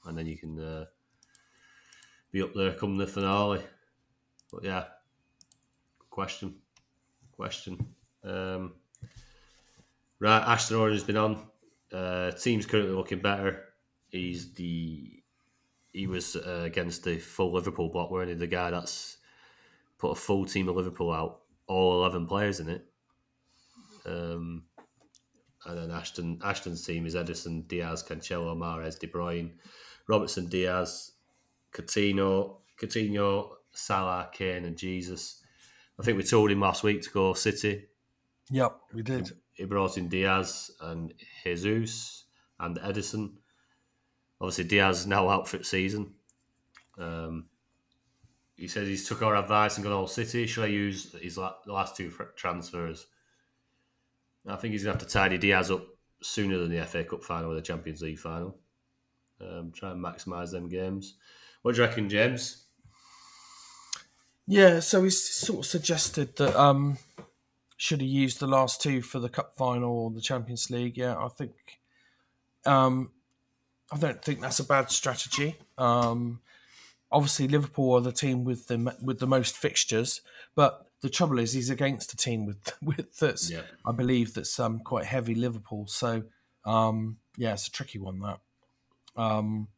and 0.06 0.16
then 0.16 0.26
you 0.26 0.38
can 0.38 0.58
uh, 0.58 0.84
be 2.34 2.42
up 2.42 2.52
there 2.52 2.72
come 2.72 2.96
the 2.96 3.06
finale. 3.06 3.60
But 4.52 4.64
yeah, 4.64 4.84
question, 6.10 6.56
question. 7.30 7.94
Um, 8.24 8.72
right, 10.18 10.42
Ashton 10.42 10.76
Orange 10.76 10.96
has 10.96 11.04
been 11.04 11.16
on. 11.16 11.46
Uh, 11.92 12.32
team's 12.32 12.66
currently 12.66 12.92
looking 12.92 13.20
better. 13.20 13.66
He's 14.08 14.52
the 14.54 15.22
he 15.92 16.08
was 16.08 16.34
uh, 16.34 16.62
against 16.64 17.04
the 17.04 17.18
full 17.18 17.52
Liverpool 17.52 17.88
block, 17.88 18.10
weren't 18.10 18.28
he? 18.28 18.34
The 18.34 18.48
guy 18.48 18.70
that's 18.70 19.18
put 19.98 20.10
a 20.10 20.16
full 20.16 20.44
team 20.44 20.68
of 20.68 20.74
Liverpool 20.74 21.12
out, 21.12 21.42
all 21.68 22.00
eleven 22.00 22.26
players 22.26 22.58
in 22.58 22.68
it. 22.68 22.84
Um, 24.04 24.64
and 25.66 25.78
then 25.78 25.90
Ashton 25.92 26.40
Ashton's 26.42 26.84
team 26.84 27.06
is 27.06 27.14
Ederson, 27.14 27.68
Dias, 27.68 28.02
Cancelo, 28.02 28.56
Mahrez, 28.56 28.98
De 28.98 29.06
Bruyne, 29.06 29.52
Robertson, 30.08 30.46
Diaz, 30.46 31.12
Coutinho, 31.74 32.58
Coutinho, 32.80 33.50
Salah, 33.72 34.30
Kane, 34.32 34.64
and 34.64 34.76
Jesus. 34.76 35.42
I 35.98 36.02
think 36.02 36.16
we 36.16 36.24
told 36.24 36.50
him 36.50 36.60
last 36.60 36.82
week 36.82 37.02
to 37.02 37.10
go 37.10 37.34
City. 37.34 37.86
yep, 38.50 38.76
we 38.92 39.02
did. 39.02 39.30
He 39.52 39.64
brought 39.64 39.98
in 39.98 40.08
Dias 40.08 40.70
and 40.80 41.12
Jesus 41.42 42.24
and 42.58 42.78
Ederson. 42.78 43.34
Obviously, 44.40 44.64
Dias 44.64 45.00
is 45.00 45.06
now 45.06 45.28
out 45.28 45.48
for 45.48 45.58
the 45.58 45.64
season. 45.64 46.14
Um, 46.98 47.46
he 48.56 48.68
says 48.68 48.88
he's 48.88 49.08
took 49.08 49.22
our 49.22 49.36
advice 49.36 49.76
and 49.76 49.84
gone 49.84 49.92
all 49.92 50.06
City. 50.06 50.46
Should 50.46 50.64
I 50.64 50.68
use 50.68 51.12
his 51.20 51.38
la- 51.38 51.56
last 51.66 51.96
two 51.96 52.12
transfers? 52.36 53.06
I 54.46 54.56
think 54.56 54.72
he's 54.72 54.84
going 54.84 54.96
to 54.96 55.00
have 55.00 55.08
to 55.08 55.12
tidy 55.12 55.38
Dias 55.38 55.70
up 55.70 55.84
sooner 56.22 56.58
than 56.58 56.70
the 56.70 56.84
FA 56.84 57.04
Cup 57.04 57.24
final 57.24 57.52
or 57.52 57.54
the 57.54 57.62
Champions 57.62 58.02
League 58.02 58.18
final. 58.18 58.58
Um, 59.40 59.72
try 59.74 59.90
and 59.90 60.04
maximise 60.04 60.50
them 60.50 60.68
games. 60.68 61.16
What 61.64 61.74
do 61.76 61.80
you 61.80 61.88
reckon, 61.88 62.10
James? 62.10 62.66
Yeah, 64.46 64.80
so 64.80 65.02
he's 65.02 65.24
sort 65.24 65.60
of 65.60 65.66
suggested 65.66 66.36
that 66.36 66.54
um, 66.54 66.98
should 67.78 68.02
he 68.02 68.06
use 68.06 68.36
the 68.36 68.46
last 68.46 68.82
two 68.82 69.00
for 69.00 69.18
the 69.18 69.30
cup 69.30 69.56
final 69.56 69.90
or 69.90 70.10
the 70.10 70.20
Champions 70.20 70.70
League? 70.70 70.98
Yeah, 70.98 71.16
I 71.16 71.28
think 71.28 71.52
um, 72.66 73.12
I 73.90 73.96
don't 73.96 74.22
think 74.22 74.42
that's 74.42 74.58
a 74.58 74.64
bad 74.64 74.90
strategy. 74.90 75.56
Um, 75.78 76.42
obviously, 77.10 77.48
Liverpool 77.48 77.94
are 77.94 78.02
the 78.02 78.12
team 78.12 78.44
with 78.44 78.66
the 78.66 78.94
with 79.00 79.18
the 79.18 79.26
most 79.26 79.56
fixtures, 79.56 80.20
but 80.54 80.90
the 81.00 81.08
trouble 81.08 81.38
is 81.38 81.54
he's 81.54 81.70
against 81.70 82.12
a 82.12 82.16
team 82.18 82.44
with 82.44 82.58
with 82.82 83.16
that's 83.16 83.50
Yeah. 83.50 83.62
I 83.86 83.92
believe 83.92 84.34
that's 84.34 84.60
um, 84.60 84.80
quite 84.80 85.06
heavy 85.06 85.34
Liverpool. 85.34 85.86
So 85.86 86.24
um, 86.66 87.16
yeah, 87.38 87.54
it's 87.54 87.68
a 87.68 87.70
tricky 87.70 88.00
one 88.00 88.20
that. 88.20 88.40
Um, 89.16 89.68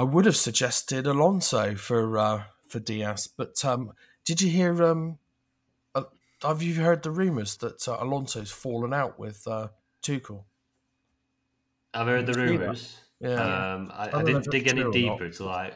I 0.00 0.02
would 0.02 0.24
have 0.24 0.36
suggested 0.36 1.06
Alonso 1.06 1.74
for 1.74 2.16
uh, 2.16 2.44
for 2.68 2.80
Dias, 2.80 3.26
but 3.26 3.62
um, 3.66 3.92
did 4.24 4.40
you 4.40 4.48
hear? 4.48 4.82
Um, 4.82 5.18
uh, 5.94 6.04
have 6.42 6.62
you 6.62 6.72
heard 6.76 7.02
the 7.02 7.10
rumours 7.10 7.58
that 7.58 7.86
uh, 7.86 7.98
Alonso's 8.00 8.50
fallen 8.50 8.94
out 8.94 9.18
with 9.18 9.46
uh, 9.46 9.68
Tuchel? 10.02 10.44
I've 11.92 12.06
heard 12.06 12.24
the 12.24 12.32
rumours. 12.32 12.96
Yeah. 13.20 13.74
Um, 13.74 13.92
I, 13.94 14.04
I, 14.04 14.10
don't 14.10 14.24
didn't 14.24 14.50
dig 14.50 14.68
any 14.68 14.90
deeper 14.90 15.28
to 15.28 15.44
like, 15.44 15.74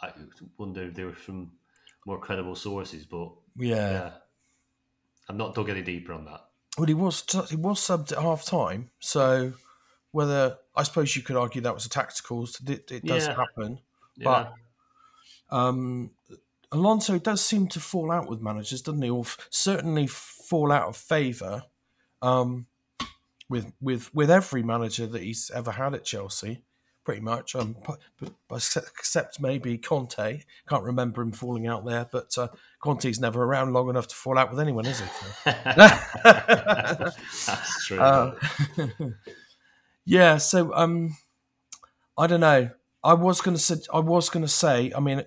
like 0.00 0.14
wonder 0.56 0.84
if 0.84 0.94
they 0.94 1.02
were 1.02 1.12
from 1.12 1.50
more 2.06 2.20
credible 2.20 2.54
sources, 2.54 3.04
but 3.06 3.32
yeah. 3.56 3.90
yeah, 3.90 4.10
I've 5.28 5.34
not 5.34 5.56
dug 5.56 5.68
any 5.68 5.82
deeper 5.82 6.12
on 6.12 6.26
that. 6.26 6.44
Well, 6.78 6.86
he 6.86 6.94
was 6.94 7.24
he 7.50 7.56
was 7.56 7.80
subbed 7.80 8.12
at 8.12 8.18
half 8.18 8.44
time, 8.44 8.90
so 9.00 9.54
whether 10.12 10.56
I 10.76 10.82
suppose 10.84 11.16
you 11.16 11.22
could 11.22 11.36
argue 11.36 11.60
that 11.62 11.74
was 11.74 11.86
a 11.86 11.88
tactical. 11.88 12.44
It, 12.66 12.90
it 12.90 13.04
does 13.04 13.26
Yeah. 13.26 13.36
happen, 13.36 13.80
Yeah, 14.16 14.48
but 15.50 15.56
um, 15.56 16.10
Alonso 16.70 17.18
does 17.18 17.44
seem 17.44 17.66
to 17.68 17.80
fall 17.80 18.10
out 18.12 18.28
with 18.28 18.40
managers, 18.40 18.80
doesn't 18.80 19.02
he? 19.02 19.10
Or 19.10 19.22
f- 19.24 19.36
certainly 19.50 20.06
fall 20.06 20.72
out 20.72 20.88
of 20.88 20.96
favour 20.96 21.64
um, 22.22 22.66
with 23.48 23.72
with 23.80 24.14
with 24.14 24.30
every 24.30 24.62
manager 24.62 25.06
that 25.06 25.22
he's 25.22 25.50
ever 25.54 25.72
had 25.72 25.94
at 25.94 26.04
Chelsea, 26.04 26.62
pretty 27.04 27.20
much. 27.20 27.54
Um, 27.54 27.76
except 28.50 29.40
maybe 29.40 29.76
Conte. 29.76 30.42
Can't 30.68 30.84
remember 30.84 31.20
him 31.20 31.32
falling 31.32 31.66
out 31.66 31.84
there, 31.84 32.08
but 32.10 32.36
uh, 32.38 32.48
Conte's 32.80 33.20
never 33.20 33.42
around 33.44 33.74
long 33.74 33.90
enough 33.90 34.08
to 34.08 34.14
fall 34.14 34.38
out 34.38 34.50
with 34.50 34.60
anyone, 34.60 34.86
is 34.86 35.00
he? 35.00 35.06
that's 35.44 37.16
true. 37.86 38.00
Uh, 38.00 38.34
yeah, 40.04 40.38
so 40.38 40.72
um, 40.74 41.16
I 42.18 42.26
don't 42.26 42.40
know. 42.40 42.70
I 43.04 43.14
was 43.14 43.40
going 43.40 43.56
to 43.56 43.62
say. 43.62 43.76
I 43.92 43.98
was 43.98 44.30
to 44.30 44.48
say. 44.48 44.92
I 44.94 45.00
mean, 45.00 45.24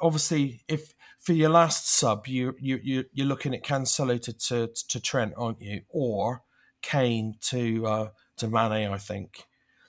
obviously, 0.00 0.62
if 0.68 0.94
for 1.18 1.32
your 1.32 1.50
last 1.50 1.88
sub, 1.88 2.26
you 2.26 2.54
you 2.58 2.80
you 2.82 3.04
you're 3.12 3.26
looking 3.26 3.54
at 3.54 3.62
Cancelo 3.62 4.20
to, 4.22 4.32
to 4.32 4.68
to 4.88 5.00
Trent, 5.00 5.34
aren't 5.36 5.60
you, 5.60 5.82
or 5.88 6.42
Kane 6.82 7.36
to 7.42 7.86
uh, 7.86 8.08
to 8.38 8.48
Mane? 8.48 8.90
I 8.92 8.98
think 8.98 9.44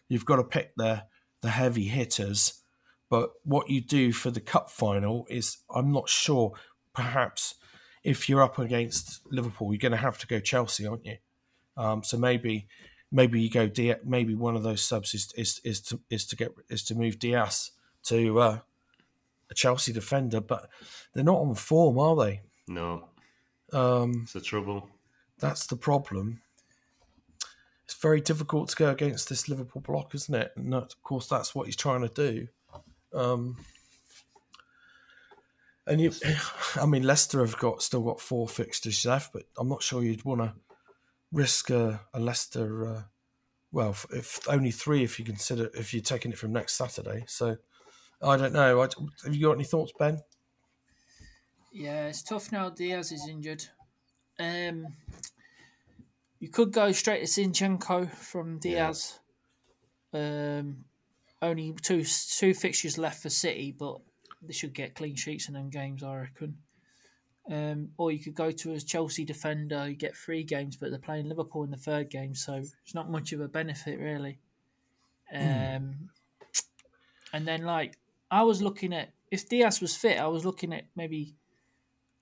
you've 0.07 0.25
got 0.25 0.37
to 0.37 0.43
pick 0.43 0.75
the 0.75 1.05
the 1.41 1.49
heavy 1.49 1.87
hitters. 1.87 2.61
But 3.09 3.31
what 3.43 3.69
you 3.69 3.81
do 3.81 4.13
for 4.13 4.31
the 4.31 4.39
cup 4.39 4.69
final 4.69 5.27
is, 5.29 5.57
I'm 5.73 5.91
not 5.91 6.07
sure. 6.07 6.53
Perhaps 6.93 7.55
if 8.03 8.29
you're 8.29 8.41
up 8.41 8.57
against 8.57 9.19
Liverpool, 9.29 9.73
you're 9.73 9.79
going 9.79 9.91
to 9.91 9.97
have 9.97 10.17
to 10.19 10.27
go 10.27 10.39
Chelsea, 10.39 10.87
aren't 10.87 11.05
you? 11.05 11.17
Um, 11.77 12.03
so 12.03 12.17
maybe 12.17 12.67
maybe 13.11 13.41
you 13.41 13.49
go 13.49 13.69
maybe 14.03 14.35
one 14.35 14.55
of 14.55 14.63
those 14.63 14.83
subs 14.83 15.13
is, 15.13 15.33
is 15.35 15.59
is 15.63 15.81
to 15.81 15.99
is 16.09 16.25
to 16.27 16.35
get 16.35 16.55
is 16.69 16.83
to 16.83 16.95
move 16.95 17.19
Dias 17.19 17.71
to 18.03 18.39
uh, 18.39 18.59
a 19.49 19.53
Chelsea 19.53 19.91
defender, 19.93 20.41
but 20.41 20.69
they're 21.13 21.23
not 21.23 21.39
on 21.39 21.53
form, 21.55 21.99
are 21.99 22.15
they? 22.25 22.41
no, 22.67 23.09
Um, 23.73 24.21
it's 24.23 24.33
the 24.33 24.41
trouble. 24.41 24.87
that's 25.39 25.67
the 25.67 25.75
problem. 25.75 26.41
It's 27.85 27.95
very 28.01 28.21
difficult 28.21 28.69
to 28.69 28.75
go 28.77 28.89
against 28.89 29.27
this 29.27 29.49
Liverpool 29.49 29.81
block, 29.81 30.15
isn't 30.15 30.33
it? 30.33 30.53
And 30.55 30.71
that, 30.71 30.93
of 30.93 31.03
course, 31.03 31.27
that's 31.27 31.53
what 31.53 31.65
he's 31.65 31.75
trying 31.75 32.01
to 32.01 32.07
do. 32.07 32.47
Um, 33.13 33.57
and 35.85 35.99
you, 35.99 36.13
I 36.81 36.85
mean, 36.85 37.03
Leicester 37.03 37.41
have 37.41 37.57
got 37.57 37.81
still 37.81 38.01
got 38.03 38.21
four 38.21 38.47
fixtures 38.47 39.05
left, 39.05 39.33
but 39.33 39.43
I'm 39.57 39.67
not 39.67 39.83
sure 39.83 40.01
you'd 40.03 40.23
want 40.23 40.39
to 40.41 40.53
risk 41.31 41.69
a, 41.69 42.01
a 42.13 42.19
Leicester. 42.19 42.87
Uh, 42.87 43.01
well, 43.71 43.95
if, 44.11 44.39
only 44.47 44.71
three, 44.71 45.03
if 45.03 45.17
you 45.17 45.25
consider 45.25 45.69
if 45.73 45.93
you're 45.93 46.03
taking 46.03 46.31
it 46.31 46.37
from 46.37 46.51
next 46.51 46.73
Saturday. 46.75 47.23
So 47.27 47.57
I 48.21 48.37
don't 48.37 48.53
know. 48.53 48.81
I, 48.81 48.87
have 49.23 49.35
you 49.35 49.47
got 49.47 49.53
any 49.53 49.63
thoughts, 49.63 49.93
Ben? 49.97 50.21
Yeah, 51.71 52.07
it's 52.07 52.21
tough 52.21 52.51
now. 52.51 52.69
Dias 52.69 53.11
is 53.11 53.27
injured. 53.27 53.63
Um, 54.39 54.87
you 56.39 56.49
could 56.49 56.73
go 56.73 56.91
straight 56.91 57.25
to 57.25 57.27
Zinchenko 57.27 58.11
from 58.11 58.59
Dias. 58.59 59.19
Um, 60.13 60.85
only 61.41 61.73
two 61.81 62.03
two 62.03 62.53
fixtures 62.53 62.97
left 62.97 63.21
for 63.21 63.29
City, 63.29 63.73
but 63.77 63.99
they 64.41 64.53
should 64.53 64.73
get 64.73 64.95
clean 64.95 65.15
sheets 65.15 65.47
in 65.47 65.53
them 65.53 65.69
games, 65.69 66.03
I 66.03 66.15
reckon. 66.15 66.57
Um, 67.49 67.89
or 67.97 68.11
you 68.11 68.19
could 68.19 68.35
go 68.35 68.51
to 68.51 68.73
a 68.73 68.79
Chelsea 68.79 69.25
defender, 69.25 69.89
you 69.89 69.95
get 69.95 70.15
three 70.15 70.43
games, 70.43 70.75
but 70.75 70.89
they're 70.89 70.99
playing 70.99 71.27
Liverpool 71.27 71.63
in 71.63 71.71
the 71.71 71.77
third 71.77 72.09
game, 72.09 72.35
so 72.35 72.53
it's 72.53 72.93
not 72.93 73.09
much 73.09 73.33
of 73.33 73.41
a 73.41 73.47
benefit 73.47 73.99
really. 73.99 74.37
Um, 75.33 76.09
and 77.33 77.47
then 77.47 77.63
like 77.63 77.97
I 78.29 78.43
was 78.43 78.61
looking 78.61 78.93
at 78.93 79.09
if 79.31 79.49
Dias 79.49 79.81
was 79.81 79.95
fit, 79.95 80.19
I 80.19 80.27
was 80.27 80.45
looking 80.45 80.73
at 80.73 80.85
maybe 80.95 81.35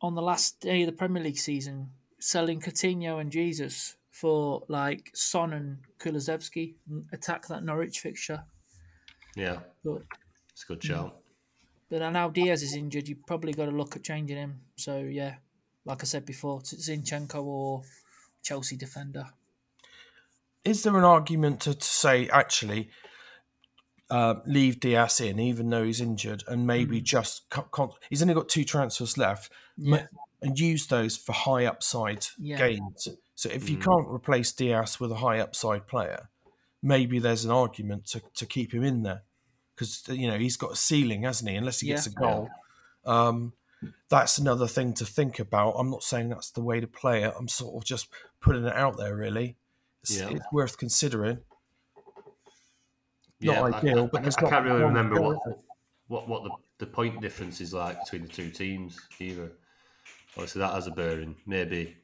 on 0.02 0.16
the 0.16 0.22
last 0.22 0.62
day 0.62 0.84
of 0.84 0.86
the 0.86 0.94
Premier 0.94 1.24
League 1.24 1.38
season 1.38 1.90
selling 2.20 2.62
Coutinho 2.62 3.20
and 3.20 3.32
Jesus 3.32 3.96
for 4.12 4.64
like 4.68 5.12
Son 5.14 5.54
and 5.54 5.80
Kulusevski 6.00 6.76
and 6.90 7.06
attack 7.12 7.48
that 7.48 7.64
Norwich 7.64 8.00
fixture. 8.00 8.44
Yeah, 9.36 9.60
But 9.84 10.04
it's 10.52 10.64
a 10.64 10.68
good 10.68 10.84
shout. 10.84 11.18
But 11.90 12.08
now 12.12 12.30
Dias 12.30 12.62
is 12.62 12.76
injured, 12.76 13.08
You've 13.08 13.26
probably 13.26 13.54
got 13.54 13.66
to 13.66 13.72
look 13.72 13.96
at 13.96 14.04
changing 14.04 14.38
him. 14.38 14.62
So 14.76 15.00
yeah, 15.00 15.36
like 15.86 16.04
I 16.04 16.06
said 16.06 16.26
before, 16.26 16.60
it's 16.60 16.74
Zinchenko 16.90 17.44
or 17.44 17.82
Chelsea 18.44 18.78
defender. 18.78 19.26
Is 20.64 20.84
there 20.84 20.98
an 20.98 21.04
argument 21.04 21.62
to, 21.62 21.74
to 21.74 21.86
say 21.86 22.30
actually 22.30 22.90
uh, 24.10 24.36
leave 24.46 24.80
Dias 24.80 25.20
in, 25.20 25.40
even 25.40 25.70
though 25.70 25.84
he's 25.84 26.02
injured, 26.02 26.44
and 26.48 26.68
maybe 26.68 27.02
just 27.02 27.50
con- 27.50 27.92
he's 28.10 28.22
only 28.22 28.34
got 28.34 28.50
two 28.50 28.64
transfers 28.64 29.18
left, 29.18 29.52
ma- 29.78 29.98
Yeah. 29.98 30.06
and 30.42 30.60
use 30.60 30.88
those 30.88 31.18
for 31.18 31.32
high 31.34 31.66
upside 31.66 32.28
Yeah. 32.38 32.58
gains. 32.58 33.08
So 33.36 33.50
if 33.50 33.70
you 33.70 33.78
can't 33.78 34.08
replace 34.10 34.52
Dias 34.52 35.00
with 35.00 35.12
a 35.12 35.16
high 35.16 35.40
upside 35.40 35.88
player, 35.88 36.30
maybe 36.84 37.20
there's 37.20 37.46
an 37.46 37.52
argument 37.52 38.06
to, 38.08 38.22
to 38.36 38.46
keep 38.46 38.74
him 38.74 38.84
in 38.84 39.04
there 39.04 39.24
because 39.80 40.04
you 40.10 40.28
know 40.28 40.38
he's 40.38 40.58
got 40.58 40.74
a 40.74 40.76
ceiling, 40.76 41.24
hasn't 41.24 41.50
he? 41.50 41.56
Unless 41.56 41.80
he 41.80 41.88
gets 41.88 42.06
a 42.06 42.12
goal. 42.12 42.50
Um, 43.06 43.54
that's 44.10 44.38
another 44.38 44.68
thing 44.68 44.94
to 44.96 45.06
think 45.06 45.40
about. 45.40 45.72
I'm 45.78 45.90
not 45.90 46.04
saying 46.04 46.30
that's 46.30 46.52
the 46.52 46.62
way 46.62 46.82
to 46.82 46.88
play 46.88 47.24
it. 47.24 47.34
I'm 47.38 47.48
sort 47.48 47.76
of 47.78 47.86
just 47.86 48.10
putting 48.42 48.66
it 48.66 48.76
out 48.76 48.98
there. 48.98 49.16
Really, 49.16 49.56
it's, 50.02 50.20
Yeah. 50.20 50.30
it's 50.32 50.46
worth 50.52 50.78
considering. 50.78 51.40
Yeah, 53.40 53.62
Not 53.62 53.74
I- 53.74 53.78
ideal, 53.78 54.04
I, 54.04 54.08
but 54.08 54.26
I, 54.26 54.46
I 54.46 54.50
can't 54.50 54.66
really 54.66 54.82
remember 54.84 55.22
what 55.22 55.38
what 56.08 56.28
what 56.28 56.44
the, 56.44 56.52
the 56.80 56.86
point 56.86 57.22
difference 57.22 57.62
is 57.62 57.74
like 57.74 58.04
between 58.04 58.24
the 58.24 58.28
two 58.28 58.50
teams 58.50 59.00
either. 59.20 59.52
Obviously, 60.36 60.60
that 60.60 60.74
has 60.74 60.88
a 60.88 60.92
bearing. 60.92 61.36
Maybe 61.46 61.96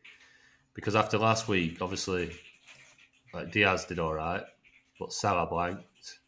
because 0.74 0.96
after 0.96 1.18
last 1.18 1.50
week, 1.50 1.82
obviously, 1.82 2.32
like 3.34 3.52
Diaz 3.52 3.84
did 3.84 4.00
all 4.00 4.14
right, 4.14 4.44
but 4.98 5.12
Salah 5.12 5.46
blanked, 5.48 6.20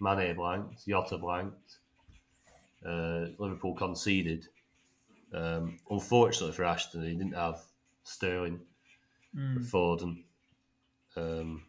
Mane 0.00 0.34
blanked, 0.36 0.86
Jota 0.86 1.18
blanked. 1.18 1.78
Uh, 2.84 3.26
Liverpool 3.38 3.74
conceded. 3.74 4.46
Um, 5.32 5.78
unfortunately 5.90 6.54
for 6.54 6.64
Ashton, 6.64 7.02
he 7.02 7.14
didn't 7.14 7.34
have 7.34 7.60
Sterling, 8.04 8.60
Mm. 9.36 9.68
Foden. 9.68 10.22
Um, 11.16 11.62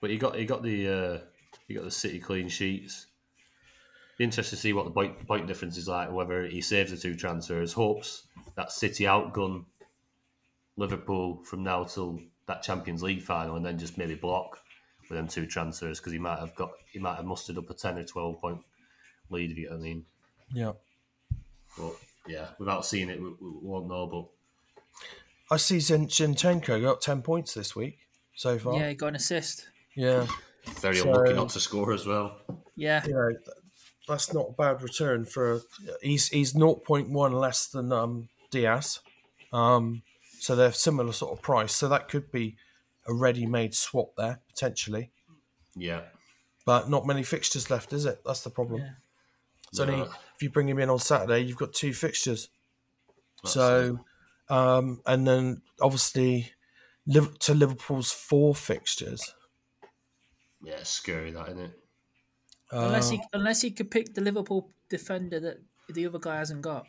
but 0.00 0.10
he 0.10 0.18
got 0.18 0.34
he 0.34 0.44
got 0.44 0.62
the 0.62 0.88
uh, 0.88 1.18
he 1.68 1.74
got 1.74 1.84
the 1.84 1.90
City 1.90 2.18
clean 2.18 2.48
sheets. 2.48 3.06
Be 4.16 4.24
interested 4.24 4.56
to 4.56 4.60
see 4.60 4.72
what 4.72 4.84
the 4.84 4.90
point 4.90 5.24
point 5.26 5.46
difference 5.46 5.76
is 5.76 5.86
like. 5.86 6.10
Whether 6.10 6.46
he 6.46 6.60
saves 6.60 6.90
the 6.90 6.96
two 6.96 7.14
transfers, 7.14 7.72
hopes 7.72 8.26
that 8.56 8.72
City 8.72 9.04
outgun 9.04 9.64
Liverpool 10.76 11.42
from 11.44 11.62
now 11.62 11.84
till 11.84 12.20
that 12.46 12.62
Champions 12.62 13.02
League 13.02 13.22
final, 13.22 13.56
and 13.56 13.64
then 13.64 13.78
just 13.78 13.96
maybe 13.96 14.14
block 14.16 14.58
with 15.08 15.18
them 15.18 15.28
two 15.28 15.46
transfers 15.46 15.98
because 15.98 16.12
he 16.12 16.18
might 16.18 16.38
have 16.38 16.54
got 16.54 16.70
he 16.92 16.98
might 16.98 17.16
have 17.16 17.24
mustered 17.24 17.58
up 17.58 17.70
a 17.70 17.74
ten 17.74 17.98
or 17.98 18.04
twelve 18.04 18.40
point 18.40 18.60
lead. 19.30 19.50
If 19.50 19.56
you 19.58 19.64
know 19.70 19.76
what 19.76 19.80
I 19.80 19.82
mean, 19.82 20.04
Yeah, 20.52 20.72
but 21.76 21.92
yeah, 22.26 22.48
without 22.58 22.84
seeing 22.86 23.08
it, 23.08 23.20
we, 23.20 23.28
we 23.28 23.36
won't 23.62 23.88
know. 23.88 24.06
But 24.06 25.04
I 25.50 25.56
see 25.56 25.80
Zin- 25.80 26.08
Zinchenko 26.08 26.80
got 26.82 27.00
ten 27.00 27.22
points 27.22 27.54
this 27.54 27.74
week 27.74 27.98
so 28.36 28.58
far. 28.58 28.74
Yeah, 28.78 28.88
he 28.90 28.94
got 28.94 29.08
an 29.08 29.16
assist. 29.16 29.68
yeah. 29.94 30.26
very 30.80 30.96
So- 30.96 31.10
unlucky 31.10 31.34
not 31.34 31.48
to 31.50 31.60
score 31.60 31.92
as 31.92 32.06
well. 32.06 32.38
Yeah, 32.76 33.04
you 33.06 33.12
know, 33.14 33.30
that's 34.06 34.32
not 34.32 34.50
a 34.50 34.52
bad 34.52 34.82
return 34.82 35.24
for. 35.24 35.62
He's 36.02 36.28
he's 36.28 36.52
0.1 36.54 37.32
less 37.32 37.66
than 37.66 37.90
um, 37.92 38.28
Dias, 38.50 39.00
um, 39.52 40.02
so 40.38 40.54
they're 40.54 40.72
similar 40.72 41.12
sort 41.12 41.32
of 41.32 41.42
price. 41.42 41.74
So 41.74 41.88
that 41.88 42.08
could 42.08 42.30
be 42.30 42.56
a 43.08 43.14
ready-made 43.14 43.74
swap 43.74 44.14
there 44.16 44.40
potentially, 44.48 45.10
Yeah, 45.74 46.02
but 46.66 46.88
not 46.90 47.06
many 47.06 47.22
fixtures 47.22 47.70
left, 47.70 47.92
is 47.92 48.04
it? 48.04 48.20
That's 48.24 48.42
the 48.42 48.50
problem. 48.50 48.80
Yeah. 48.82 48.94
So 49.72 49.84
No. 49.84 50.02
if 50.34 50.42
you 50.42 50.50
bring 50.50 50.68
him 50.68 50.78
in 50.78 50.90
on 50.90 50.98
Saturday, 50.98 51.40
you've 51.40 51.56
got 51.58 51.72
two 51.72 51.92
fixtures. 51.92 52.48
That's 53.42 53.54
so, 53.54 54.04
um, 54.48 55.02
and 55.06 55.26
then 55.26 55.62
obviously, 55.80 56.52
to 57.40 57.54
Liverpool's 57.54 58.12
four 58.12 58.54
fixtures. 58.54 59.34
yeah, 60.62 60.74
it's 60.74 60.90
scary 60.90 61.30
that 61.32 61.48
isn't 61.48 61.60
it? 61.60 61.78
unless 62.70 63.08
Uh, 63.08 63.12
he 63.12 63.22
unless 63.32 63.62
he 63.62 63.70
could 63.70 63.90
pick 63.90 64.12
the 64.14 64.20
Liverpool 64.20 64.70
defender 64.90 65.40
that 65.40 65.58
the 65.88 66.06
other 66.06 66.18
guy 66.18 66.36
hasn't 66.36 66.60
got. 66.62 66.86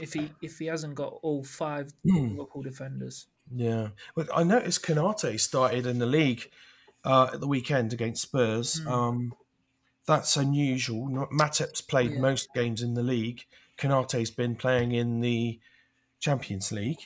If 0.00 0.12
he 0.12 0.30
if 0.42 0.58
he 0.58 0.66
hasn't 0.66 0.94
got 0.94 1.14
all 1.22 1.42
five 1.42 1.92
Hmm. 2.04 2.36
Liverpool 2.36 2.62
defenders, 2.62 3.26
Yeah, 3.54 3.88
well, 4.14 4.26
I 4.34 4.42
noticed 4.42 4.84
Konate 4.84 5.38
started 5.40 5.86
in 5.86 5.98
the 5.98 6.06
league 6.06 6.50
uh, 7.04 7.30
at 7.34 7.40
the 7.40 7.46
weekend 7.46 7.92
against 7.92 8.22
Spurs. 8.22 8.84
Um, 8.86 9.32
that's 10.06 10.36
unusual. 10.36 11.08
Matip's 11.32 11.80
played 11.80 12.12
Yeah. 12.12 12.20
most 12.20 12.48
games 12.54 12.82
in 12.82 12.94
the 12.94 13.02
league. 13.02 13.44
Konate's 13.78 14.30
been 14.30 14.56
playing 14.56 14.92
in 14.92 15.20
the 15.20 15.60
Champions 16.20 16.72
League. 16.72 17.00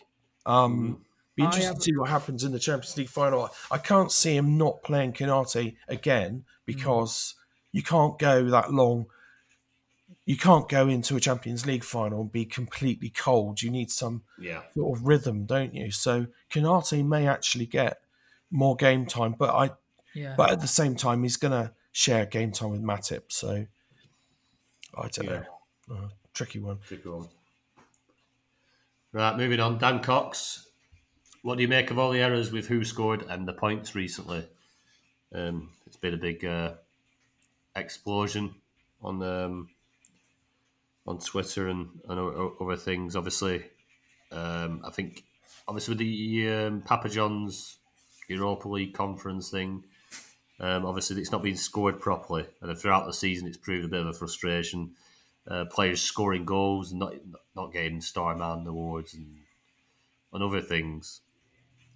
Um, 0.47 1.05
Be 1.37 1.43
I 1.43 1.47
interested 1.47 1.75
to 1.77 1.83
see 1.83 1.97
what 1.97 2.09
happens 2.09 2.45
in 2.45 2.53
the 2.53 2.59
Champions 2.59 2.97
League 2.97 3.09
final. 3.09 3.51
I 3.71 3.79
can't 3.79 4.13
see 4.13 4.37
him 4.37 4.57
not 4.57 4.83
playing 4.83 5.13
Konate 5.13 5.77
again 5.89 6.45
because 6.65 7.35
you 7.73 7.83
can't 7.83 8.19
go 8.19 8.45
that 8.51 8.73
long. 8.73 9.07
You 10.31 10.37
can't 10.37 10.69
go 10.69 10.87
into 10.87 11.17
a 11.17 11.21
Champions 11.21 11.67
League 11.67 11.83
final 11.83 12.21
and 12.21 12.31
be 12.31 12.45
completely 12.45 13.11
cold. 13.11 13.63
You 13.63 13.71
need 13.73 13.91
some 13.91 14.23
Yeah, 14.39 14.63
sort 14.73 14.97
of 14.97 15.05
rhythm, 15.05 15.45
don't 15.45 15.75
you? 15.75 15.91
So 15.91 16.29
Konate 16.53 17.05
may 17.05 17.27
actually 17.27 17.67
get 17.67 18.01
more 18.49 18.77
game 18.77 19.07
time, 19.07 19.35
but 19.37 19.51
I 19.51 19.71
yeah, 20.15 20.37
but 20.37 20.53
at 20.53 20.61
the 20.61 20.69
same 20.69 20.95
time 20.95 21.25
he's 21.25 21.37
gonna 21.37 21.75
share 21.91 22.27
game 22.27 22.53
time 22.53 22.71
with 22.71 22.81
Matip, 22.81 23.33
so 23.33 23.67
I 24.97 25.09
don't 25.09 25.27
Yeah. 25.27 25.43
know. 25.89 25.97
Uh, 25.97 26.09
tricky 26.33 26.61
one. 26.61 26.79
tricky 26.87 27.09
one. 27.09 27.29
Right, 29.11 29.37
moving 29.37 29.59
on. 29.59 29.79
Dan 29.79 30.01
Cox, 30.01 30.69
what 31.43 31.57
do 31.57 31.63
you 31.63 31.69
make 31.69 31.91
of 31.91 31.99
all 31.99 32.13
the 32.13 32.21
errors 32.21 32.53
with 32.53 32.69
WhoScored 32.69 33.29
and 33.29 33.49
the 33.49 33.53
points 33.53 33.97
recently? 33.97 34.47
Um, 35.35 35.73
it's 35.87 35.97
been 35.97 36.15
a 36.15 36.19
big 36.19 36.45
uh, 36.45 36.75
explosion 37.75 38.55
on 39.03 39.21
um, 39.25 39.71
on 41.07 41.19
Twitter 41.19 41.69
and, 41.69 41.89
and 42.09 42.53
other 42.61 42.77
things. 42.77 43.17
Obviously, 43.17 43.65
um, 44.33 44.83
I 44.85 44.91
think 44.91 45.25
obviously 45.67 45.93
with 45.93 45.99
the 45.99 46.49
um, 46.49 46.83
Papa 46.83 47.09
John's 47.09 47.77
Europa 48.29 48.69
League 48.69 48.95
conference 48.95 49.51
thing, 49.51 49.85
um, 50.61 50.85
obviously 50.85 51.21
it's 51.21 51.33
not 51.33 51.43
been 51.43 51.57
scored 51.57 52.01
properly, 52.01 52.47
and 52.61 52.79
throughout 52.79 53.07
the 53.07 53.13
season 53.13 53.49
it's 53.49 53.57
proved 53.57 53.85
a 53.85 53.89
bit 53.89 54.01
of 54.01 54.09
a 54.09 54.13
frustration. 54.13 54.93
Uh, 55.49 55.65
players 55.65 56.03
scoring 56.03 56.45
goals 56.45 56.91
and 56.91 57.01
not 57.01 57.15
not 57.57 57.73
getting 57.73 58.01
star 58.01 58.37
man 58.37 58.67
awards 58.67 59.15
and 59.15 59.27
and 60.33 60.43
other 60.43 60.61
things, 60.61 61.23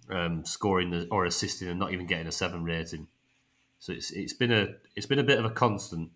um, 0.09 0.43
scoring 0.43 1.07
or 1.11 1.25
assisting 1.25 1.69
and 1.69 1.79
not 1.79 1.93
even 1.93 2.07
getting 2.07 2.27
a 2.27 2.31
seven 2.31 2.63
rating. 2.63 3.07
So 3.79 3.93
it's 3.93 4.11
it's 4.11 4.33
been 4.33 4.51
a 4.51 4.67
it's 4.95 5.05
been 5.05 5.19
a 5.19 5.23
bit 5.23 5.39
of 5.39 5.45
a 5.45 5.51
constant. 5.51 6.11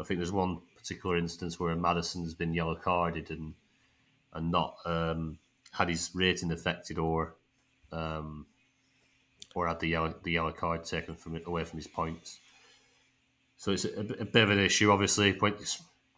I 0.00 0.04
think 0.04 0.18
there's 0.18 0.32
one 0.32 0.62
particular 0.84 1.16
instance 1.16 1.58
where 1.58 1.74
Maddison's 1.74 2.34
been 2.34 2.52
yellow 2.52 2.74
carded 2.74 3.30
and 3.30 3.54
and 4.34 4.50
not 4.50 4.76
um, 4.84 5.38
had 5.72 5.88
his 5.88 6.10
rating 6.14 6.52
affected 6.52 6.98
or 6.98 7.34
um, 7.90 8.44
or 9.54 9.66
had 9.66 9.80
the 9.80 9.88
yellow 9.88 10.14
the 10.22 10.32
yellow 10.32 10.52
card 10.52 10.84
taken 10.84 11.14
from 11.14 11.36
it 11.36 11.44
away 11.46 11.64
from 11.64 11.78
his 11.78 11.86
points. 11.86 12.38
So 13.56 13.72
it's 13.72 13.86
a, 13.86 14.00
a 14.00 14.24
bit 14.24 14.42
of 14.42 14.50
an 14.50 14.58
issue, 14.58 14.90
obviously, 14.90 15.32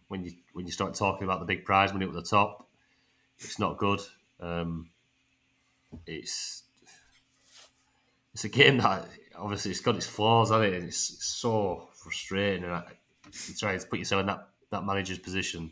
when 0.09 0.25
you 0.25 0.33
when 0.53 0.67
you 0.67 0.73
start 0.73 0.95
talking 0.95 1.25
about 1.25 1.39
the 1.39 1.47
big 1.47 1.65
prize 1.65 1.93
money 1.93 2.07
at 2.07 2.13
the 2.13 2.23
top. 2.23 2.67
It's 3.39 3.59
not 3.59 3.77
good. 3.77 4.01
Um, 4.41 4.91
it's 6.07 6.65
it's 8.35 8.45
a 8.45 8.49
game 8.49 8.79
that 8.79 9.07
obviously 9.39 9.71
it's 9.71 9.81
got 9.81 9.97
its 9.97 10.07
flaws, 10.07 10.51
hasn't 10.51 10.73
it? 10.73 10.75
And 10.75 10.89
it's, 10.89 11.11
it's 11.11 11.27
so 11.27 11.89
frustrating. 11.95 12.65
And 12.65 12.73
I, 12.73 12.83
you 13.49 13.55
try 13.55 13.77
to 13.77 13.87
put 13.87 13.99
yourself 13.99 14.21
in 14.21 14.27
that, 14.27 14.49
that 14.71 14.85
manager's 14.85 15.19
position. 15.19 15.71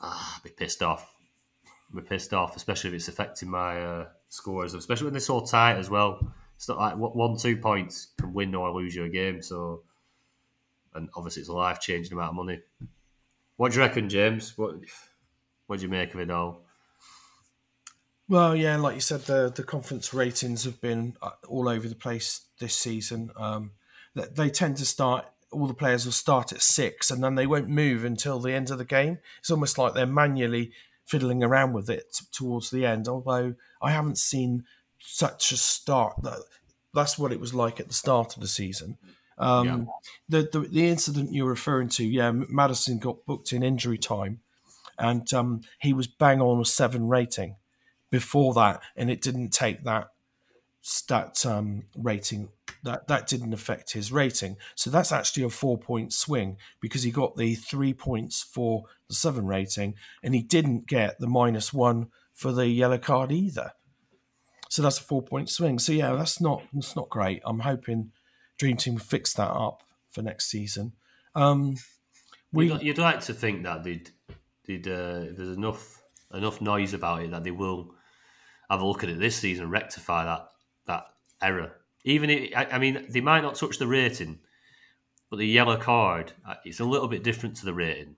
Ah, 0.00 0.36
I'd 0.36 0.42
be 0.42 0.50
pissed 0.50 0.82
off. 0.82 1.14
I'd 1.90 2.02
be 2.02 2.08
pissed 2.08 2.32
off, 2.32 2.56
especially 2.56 2.88
if 2.88 2.94
it's 2.94 3.08
affecting 3.08 3.50
my 3.50 3.80
uh, 3.80 4.06
scores, 4.28 4.74
especially 4.74 5.04
when 5.04 5.14
they're 5.14 5.20
so 5.20 5.40
tight 5.40 5.76
as 5.76 5.90
well. 5.90 6.32
It's 6.56 6.68
not 6.68 6.78
like 6.78 6.96
one, 6.96 7.36
two 7.36 7.56
points 7.56 8.08
can 8.18 8.32
win 8.32 8.54
or 8.54 8.70
lose 8.70 8.94
you 8.94 9.04
a 9.04 9.08
game. 9.08 9.42
So, 9.42 9.82
and 10.94 11.08
obviously 11.16 11.40
it's 11.40 11.48
a 11.48 11.54
life 11.54 11.80
changing 11.80 12.12
amount 12.12 12.30
of 12.30 12.36
money. 12.36 12.60
What 13.56 13.72
do 13.72 13.78
you 13.78 13.84
reckon, 13.84 14.08
James? 14.08 14.56
What 14.56 14.76
what 15.66 15.78
do 15.78 15.84
you 15.84 15.90
make 15.90 16.14
of 16.14 16.20
it 16.20 16.30
all? 16.30 16.62
Well, 18.28 18.54
yeah, 18.56 18.76
like 18.76 18.94
you 18.94 19.00
said, 19.00 19.22
the 19.22 19.52
the 19.54 19.62
conference 19.62 20.14
ratings 20.14 20.64
have 20.64 20.80
been 20.80 21.16
uh, 21.20 21.30
all 21.48 21.68
over 21.68 21.88
the 21.88 21.94
place 21.94 22.42
this 22.58 22.76
season. 22.76 23.30
Um, 23.36 23.72
they, 24.14 24.24
they 24.24 24.50
tend 24.50 24.76
to 24.78 24.84
start. 24.84 25.26
All 25.52 25.66
the 25.66 25.74
players 25.74 26.04
will 26.04 26.12
start 26.12 26.52
at 26.52 26.62
six, 26.62 27.10
and 27.10 27.22
then 27.22 27.34
they 27.34 27.46
won't 27.46 27.68
move 27.68 28.04
until 28.04 28.40
the 28.40 28.52
end 28.52 28.70
of 28.70 28.78
the 28.78 28.84
game. 28.84 29.18
It's 29.38 29.50
almost 29.50 29.78
like 29.78 29.94
they're 29.94 30.06
manually 30.06 30.72
fiddling 31.04 31.42
around 31.42 31.72
with 31.74 31.90
it 31.90 32.12
t- 32.14 32.24
towards 32.32 32.70
the 32.70 32.86
end. 32.86 33.08
Although 33.08 33.54
I 33.82 33.90
haven't 33.90 34.18
seen 34.18 34.64
such 34.98 35.52
a 35.52 35.56
start. 35.56 36.14
That 36.22 36.38
that's 36.94 37.18
what 37.18 37.32
it 37.32 37.40
was 37.40 37.54
like 37.54 37.80
at 37.80 37.88
the 37.88 37.94
start 37.94 38.34
of 38.36 38.40
the 38.40 38.48
season. 38.48 38.98
Um, 39.38 39.66
Yeah. 39.66 39.84
the, 40.28 40.48
the 40.52 40.60
the 40.68 40.88
incident 40.88 41.32
you're 41.32 41.48
referring 41.48 41.88
to, 41.90 42.04
yeah, 42.04 42.30
Maddison 42.30 42.98
got 42.98 43.24
booked 43.26 43.52
in 43.52 43.62
injury 43.62 43.98
time, 43.98 44.40
and 44.98 45.32
um, 45.34 45.62
he 45.80 45.92
was 45.92 46.06
bang 46.06 46.40
on 46.40 46.60
a 46.60 46.64
seven 46.64 47.08
rating 47.08 47.56
before 48.10 48.54
that, 48.54 48.80
and 48.94 49.10
it 49.10 49.20
didn't 49.22 49.50
take 49.50 49.84
that 49.84 50.11
that 51.08 51.46
um, 51.46 51.84
rating 51.96 52.48
that 52.82 53.06
that 53.06 53.28
didn't 53.28 53.52
affect 53.52 53.92
his 53.92 54.10
rating. 54.10 54.56
So 54.74 54.90
that's 54.90 55.12
actually 55.12 55.44
a 55.44 55.50
four 55.50 55.78
point 55.78 56.12
swing 56.12 56.56
because 56.80 57.02
he 57.02 57.10
got 57.10 57.36
the 57.36 57.54
three 57.54 57.94
points 57.94 58.42
for 58.42 58.84
the 59.08 59.14
seven 59.14 59.46
rating, 59.46 59.94
and 60.22 60.34
he 60.34 60.42
didn't 60.42 60.86
get 60.86 61.18
the 61.18 61.28
minus 61.28 61.72
one 61.72 62.08
for 62.34 62.52
the 62.52 62.66
yellow 62.66 62.98
card 62.98 63.30
either. 63.30 63.72
So 64.68 64.82
that's 64.82 64.98
a 64.98 65.04
four 65.04 65.22
point 65.22 65.50
swing. 65.50 65.78
So 65.78 65.92
yeah, 65.92 66.14
that's 66.14 66.40
not 66.40 66.62
that's 66.72 66.96
not 66.96 67.08
great. 67.08 67.42
I'm 67.44 67.60
hoping 67.60 68.10
Dream 68.58 68.76
Team 68.76 68.94
will 68.94 69.00
fix 69.00 69.32
that 69.34 69.50
up 69.50 69.82
for 70.10 70.22
next 70.22 70.46
season. 70.50 70.92
Um, 71.34 71.76
we 72.52 72.68
You'd, 72.68 72.82
you'd 72.82 72.98
like 72.98 73.20
to 73.20 73.34
think 73.34 73.62
that 73.62 73.84
they'd, 73.84 74.10
they'd 74.66 74.86
uh, 74.86 75.26
there's 75.30 75.56
enough 75.56 76.02
enough 76.34 76.60
noise 76.60 76.94
about 76.94 77.22
it 77.22 77.30
that 77.30 77.44
they 77.44 77.50
will 77.50 77.94
have 78.70 78.80
a 78.80 78.86
look 78.86 79.04
at 79.04 79.10
it 79.10 79.18
this 79.18 79.36
season 79.36 79.68
rectify 79.68 80.24
that 80.24 80.48
that 80.86 81.06
error. 81.40 81.72
Even 82.04 82.30
if, 82.30 82.56
I, 82.56 82.64
I 82.72 82.78
mean, 82.78 83.06
they 83.08 83.20
might 83.20 83.42
not 83.42 83.54
touch 83.54 83.78
the 83.78 83.86
rating, 83.86 84.40
but 85.30 85.38
the 85.38 85.46
yellow 85.46 85.76
card 85.76 86.32
uh, 86.46 86.54
it's 86.64 86.80
a 86.80 86.84
little 86.84 87.08
bit 87.08 87.24
different 87.24 87.56
to 87.56 87.64
the 87.64 87.74
rating. 87.74 88.16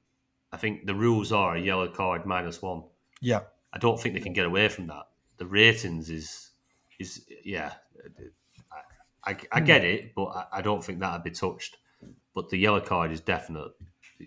I 0.52 0.56
think 0.56 0.86
the 0.86 0.94
rules 0.94 1.32
are 1.32 1.56
a 1.56 1.60
yellow 1.60 1.88
card 1.88 2.26
minus 2.26 2.60
one. 2.62 2.84
yeah 3.20 3.40
I 3.72 3.78
don't 3.78 4.00
think 4.00 4.14
they 4.14 4.20
can 4.20 4.32
get 4.32 4.46
away 4.46 4.68
from 4.68 4.86
that. 4.86 5.08
The 5.36 5.46
ratings 5.46 6.10
is 6.10 6.50
is 6.98 7.24
yeah. 7.44 7.72
I, 9.24 9.32
I, 9.32 9.36
I 9.52 9.60
get 9.60 9.84
it, 9.84 10.14
but 10.14 10.26
I, 10.26 10.46
I 10.54 10.62
don't 10.62 10.82
think 10.82 11.00
that'd 11.00 11.24
be 11.24 11.30
touched. 11.30 11.76
But 12.34 12.50
the 12.50 12.56
yellow 12.56 12.80
card 12.80 13.12
is 13.12 13.20
definite. 13.20 13.72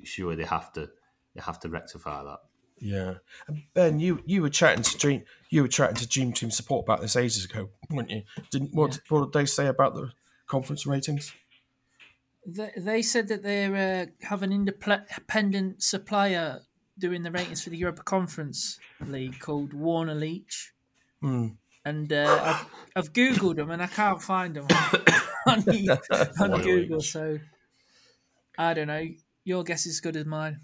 Sure, 0.03 0.35
they 0.35 0.43
have 0.43 0.73
to 0.73 0.89
they 1.33 1.41
have 1.41 1.59
to 1.61 1.69
rectify 1.69 2.23
that. 2.23 2.39
Yeah, 2.80 3.15
And 3.47 3.63
ben, 3.73 3.99
you 3.99 4.21
you 4.25 4.41
were 4.41 4.49
chatting 4.49 4.84
to 4.84 4.97
Dream, 4.97 5.23
you 5.49 5.63
were 5.63 5.67
chatting 5.67 5.95
to 5.95 6.07
Dream 6.07 6.32
Team 6.32 6.51
support 6.51 6.86
about 6.86 7.01
this 7.01 7.15
ages 7.15 7.45
ago, 7.45 7.69
weren't 7.89 8.09
you? 8.09 8.23
Didn't 8.51 8.73
what 8.73 8.99
what 9.09 9.25
did 9.25 9.34
they 9.34 9.45
say 9.45 9.67
about 9.67 9.95
the 9.95 10.11
conference 10.45 10.86
ratings? 10.86 11.34
They, 12.45 12.71
they 12.78 13.01
said 13.01 13.28
that 13.28 13.43
they 13.43 13.65
uh, 13.65 14.05
have 14.21 14.43
an 14.43 14.53
independent 14.53 15.84
supplier 15.84 16.61
doing 16.97 17.23
the 17.23 17.32
ratings 17.32 17.63
for 17.63 17.69
the 17.69 17.78
Europa 17.78 18.03
Conference 18.03 18.80
League 19.05 19.39
called 19.39 19.73
Warner 19.73 20.15
Leach. 20.15 20.73
Hmm. 21.21 21.47
And 21.84 22.11
uh, 22.11 22.39
I've, 22.43 22.65
I've 22.95 23.13
Googled 23.13 23.57
them 23.57 23.71
and 23.71 23.82
I 23.82 23.88
can't 23.88 24.21
find 24.21 24.55
them 24.55 24.67
on, 25.47 25.63
on 26.39 26.61
Google. 26.61 26.97
Leach. 26.97 27.11
So 27.11 27.39
I 28.57 28.73
don't 28.73 28.88
know. 28.88 29.07
Your 29.43 29.63
guess 29.63 29.86
is 29.86 29.95
as 29.95 29.99
good 29.99 30.15
as 30.15 30.25
mine. 30.25 30.61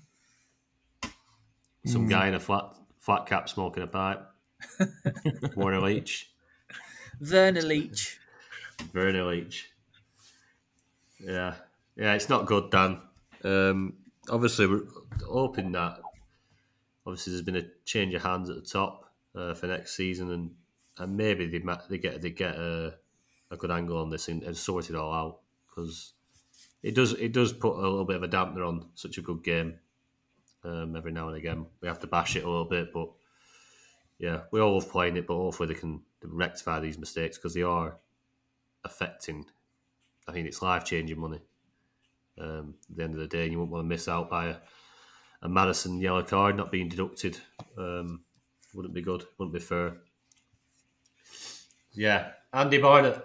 Some 1.85 2.07
guy 2.07 2.27
in 2.27 2.33
a 2.33 2.39
flat 2.39 2.75
flat 2.99 3.25
cap 3.25 3.49
smoking 3.49 3.83
a 3.83 3.87
pipe. 3.87 4.25
Warner 5.55 5.81
Leach, 5.81 6.31
Werner 7.19 7.61
Leach. 7.61 8.19
Werner 8.93 9.25
Leach. 9.25 9.69
Yeah, 11.19 11.55
yeah, 11.95 12.13
it's 12.13 12.29
not 12.29 12.45
good, 12.45 12.71
Dan. 12.71 13.01
Um, 13.43 13.97
obviously, 14.29 14.67
we're 14.67 14.87
hoping 15.27 15.73
that 15.73 15.99
obviously 17.05 17.31
there's 17.31 17.43
been 17.43 17.57
a 17.57 17.65
change 17.85 18.13
of 18.13 18.23
hands 18.23 18.49
at 18.49 18.55
the 18.55 18.61
top 18.61 19.11
uh, 19.35 19.53
for 19.53 19.67
next 19.67 19.95
season, 19.95 20.31
and 20.31 20.51
and 20.97 21.17
maybe 21.17 21.47
they 21.47 21.59
ma- 21.59 21.81
they 21.89 21.97
get 21.97 22.21
they 22.21 22.29
get 22.29 22.55
a, 22.55 22.95
a 23.51 23.57
good 23.57 23.71
angle 23.71 23.97
on 23.97 24.09
this 24.09 24.27
and, 24.27 24.43
and 24.43 24.55
sort 24.55 24.89
it 24.89 24.95
all 24.95 25.13
out 25.13 25.39
because 25.67 26.13
it 26.81 26.95
does 26.95 27.13
it 27.13 27.33
does 27.33 27.53
put 27.53 27.75
a 27.75 27.81
little 27.81 28.05
bit 28.05 28.17
of 28.17 28.23
a 28.23 28.27
dampener 28.27 28.67
on 28.67 28.89
such 28.95 29.17
a 29.17 29.21
good 29.21 29.43
game. 29.43 29.79
Um, 30.63 30.95
every 30.95 31.11
now 31.11 31.27
and 31.27 31.37
again, 31.37 31.65
we 31.81 31.87
have 31.87 31.99
to 31.99 32.07
bash 32.07 32.35
it 32.35 32.43
a 32.43 32.49
little 32.49 32.65
bit, 32.65 32.93
but 32.93 33.09
yeah, 34.17 34.41
we 34.51 34.61
all 34.61 34.73
love 34.73 34.89
playing 34.89 35.17
it. 35.17 35.27
But 35.27 35.35
hopefully, 35.35 35.73
they 35.73 35.79
can 35.79 36.01
rectify 36.23 36.79
these 36.79 36.97
mistakes 36.97 37.37
because 37.37 37.53
they 37.53 37.63
are 37.63 37.97
affecting. 38.85 39.45
I 40.27 40.31
think 40.31 40.47
it's 40.47 40.61
life 40.61 40.85
changing 40.85 41.19
money. 41.19 41.41
Um, 42.39 42.75
at 42.89 42.97
the 42.97 43.03
end 43.03 43.13
of 43.13 43.19
the 43.19 43.27
day, 43.27 43.47
you 43.47 43.59
wouldn't 43.59 43.71
want 43.71 43.83
to 43.83 43.89
miss 43.89 44.07
out 44.07 44.29
by 44.29 44.47
a, 44.47 44.55
a 45.41 45.49
Maddison 45.49 45.99
yellow 45.99 46.23
card 46.23 46.55
not 46.55 46.71
being 46.71 46.89
deducted. 46.89 47.37
Um, 47.77 48.21
wouldn't 48.73 48.93
be 48.93 49.01
good. 49.01 49.25
Wouldn't 49.37 49.53
be 49.53 49.59
fair. 49.59 49.97
Yeah, 51.93 52.31
Andy 52.51 52.79
Barnett. 52.79 53.23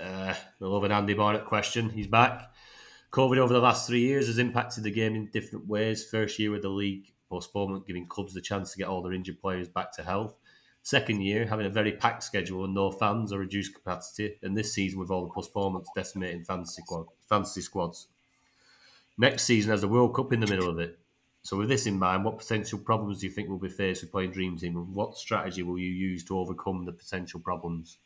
Uh, 0.00 0.34
the 0.58 0.68
loving 0.68 0.92
Andy 0.92 1.14
Barnett 1.14 1.44
question. 1.44 1.90
He's 1.90 2.06
back. 2.06 2.50
COVID 3.10 3.38
over 3.38 3.52
the 3.52 3.60
last 3.60 3.86
three 3.86 4.00
years 4.00 4.26
has 4.26 4.38
impacted 4.38 4.84
the 4.84 4.90
game 4.90 5.14
in 5.14 5.26
different 5.26 5.66
ways. 5.66 6.04
First 6.04 6.38
year 6.38 6.50
with 6.50 6.62
the 6.62 6.68
league 6.68 7.12
postponement, 7.30 7.86
giving 7.86 8.06
clubs 8.06 8.34
the 8.34 8.40
chance 8.40 8.72
to 8.72 8.78
get 8.78 8.88
all 8.88 9.02
their 9.02 9.12
injured 9.12 9.40
players 9.40 9.68
back 9.68 9.92
to 9.92 10.02
health. 10.02 10.34
Second 10.82 11.22
year, 11.22 11.46
having 11.46 11.66
a 11.66 11.70
very 11.70 11.92
packed 11.92 12.22
schedule 12.22 12.64
and 12.64 12.74
no 12.74 12.90
fans 12.90 13.32
or 13.32 13.38
reduced 13.38 13.74
capacity. 13.74 14.36
And 14.42 14.56
this 14.56 14.72
season, 14.72 14.98
with 14.98 15.10
all 15.10 15.26
the 15.26 15.32
postponements 15.32 15.90
decimating 15.94 16.44
fantasy, 16.44 16.82
squad, 16.82 17.06
fantasy 17.28 17.60
squads. 17.60 18.08
Next 19.16 19.44
season 19.44 19.70
has 19.70 19.80
the 19.80 19.88
World 19.88 20.14
Cup 20.14 20.32
in 20.32 20.40
the 20.40 20.46
middle 20.46 20.68
of 20.68 20.78
it. 20.78 20.98
So, 21.42 21.56
with 21.56 21.68
this 21.68 21.86
in 21.86 21.98
mind, 21.98 22.24
what 22.24 22.38
potential 22.38 22.78
problems 22.78 23.20
do 23.20 23.26
you 23.26 23.32
think 23.32 23.48
will 23.48 23.58
be 23.58 23.68
faced 23.68 24.02
with 24.02 24.12
playing 24.12 24.32
Dream 24.32 24.56
Team, 24.56 24.76
and 24.76 24.94
what 24.94 25.16
strategy 25.16 25.62
will 25.62 25.78
you 25.78 25.90
use 25.90 26.24
to 26.24 26.38
overcome 26.38 26.84
the 26.84 26.92
potential 26.92 27.40
problems? 27.40 27.98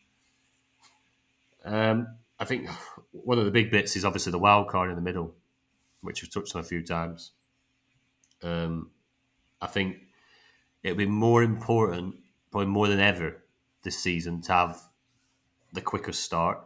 Um, 1.64 2.08
I 2.42 2.44
think 2.44 2.68
one 3.12 3.38
of 3.38 3.44
the 3.44 3.52
big 3.52 3.70
bits 3.70 3.94
is 3.94 4.04
obviously 4.04 4.32
the 4.32 4.38
wild 4.38 4.66
card 4.66 4.90
in 4.90 4.96
the 4.96 5.00
middle, 5.02 5.32
which 6.00 6.22
we've 6.22 6.32
touched 6.32 6.56
on 6.56 6.60
a 6.60 6.64
few 6.64 6.84
times. 6.84 7.30
Um, 8.42 8.90
I 9.60 9.68
think 9.68 9.98
it'll 10.82 10.98
be 10.98 11.06
more 11.06 11.44
important, 11.44 12.16
probably 12.50 12.66
more 12.66 12.88
than 12.88 12.98
ever 12.98 13.44
this 13.84 13.96
season, 13.96 14.42
to 14.42 14.52
have 14.52 14.82
the 15.72 15.80
quickest 15.80 16.24
start, 16.24 16.58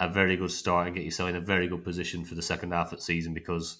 a 0.00 0.06
very 0.06 0.36
good 0.36 0.50
start, 0.50 0.86
and 0.86 0.94
get 0.94 1.06
yourself 1.06 1.30
in 1.30 1.36
a 1.36 1.40
very 1.40 1.66
good 1.66 1.82
position 1.82 2.26
for 2.26 2.34
the 2.34 2.42
second 2.42 2.74
half 2.74 2.92
of 2.92 2.98
the 2.98 3.04
season 3.04 3.32
because 3.32 3.78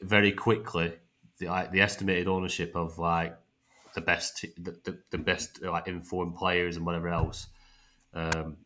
very 0.00 0.32
quickly 0.32 0.92
the 1.38 1.68
the 1.70 1.80
estimated 1.80 2.26
ownership 2.26 2.74
of 2.74 2.98
like 2.98 3.38
the 3.94 4.00
best 4.00 4.44
the, 4.58 4.76
the, 4.82 4.98
the 5.10 5.18
best 5.18 5.62
like 5.62 5.86
informed 5.86 6.34
players 6.34 6.76
and 6.76 6.84
whatever 6.84 7.06
else. 7.06 7.46
Um, 8.12 8.56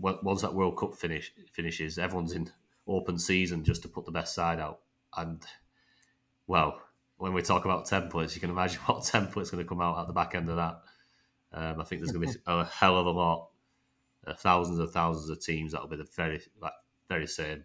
once 0.00 0.42
that 0.42 0.54
World 0.54 0.76
Cup 0.76 0.94
finish 0.94 1.32
finishes, 1.52 1.98
everyone's 1.98 2.32
in 2.32 2.50
open 2.86 3.18
season 3.18 3.64
just 3.64 3.82
to 3.82 3.88
put 3.88 4.06
the 4.06 4.12
best 4.12 4.34
side 4.34 4.60
out. 4.60 4.80
And 5.16 5.42
well, 6.46 6.80
when 7.16 7.32
we 7.32 7.42
talk 7.42 7.64
about 7.64 7.86
templates, 7.86 8.34
you 8.34 8.40
can 8.40 8.50
imagine 8.50 8.80
what 8.86 9.02
template's 9.02 9.50
going 9.50 9.62
to 9.62 9.68
come 9.68 9.80
out 9.80 9.98
at 9.98 10.06
the 10.06 10.12
back 10.12 10.34
end 10.34 10.48
of 10.48 10.56
that. 10.56 10.80
Um, 11.52 11.80
I 11.80 11.84
think 11.84 12.00
there's 12.00 12.12
going 12.12 12.28
to 12.28 12.32
be 12.34 12.40
a 12.46 12.64
hell 12.64 12.98
of 12.98 13.06
a 13.06 13.10
lot, 13.10 13.48
uh, 14.26 14.34
thousands 14.34 14.78
and 14.78 14.90
thousands 14.90 15.30
of 15.30 15.40
teams 15.40 15.72
that'll 15.72 15.88
be 15.88 15.96
the 15.96 16.08
very 16.16 16.40
like 16.60 16.72
very 17.08 17.26
same. 17.26 17.64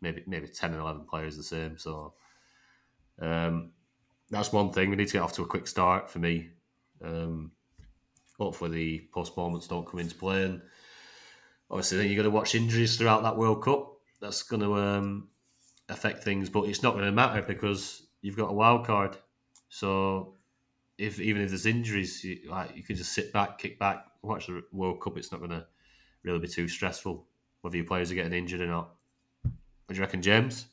Maybe 0.00 0.22
maybe 0.26 0.48
ten 0.48 0.72
and 0.72 0.80
eleven 0.80 1.04
players 1.04 1.36
the 1.36 1.42
same. 1.42 1.78
So 1.78 2.14
um, 3.20 3.72
that's 4.30 4.52
one 4.52 4.72
thing. 4.72 4.90
We 4.90 4.96
need 4.96 5.08
to 5.08 5.14
get 5.14 5.22
off 5.22 5.32
to 5.34 5.42
a 5.42 5.46
quick 5.46 5.66
start 5.66 6.10
for 6.10 6.18
me. 6.18 6.50
Um, 7.02 7.52
hopefully 8.38 8.70
the 8.70 9.08
postponements 9.12 9.68
don't 9.68 9.86
come 9.86 10.00
into 10.00 10.14
play. 10.14 10.44
And 10.44 10.62
obviously, 11.70 11.98
then 11.98 12.06
you're 12.06 12.16
going 12.16 12.24
to 12.24 12.30
watch 12.30 12.54
injuries 12.54 12.96
throughout 12.96 13.22
that 13.22 13.36
World 13.36 13.62
Cup. 13.62 13.92
That's 14.20 14.42
going 14.42 14.62
to 14.62 14.74
um, 14.74 15.28
affect 15.88 16.24
things, 16.24 16.48
but 16.48 16.64
it's 16.64 16.82
not 16.82 16.94
going 16.94 17.04
to 17.04 17.12
matter 17.12 17.42
because 17.42 18.06
you've 18.22 18.36
got 18.36 18.50
a 18.50 18.54
wild 18.54 18.86
card. 18.86 19.16
So 19.68 20.34
if 20.98 21.20
even 21.20 21.42
if 21.42 21.50
there's 21.50 21.66
injuries, 21.66 22.22
you, 22.24 22.48
like 22.48 22.76
you 22.76 22.82
can 22.82 22.96
just 22.96 23.12
sit 23.12 23.32
back, 23.32 23.58
kick 23.58 23.78
back, 23.78 24.06
watch 24.22 24.46
the 24.46 24.62
World 24.72 25.00
Cup. 25.00 25.18
It's 25.18 25.32
not 25.32 25.38
going 25.38 25.50
to 25.50 25.66
really 26.22 26.38
be 26.38 26.48
too 26.48 26.68
stressful 26.68 27.26
whether 27.60 27.76
your 27.76 27.86
players 27.86 28.10
are 28.10 28.14
getting 28.14 28.32
injured 28.32 28.60
or 28.60 28.66
not. 28.66 28.94
What 29.42 29.52
do 29.88 29.94
you 29.94 30.00
reckon, 30.00 30.22
James? 30.22 30.66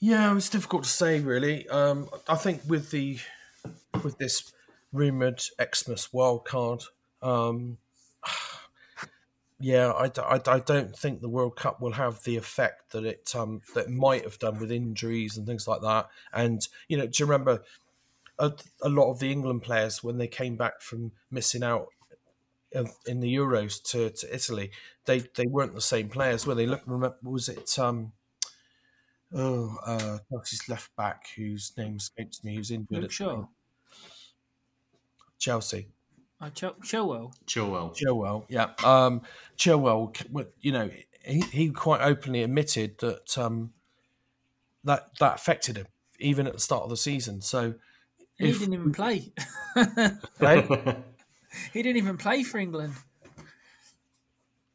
Yeah, 0.00 0.36
it's 0.36 0.50
difficult 0.50 0.84
to 0.84 0.90
say 0.90 1.20
really. 1.20 1.68
Um, 1.68 2.08
I 2.28 2.36
think 2.36 2.62
with 2.66 2.90
the 2.90 3.18
with 4.02 4.18
this 4.18 4.52
rumored 4.92 5.40
Xmas 5.74 6.12
wild 6.12 6.44
card, 6.44 6.82
um, 7.22 7.78
Yeah, 9.64 9.92
I 9.92 10.10
I 10.46 10.58
don't 10.58 10.94
think 10.94 11.22
the 11.22 11.28
World 11.30 11.56
Cup 11.56 11.80
will 11.80 11.92
have 11.92 12.22
the 12.24 12.36
effect 12.36 12.92
that 12.92 13.06
it 13.06 13.34
um, 13.34 13.62
that 13.74 13.86
it 13.86 13.90
might 13.90 14.22
have 14.24 14.38
done 14.38 14.60
with 14.60 14.70
injuries 14.70 15.38
and 15.38 15.46
things 15.46 15.66
like 15.66 15.80
that. 15.80 16.10
And 16.34 16.68
you 16.86 16.98
know, 16.98 17.06
do 17.06 17.22
you 17.22 17.24
remember 17.24 17.62
a, 18.38 18.52
a 18.82 18.90
lot 18.90 19.10
of 19.10 19.20
the 19.20 19.32
England 19.32 19.62
players 19.62 20.04
when 20.04 20.18
they 20.18 20.26
came 20.26 20.56
back 20.56 20.82
from 20.82 21.12
missing 21.30 21.62
out 21.62 21.86
in 23.06 23.20
the 23.20 23.34
Euros 23.34 23.82
to, 23.84 24.10
to 24.10 24.34
Italy, 24.34 24.70
they 25.06 25.20
they 25.34 25.46
weren't 25.46 25.74
the 25.74 25.80
same 25.80 26.10
players. 26.10 26.46
Were 26.46 26.54
they? 26.54 26.66
Look, 26.66 26.82
remember, 26.84 27.16
was 27.22 27.48
it 27.48 27.78
um, 27.78 28.12
oh 29.32 29.78
uh, 29.86 30.18
Chelsea's 30.30 30.68
left 30.68 30.94
back 30.94 31.28
whose 31.36 31.72
name 31.78 31.96
escapes 31.96 32.44
me, 32.44 32.56
who's 32.56 32.70
injured 32.70 32.90
Luke 32.90 33.04
at 33.04 33.12
Shaw. 33.12 33.46
Chelsea. 35.38 35.88
Uh, 36.40 36.50
Ch- 36.50 36.62
Chilwell. 36.82 37.32
Chilwell. 37.46 37.96
Chilwell, 37.96 38.44
yeah. 38.48 38.70
Um, 38.84 39.22
Chilwell, 39.56 40.14
you 40.60 40.72
know, 40.72 40.90
he, 41.24 41.40
he 41.40 41.70
quite 41.70 42.00
openly 42.02 42.42
admitted 42.42 42.98
that 42.98 43.38
um, 43.38 43.72
that 44.84 45.10
that 45.20 45.36
affected 45.36 45.76
him 45.78 45.86
even 46.18 46.46
at 46.46 46.52
the 46.52 46.60
start 46.60 46.82
of 46.84 46.90
the 46.90 46.96
season. 46.96 47.40
So, 47.40 47.74
He 48.36 48.48
If- 48.50 48.58
didn't 48.58 48.74
even 48.74 48.92
play. 48.92 49.32
he 51.72 51.82
didn't 51.82 51.96
even 51.96 52.16
play 52.18 52.42
for 52.42 52.58
England. 52.58 52.94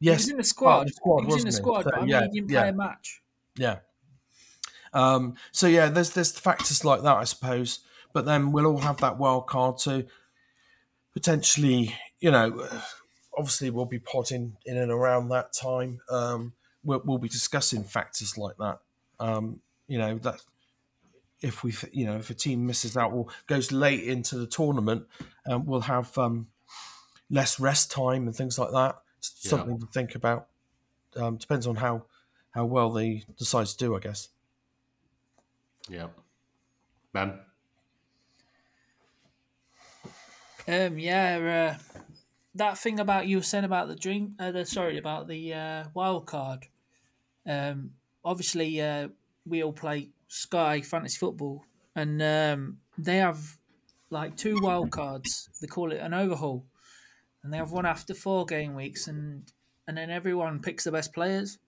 He 0.00 0.06
yes, 0.06 0.18
was 0.22 0.28
in 0.30 0.36
the 0.38 0.44
squad. 0.44 0.80
of 0.80 0.86
the 0.86 0.92
squad, 0.94 1.20
he 1.20 1.26
was 1.26 1.40
in 1.42 1.46
the 1.46 1.52
squad, 1.52 1.82
So, 1.84 1.90
but 1.90 1.94
I 1.98 2.00
mean, 2.00 2.08
yeah, 2.08 2.22
he 2.22 2.28
didn't 2.40 2.50
yeah. 2.50 2.60
play 2.60 2.68
a 2.70 2.72
match. 2.72 3.22
yeah. 3.56 3.76
Um, 4.92 5.34
so 5.52 5.68
yeah, 5.68 5.88
there's 5.88 6.10
there's 6.10 6.32
factors 6.36 6.84
like 6.84 7.02
that, 7.02 7.16
I 7.16 7.24
suppose. 7.24 7.80
But 8.12 8.24
then 8.24 8.50
we'll 8.50 8.66
all 8.66 8.78
have 8.78 8.96
that 8.98 9.18
wild 9.18 9.46
card 9.46 9.78
to 9.78 10.06
potentially, 11.14 11.94
you 12.20 12.30
know, 12.30 12.68
obviously 13.36 13.70
we'll 13.70 13.84
be 13.86 13.98
potting 13.98 14.56
in 14.64 14.76
and 14.76 14.90
around 14.90 15.28
that 15.28 15.52
time. 15.52 16.00
Um, 16.10 16.52
we'll, 16.84 17.02
we'll 17.04 17.18
be 17.18 17.28
discussing 17.28 17.84
factors 17.84 18.36
like 18.38 18.56
that. 18.58 18.80
Um, 19.18 19.60
you 19.86 19.98
know 19.98 20.18
that 20.18 20.40
if 21.40 21.64
we, 21.64 21.74
you 21.92 22.06
know, 22.06 22.16
if 22.16 22.30
a 22.30 22.34
team 22.34 22.66
misses 22.66 22.96
out 22.96 23.12
or 23.12 23.26
goes 23.46 23.72
late 23.72 24.04
into 24.04 24.38
the 24.38 24.46
tournament, 24.46 25.06
um, 25.46 25.64
we'll 25.66 25.80
have 25.80 26.16
um, 26.18 26.48
less 27.30 27.58
rest 27.58 27.90
time 27.90 28.26
and 28.26 28.36
things 28.36 28.58
like 28.58 28.70
that. 28.72 29.00
It's 29.18 29.40
Yeah. 29.42 29.50
Something 29.50 29.80
to 29.80 29.86
think 29.86 30.14
about. 30.14 30.48
Um, 31.16 31.36
depends 31.36 31.66
on 31.66 31.76
how 31.76 32.04
how 32.50 32.64
well 32.64 32.90
they 32.90 33.24
decide 33.38 33.66
to 33.66 33.76
do, 33.76 33.96
I 33.96 34.00
guess. 34.00 34.28
yeah. 35.88 36.08
Ben. 37.12 37.40
Um, 40.70 40.98
yeah, 40.98 41.76
uh, 41.78 41.98
that 42.54 42.78
thing 42.78 43.00
about 43.00 43.26
you 43.26 43.38
were 43.38 43.42
saying 43.42 43.64
about 43.64 43.88
the 43.88 43.96
dream, 43.96 44.36
uh, 44.38 44.52
the 44.52 44.64
sorry 44.64 44.98
about 44.98 45.26
the 45.26 45.52
uh, 45.54 45.84
wild 45.94 46.26
card. 46.26 46.66
Um, 47.46 47.92
obviously, 48.24 48.80
uh, 48.80 49.08
we 49.46 49.62
all 49.64 49.72
play 49.72 50.10
Sky 50.28 50.80
Fantasy 50.80 51.18
Football, 51.18 51.64
and 51.96 52.22
um, 52.22 52.78
they 52.98 53.16
have 53.16 53.58
like 54.10 54.36
two 54.36 54.60
wild 54.60 54.90
cards. 54.90 55.48
They 55.60 55.66
call 55.66 55.92
it 55.92 55.98
an 55.98 56.14
overhaul, 56.14 56.66
and 57.42 57.52
they 57.52 57.56
have 57.56 57.72
one 57.72 57.86
after 57.86 58.14
four 58.14 58.46
game 58.46 58.74
weeks, 58.74 59.08
and 59.08 59.50
and 59.88 59.96
then 59.96 60.10
everyone 60.10 60.60
picks 60.60 60.84
the 60.84 60.92
best 60.92 61.12
players 61.12 61.58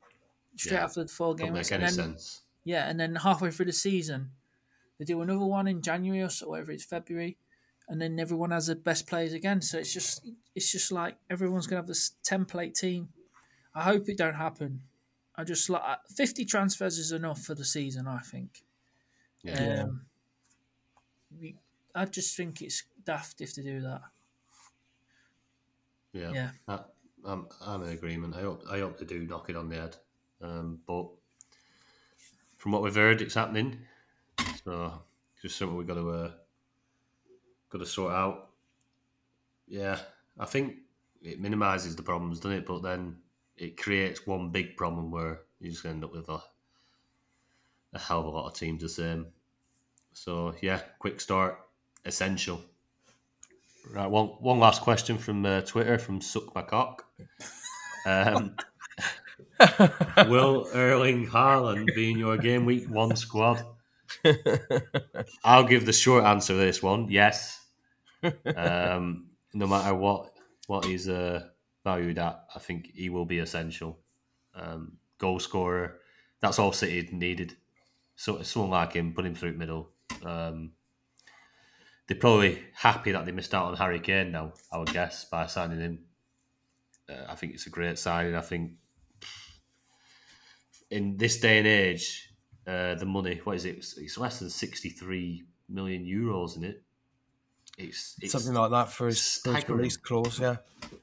straight 0.57 0.76
Yeah, 0.76 0.84
after 0.84 1.03
the 1.03 1.09
four 1.09 1.34
game 1.34 1.55
weeks, 1.55 1.70
make 1.70 1.80
and 1.80 1.82
any 1.82 1.96
then 1.96 2.05
sense. 2.12 2.42
yeah, 2.64 2.88
and 2.88 3.00
then 3.00 3.16
halfway 3.16 3.50
through 3.50 3.66
the 3.66 3.72
season, 3.72 4.30
they 4.98 5.05
do 5.05 5.20
another 5.22 5.44
one 5.46 5.66
in 5.66 5.82
January 5.82 6.22
or 6.22 6.28
so, 6.28 6.48
whatever 6.50 6.72
it's 6.72 6.84
February, 6.84 7.36
and 7.88 8.00
then 8.00 8.18
everyone 8.18 8.50
has 8.50 8.66
the 8.68 8.76
best 8.76 9.06
players 9.06 9.32
again. 9.32 9.60
So 9.60 9.78
it's 9.78 9.92
just 9.92 10.26
it's 10.54 10.70
just 10.70 10.92
like 10.92 11.16
everyone's 11.30 11.66
gonna 11.66 11.80
have 11.80 11.86
this 11.86 12.12
template 12.24 12.74
team. 12.74 13.08
I 13.74 13.82
hope 13.82 14.08
it 14.08 14.18
don't 14.18 14.34
happen. 14.34 14.82
I 15.36 15.44
just 15.44 15.68
like 15.70 15.82
fifty 16.14 16.44
transfers 16.44 16.98
is 16.98 17.12
enough 17.12 17.42
for 17.42 17.54
the 17.54 17.64
season. 17.64 18.06
I 18.06 18.18
think. 18.20 18.62
Yeah. 19.42 19.82
Um, 19.84 20.02
we- 21.40 21.56
I 21.94 22.06
just 22.06 22.36
think 22.36 22.62
it's 22.62 22.84
daft 23.04 23.40
if 23.42 23.54
they 23.54 23.62
do 23.62 23.80
that. 23.82 24.00
Yeah. 26.12 26.32
Yeah. 26.32 26.50
I, 26.68 26.80
I'm, 27.24 27.46
I'm 27.64 27.82
in 27.82 27.90
agreement. 27.90 28.34
I 28.34 28.40
hope 28.40 28.64
I 28.70 28.78
hope 28.80 28.98
they 28.98 29.04
do 29.04 29.26
knock 29.26 29.50
it 29.50 29.56
on 29.56 29.68
the 29.68 29.76
head. 29.76 29.96
Um, 30.40 30.80
but 30.86 31.08
from 32.56 32.72
what 32.72 32.82
we've 32.82 32.94
heard, 32.94 33.20
it's 33.22 33.34
happening. 33.34 33.78
So 34.64 35.02
just 35.40 35.56
something 35.56 35.76
we've 35.76 35.86
got 35.86 35.94
to 35.94 36.10
uh, 36.10 36.30
got 37.72 37.78
to 37.78 37.86
sort 37.86 38.12
out. 38.12 38.50
Yeah, 39.66 39.98
I 40.38 40.44
think 40.44 40.76
it 41.22 41.40
minimises 41.40 41.96
the 41.96 42.02
problems, 42.02 42.38
doesn't 42.38 42.58
it? 42.58 42.66
But 42.66 42.82
then 42.82 43.16
it 43.56 43.80
creates 43.80 44.26
one 44.26 44.50
big 44.50 44.76
problem 44.76 45.10
where 45.10 45.40
you 45.60 45.70
just 45.70 45.86
end 45.86 46.04
up 46.04 46.12
with 46.12 46.28
a 46.28 46.40
a 47.94 47.98
hell 47.98 48.20
of 48.20 48.26
a 48.26 48.30
lot 48.30 48.46
of 48.46 48.54
teams 48.54 48.82
the 48.82 48.88
same. 48.88 49.26
So 50.12 50.54
yeah, 50.60 50.80
quick 50.98 51.20
start, 51.20 51.58
essential. 52.04 52.60
Right, 53.90 54.06
one 54.06 54.28
one 54.40 54.58
last 54.58 54.82
question 54.82 55.18
from 55.18 55.44
uh, 55.44 55.62
Twitter 55.62 55.98
from 55.98 56.20
Suck 56.20 56.54
My 56.54 56.62
Cock. 56.62 57.04
Um, 58.06 58.56
will 60.28 60.68
Erling 60.74 61.26
Haaland 61.26 61.94
be 61.94 62.10
in 62.10 62.18
your 62.18 62.36
game 62.36 62.64
week 62.64 62.88
one 62.88 63.16
squad? 63.16 63.64
I'll 65.44 65.64
give 65.64 65.86
the 65.86 65.92
short 65.92 66.24
answer 66.24 66.52
to 66.52 66.58
this 66.58 66.82
one. 66.82 67.08
Yes. 67.10 67.61
Um, 68.56 69.26
no 69.54 69.66
matter 69.66 69.94
what 69.94 70.32
what 70.66 70.84
he's 70.84 71.08
uh, 71.08 71.48
valued 71.84 72.18
at, 72.18 72.44
I 72.54 72.58
think 72.58 72.90
he 72.94 73.10
will 73.10 73.24
be 73.24 73.38
essential. 73.38 73.98
Um, 74.54 74.98
goal 75.18 75.38
scorer. 75.38 75.98
That's 76.40 76.58
all 76.58 76.72
City 76.72 77.08
needed. 77.12 77.56
So 78.16 78.42
someone 78.42 78.70
like 78.70 78.92
him, 78.92 79.14
put 79.14 79.26
him 79.26 79.34
through 79.34 79.54
middle. 79.54 79.90
Um, 80.24 80.72
they're 82.06 82.16
probably 82.16 82.62
happy 82.74 83.12
that 83.12 83.24
they 83.24 83.32
missed 83.32 83.54
out 83.54 83.66
on 83.66 83.76
Harry 83.76 84.00
Kane 84.00 84.32
now. 84.32 84.52
I 84.70 84.78
would 84.78 84.92
guess 84.92 85.24
by 85.24 85.46
signing 85.46 85.80
him. 85.80 85.98
Uh, 87.08 87.24
I 87.28 87.34
think 87.34 87.54
it's 87.54 87.66
a 87.66 87.70
great 87.70 87.98
signing. 87.98 88.34
I 88.34 88.40
think 88.40 88.72
in 90.90 91.16
this 91.16 91.40
day 91.40 91.58
and 91.58 91.66
age, 91.66 92.30
uh, 92.66 92.94
the 92.94 93.06
money, 93.06 93.40
what 93.44 93.56
is 93.56 93.64
it? 93.64 93.76
It's, 93.76 94.18
less 94.18 94.38
than 94.38 94.50
63 94.50 95.44
million 95.68 96.04
euros 96.04 96.56
in 96.56 96.64
it. 96.64 96.82
It's, 97.78 98.16
it's 98.20 98.32
Something 98.32 98.54
like 98.54 98.70
that 98.70 98.90
for 98.90 99.06
his, 99.06 99.38
for 99.38 99.54
his 99.54 99.68
release 99.68 99.96
clause, 99.96 100.38
yeah. 100.38 100.56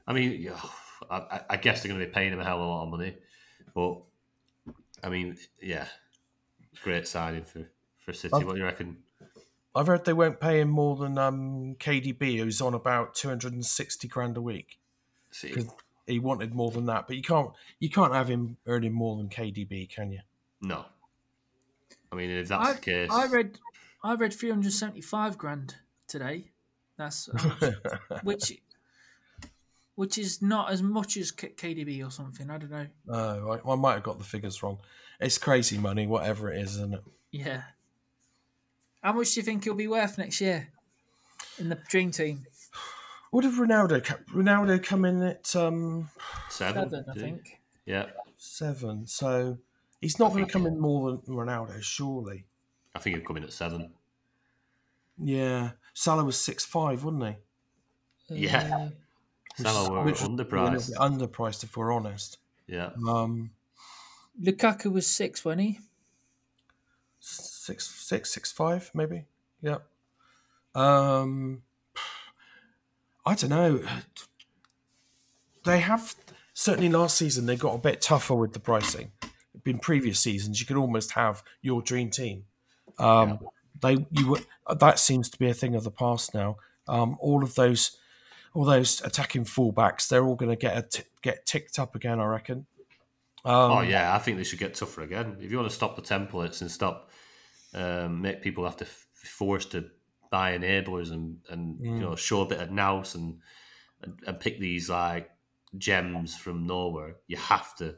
I 0.06 0.12
mean, 0.12 0.40
yeah, 0.40 0.60
I, 1.10 1.16
I- 1.16 1.44
I 1.50 1.56
guess 1.56 1.82
they're 1.82 1.90
going 1.90 2.00
to 2.00 2.06
be 2.06 2.12
paying 2.12 2.32
him 2.32 2.40
a 2.40 2.44
hell 2.44 2.56
of 2.60 2.62
a 2.62 2.66
lot 2.66 2.82
of 2.84 2.90
money, 2.90 3.16
but 3.74 3.98
I 5.02 5.08
mean, 5.08 5.36
yeah, 5.60 5.86
great 6.82 7.08
signing 7.08 7.44
for, 7.44 7.68
for 8.04 8.12
City. 8.12 8.34
I've- 8.34 8.44
what 8.44 8.54
do 8.54 8.58
you 8.60 8.64
reckon? 8.64 8.98
I've 9.74 9.86
heard 9.86 10.04
they 10.04 10.12
won't 10.12 10.40
pay 10.40 10.60
him 10.60 10.68
more 10.68 10.96
than 10.96 11.16
um, 11.16 11.76
KDB, 11.78 12.38
who's 12.38 12.60
on 12.60 12.74
about 12.74 13.14
260 13.14 14.08
grand 14.08 14.36
a 14.36 14.40
week. 14.42 14.80
City, 15.30 15.54
Because 15.54 15.70
he 16.08 16.18
wanted 16.18 16.54
more 16.54 16.72
than 16.72 16.86
that, 16.86 17.06
but 17.06 17.14
you 17.16 17.22
can't 17.22 17.50
you 17.78 17.88
can't 17.88 18.12
have 18.12 18.26
him 18.28 18.56
earning 18.66 18.92
more 18.92 19.16
than 19.16 19.28
KDB, 19.28 19.88
can 19.88 20.10
you? 20.10 20.20
no. 20.60 20.84
I 22.12 22.16
mean, 22.16 22.30
if 22.30 22.48
that's 22.48 22.68
I, 22.68 22.72
the 22.72 22.80
case, 22.80 23.08
I 23.12 23.26
read 23.28 23.58
I 24.02 24.14
read 24.14 24.32
three 24.34 24.50
hundred 24.50 24.72
seventy 24.72 25.00
five 25.00 25.38
grand 25.38 25.76
today. 26.08 26.50
That's 27.00 27.30
which 28.22 28.60
which 29.94 30.18
is 30.18 30.42
not 30.42 30.70
as 30.70 30.82
much 30.82 31.16
as 31.16 31.30
K- 31.30 31.54
KDB 31.56 32.06
or 32.06 32.10
something. 32.10 32.50
I 32.50 32.58
don't 32.58 32.70
know. 32.70 32.86
Oh, 33.08 33.60
I, 33.64 33.72
I 33.72 33.76
might 33.76 33.94
have 33.94 34.02
got 34.02 34.18
the 34.18 34.24
figures 34.24 34.62
wrong. 34.62 34.78
It's 35.18 35.38
crazy 35.38 35.78
money, 35.78 36.06
whatever 36.06 36.52
it 36.52 36.60
is, 36.60 36.72
isn't 36.76 36.94
it? 36.94 37.04
Yeah. 37.32 37.62
How 39.02 39.14
much 39.14 39.32
do 39.32 39.40
you 39.40 39.44
think 39.44 39.64
he'll 39.64 39.74
be 39.74 39.88
worth 39.88 40.18
next 40.18 40.40
year 40.40 40.68
in 41.58 41.70
the 41.70 41.78
dream 41.88 42.10
team? 42.10 42.44
What 43.30 43.42
did 43.42 43.54
Ronaldo? 43.54 44.02
Ronaldo 44.34 44.82
come 44.82 45.04
in 45.06 45.22
at 45.22 45.56
um, 45.56 46.10
seven, 46.50 46.90
Seven, 46.90 47.04
I 47.08 47.14
think. 47.14 47.60
Yeah, 47.86 48.06
seven, 48.36 49.06
so 49.06 49.56
he's 50.00 50.18
not 50.18 50.32
going 50.32 50.44
to 50.44 50.52
come 50.52 50.66
in 50.66 50.78
more 50.78 51.10
than 51.10 51.34
Ronaldo, 51.34 51.80
surely. 51.82 52.44
I 52.94 52.98
think 52.98 53.16
he'd 53.16 53.24
come 53.24 53.38
in 53.38 53.44
at 53.44 53.52
seven. 53.52 53.90
Yeah, 55.22 55.70
Salah 55.94 56.24
was 56.24 56.36
six 56.38 56.64
five, 56.64 57.04
wasn't 57.04 57.36
he? 58.28 58.46
Yeah. 58.46 58.90
Uh, 59.58 59.62
Salah 59.62 59.90
were 59.90 60.04
Which 60.04 60.20
was 60.20 60.28
underpriced. 60.28 60.94
underpriced, 60.96 61.64
if 61.64 61.76
we're 61.76 61.92
honest. 61.92 62.38
Yeah, 62.66 62.90
Um, 63.06 63.50
Lukaku 64.40 64.92
was 64.92 65.06
six, 65.06 65.44
wasn't 65.44 65.62
he? 65.62 65.80
six, 67.18 67.86
six, 67.90 68.32
six, 68.32 68.50
five, 68.52 68.90
maybe. 68.94 69.24
Yeah. 69.60 69.78
Um, 70.74 71.62
I 73.26 73.34
don't 73.34 73.50
know. 73.50 73.82
They 75.64 75.80
have 75.80 76.14
certainly 76.54 76.88
last 76.88 77.16
season 77.18 77.46
they 77.46 77.56
got 77.56 77.74
a 77.74 77.78
bit 77.78 78.00
tougher 78.00 78.34
with 78.34 78.52
the 78.54 78.60
pricing. 78.60 79.12
In 79.66 79.78
previous 79.78 80.18
seasons, 80.20 80.60
you 80.60 80.66
could 80.66 80.76
almost 80.78 81.12
have 81.12 81.42
your 81.60 81.82
dream 81.82 82.10
team. 82.10 82.44
Um, 82.98 83.40
They 83.80 84.06
you 84.10 84.28
were 84.32 84.40
that 84.74 84.98
seems 84.98 85.28
to 85.30 85.38
be 85.38 85.48
a 85.48 85.54
thing 85.54 85.74
of 85.74 85.84
the 85.84 85.90
past 85.90 86.34
now. 86.34 86.56
Um, 86.88 87.16
all 87.20 87.42
of 87.42 87.54
those 87.54 87.96
all 88.54 88.64
those 88.64 89.00
attacking 89.02 89.44
fullbacks, 89.44 90.08
they're 90.08 90.24
all 90.24 90.34
going 90.36 90.50
to 90.50 90.56
get 90.56 90.76
a 90.76 90.82
t- 90.82 91.02
get 91.22 91.46
ticked 91.46 91.78
up 91.78 91.94
again. 91.94 92.18
I 92.20 92.24
reckon. 92.26 92.66
Um, 93.44 93.72
oh 93.72 93.80
yeah, 93.80 94.14
I 94.14 94.18
think 94.18 94.36
they 94.36 94.44
should 94.44 94.58
get 94.58 94.74
tougher 94.74 95.02
again. 95.02 95.36
If 95.40 95.50
you 95.50 95.56
want 95.56 95.68
to 95.70 95.74
stop 95.74 95.96
the 95.96 96.02
templates 96.02 96.60
and 96.60 96.70
stop 96.70 97.10
um, 97.74 98.20
make 98.20 98.42
people 98.42 98.64
have 98.64 98.76
to 98.78 98.84
f- 98.84 99.06
forced 99.14 99.70
to 99.72 99.88
buy 100.30 100.56
enablers 100.56 101.10
and 101.12 101.38
and 101.48 101.78
Mm. 101.80 101.84
you 101.84 102.00
know 102.00 102.16
show 102.16 102.42
a 102.42 102.46
bit 102.46 102.60
of 102.60 102.70
nous 102.70 103.14
and, 103.14 103.38
and 104.02 104.18
and 104.26 104.40
pick 104.40 104.58
these 104.60 104.90
like 104.90 105.30
gems 105.78 106.36
from 106.36 106.66
nowhere, 106.66 107.16
you 107.28 107.36
have 107.36 107.74
to 107.76 107.96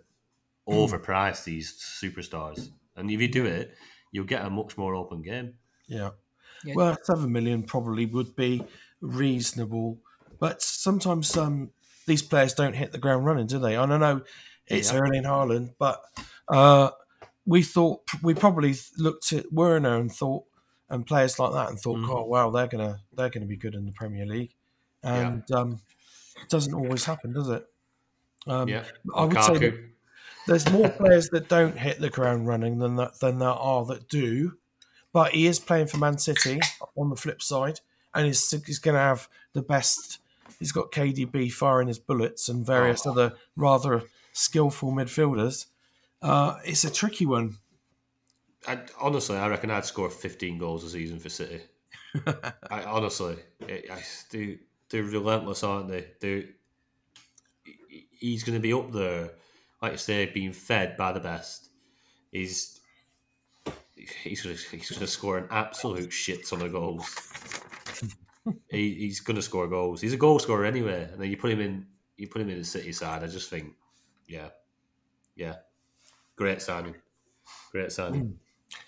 Mm. 0.68 0.74
overprice 0.88 1.42
these 1.42 1.72
superstars. 2.00 2.70
And 2.94 3.10
if 3.10 3.20
you 3.20 3.26
do 3.26 3.46
it, 3.46 3.74
you'll 4.12 4.26
get 4.26 4.44
a 4.44 4.50
much 4.50 4.78
more 4.78 4.94
open 4.94 5.22
game. 5.22 5.54
Yeah. 5.92 6.10
Yeah. 6.64 6.74
Well, 6.76 6.96
seven 7.02 7.32
million 7.32 7.62
probably 7.64 8.06
would 8.06 8.36
be 8.36 8.64
reasonable, 9.00 9.98
but 10.38 10.62
sometimes 10.62 11.36
um, 11.36 11.70
these 12.06 12.22
players 12.22 12.54
don't 12.54 12.74
hit 12.74 12.92
the 12.92 12.98
ground 12.98 13.26
running, 13.26 13.46
do 13.46 13.58
they? 13.58 13.76
I 13.76 13.84
know 13.86 14.22
it's 14.66 14.92
Yeah. 14.92 14.98
Erling 15.00 15.24
Haaland, 15.24 15.74
but 15.78 16.02
uh, 16.48 16.90
we 17.46 17.62
thought 17.62 18.02
we 18.22 18.34
probably 18.34 18.74
looked 18.96 19.32
at 19.32 19.52
Werner 19.52 19.96
and 19.98 20.10
thought, 20.12 20.44
and 20.88 21.06
players 21.06 21.38
like 21.38 21.52
that, 21.52 21.70
and 21.70 21.80
thought, 21.80 21.98
Mhm. 21.98 22.08
oh 22.10 22.24
wow, 22.24 22.50
they're 22.50 22.68
gonna 22.68 23.00
they're 23.12 23.30
gonna 23.30 23.46
be 23.46 23.56
good 23.56 23.74
in 23.74 23.84
the 23.86 23.92
Premier 23.92 24.24
League, 24.26 24.54
and 25.02 25.42
um, 25.52 25.80
it 26.40 26.48
doesn't 26.48 26.74
always 26.74 27.04
happen, 27.04 27.32
does 27.32 27.48
it? 27.48 27.66
Um, 28.46 28.68
yeah, 28.68 28.84
I 29.14 29.24
would 29.24 29.42
say 29.42 29.52
that 29.58 29.90
there's 30.46 30.70
more 30.70 30.88
players 30.90 31.28
that 31.30 31.48
don't 31.48 31.76
hit 31.78 32.00
the 32.00 32.10
ground 32.10 32.46
running 32.46 32.78
than 32.78 32.96
that 32.96 33.18
than 33.20 33.38
there 33.38 33.48
are 33.48 33.84
that 33.86 34.08
do. 34.08 34.58
But 35.12 35.32
he 35.32 35.46
is 35.46 35.58
playing 35.60 35.88
for 35.88 35.98
Man 35.98 36.18
City 36.18 36.60
on 36.96 37.10
the 37.10 37.16
flip 37.16 37.42
side, 37.42 37.80
and 38.14 38.26
he's, 38.26 38.50
he's 38.64 38.78
going 38.78 38.94
to 38.94 39.00
have 39.00 39.28
the 39.52 39.62
best. 39.62 40.18
He's 40.58 40.72
got 40.72 40.90
KDB 40.92 41.52
firing 41.52 41.88
his 41.88 41.98
bullets 41.98 42.48
and 42.48 42.64
various 42.64 43.06
Oh. 43.06 43.10
other 43.12 43.34
rather 43.56 44.02
skillful 44.32 44.92
midfielders. 44.92 45.66
Uh, 46.22 46.58
it's 46.64 46.84
a 46.84 46.90
tricky 46.92 47.26
one. 47.26 47.56
I, 48.66 48.78
honestly, 49.00 49.36
I 49.36 49.48
reckon 49.48 49.70
I'd 49.70 49.84
score 49.84 50.08
15 50.08 50.56
goals 50.58 50.84
a 50.84 50.88
season 50.90 51.18
for 51.18 51.28
City. 51.28 51.60
I, 52.70 52.82
honestly, 52.84 53.36
I, 53.68 53.82
I, 53.90 54.02
they, 54.30 54.58
they're 54.88 55.02
relentless, 55.02 55.64
aren't 55.64 55.88
they? 55.88 56.06
They're, 56.20 56.44
he's 58.18 58.44
going 58.44 58.56
to 58.56 58.62
be 58.62 58.72
up 58.72 58.92
there, 58.92 59.30
like 59.80 59.92
I 59.92 59.96
say, 59.96 60.26
being 60.26 60.52
fed 60.52 60.96
by 60.96 61.12
the 61.12 61.20
best. 61.20 61.70
He's 62.30 62.80
he's 64.22 64.42
to, 64.42 64.48
he's 64.48 64.90
going 64.90 65.00
to 65.00 65.06
score 65.06 65.38
an 65.38 65.48
absolute 65.50 66.12
shit 66.12 66.46
ton 66.46 66.62
of 66.62 66.72
goals. 66.72 67.14
he, 68.70 68.94
he's 68.94 69.20
going 69.20 69.36
to 69.36 69.42
score 69.42 69.68
goals. 69.68 70.00
He's 70.00 70.12
a 70.12 70.18
goal 70.18 70.38
scorer 70.38 70.64
anyway, 70.64 71.08
and 71.10 71.20
then 71.20 71.30
you 71.30 71.36
put 71.36 71.50
him 71.50 71.60
in 71.60 71.86
you 72.16 72.28
put 72.28 72.42
him 72.42 72.50
in 72.50 72.58
the 72.58 72.64
City 72.64 72.92
side. 72.92 73.22
I 73.22 73.26
just 73.26 73.50
think, 73.50 73.72
yeah, 74.28 74.48
yeah, 75.34 75.56
great 76.36 76.62
signing, 76.62 76.94
great 77.72 77.90
signing 77.90 78.38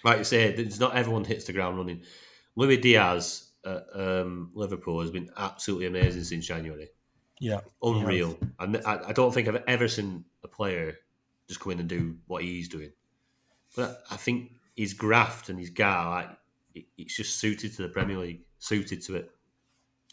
like 0.05 0.19
you 0.19 0.25
said, 0.25 0.59
it's 0.59 0.79
not 0.79 0.95
everyone 0.97 1.25
hits 1.25 1.45
the 1.45 1.53
ground 1.53 1.77
running. 1.77 2.03
Luis 2.57 2.81
Diaz 2.81 3.51
at 3.65 3.85
um, 3.95 4.51
Liverpool 4.55 5.01
has 5.01 5.11
been 5.11 5.31
absolutely 5.37 5.87
amazing 5.87 6.25
since 6.25 6.47
January. 6.47 6.89
Yeah, 7.41 7.61
Unreal. 7.83 8.39
And 8.61 8.81
I, 8.87 9.01
I 9.09 9.13
don't 9.13 9.33
think 9.33 9.49
I've 9.49 9.63
ever 9.67 9.89
seen 9.89 10.25
a 10.45 10.49
player 10.49 10.99
just 11.49 11.61
come 11.61 11.73
in 11.73 11.81
and 11.81 11.89
do 11.89 12.17
what 12.27 12.43
he's 12.43 12.69
doing. 12.69 12.93
But 13.77 14.03
I 14.11 14.17
think 14.17 14.53
his 14.77 14.93
graft 14.95 15.49
and 15.49 15.59
his 15.59 15.71
guy, 15.71 16.05
like, 16.27 16.39
it- 16.75 16.87
it's 16.99 17.17
just 17.17 17.37
suited 17.39 17.73
to 17.77 17.83
the 17.83 17.89
Premier 17.89 18.19
League, 18.19 18.43
suited 18.59 19.03
to 19.03 19.17
it. 19.17 19.31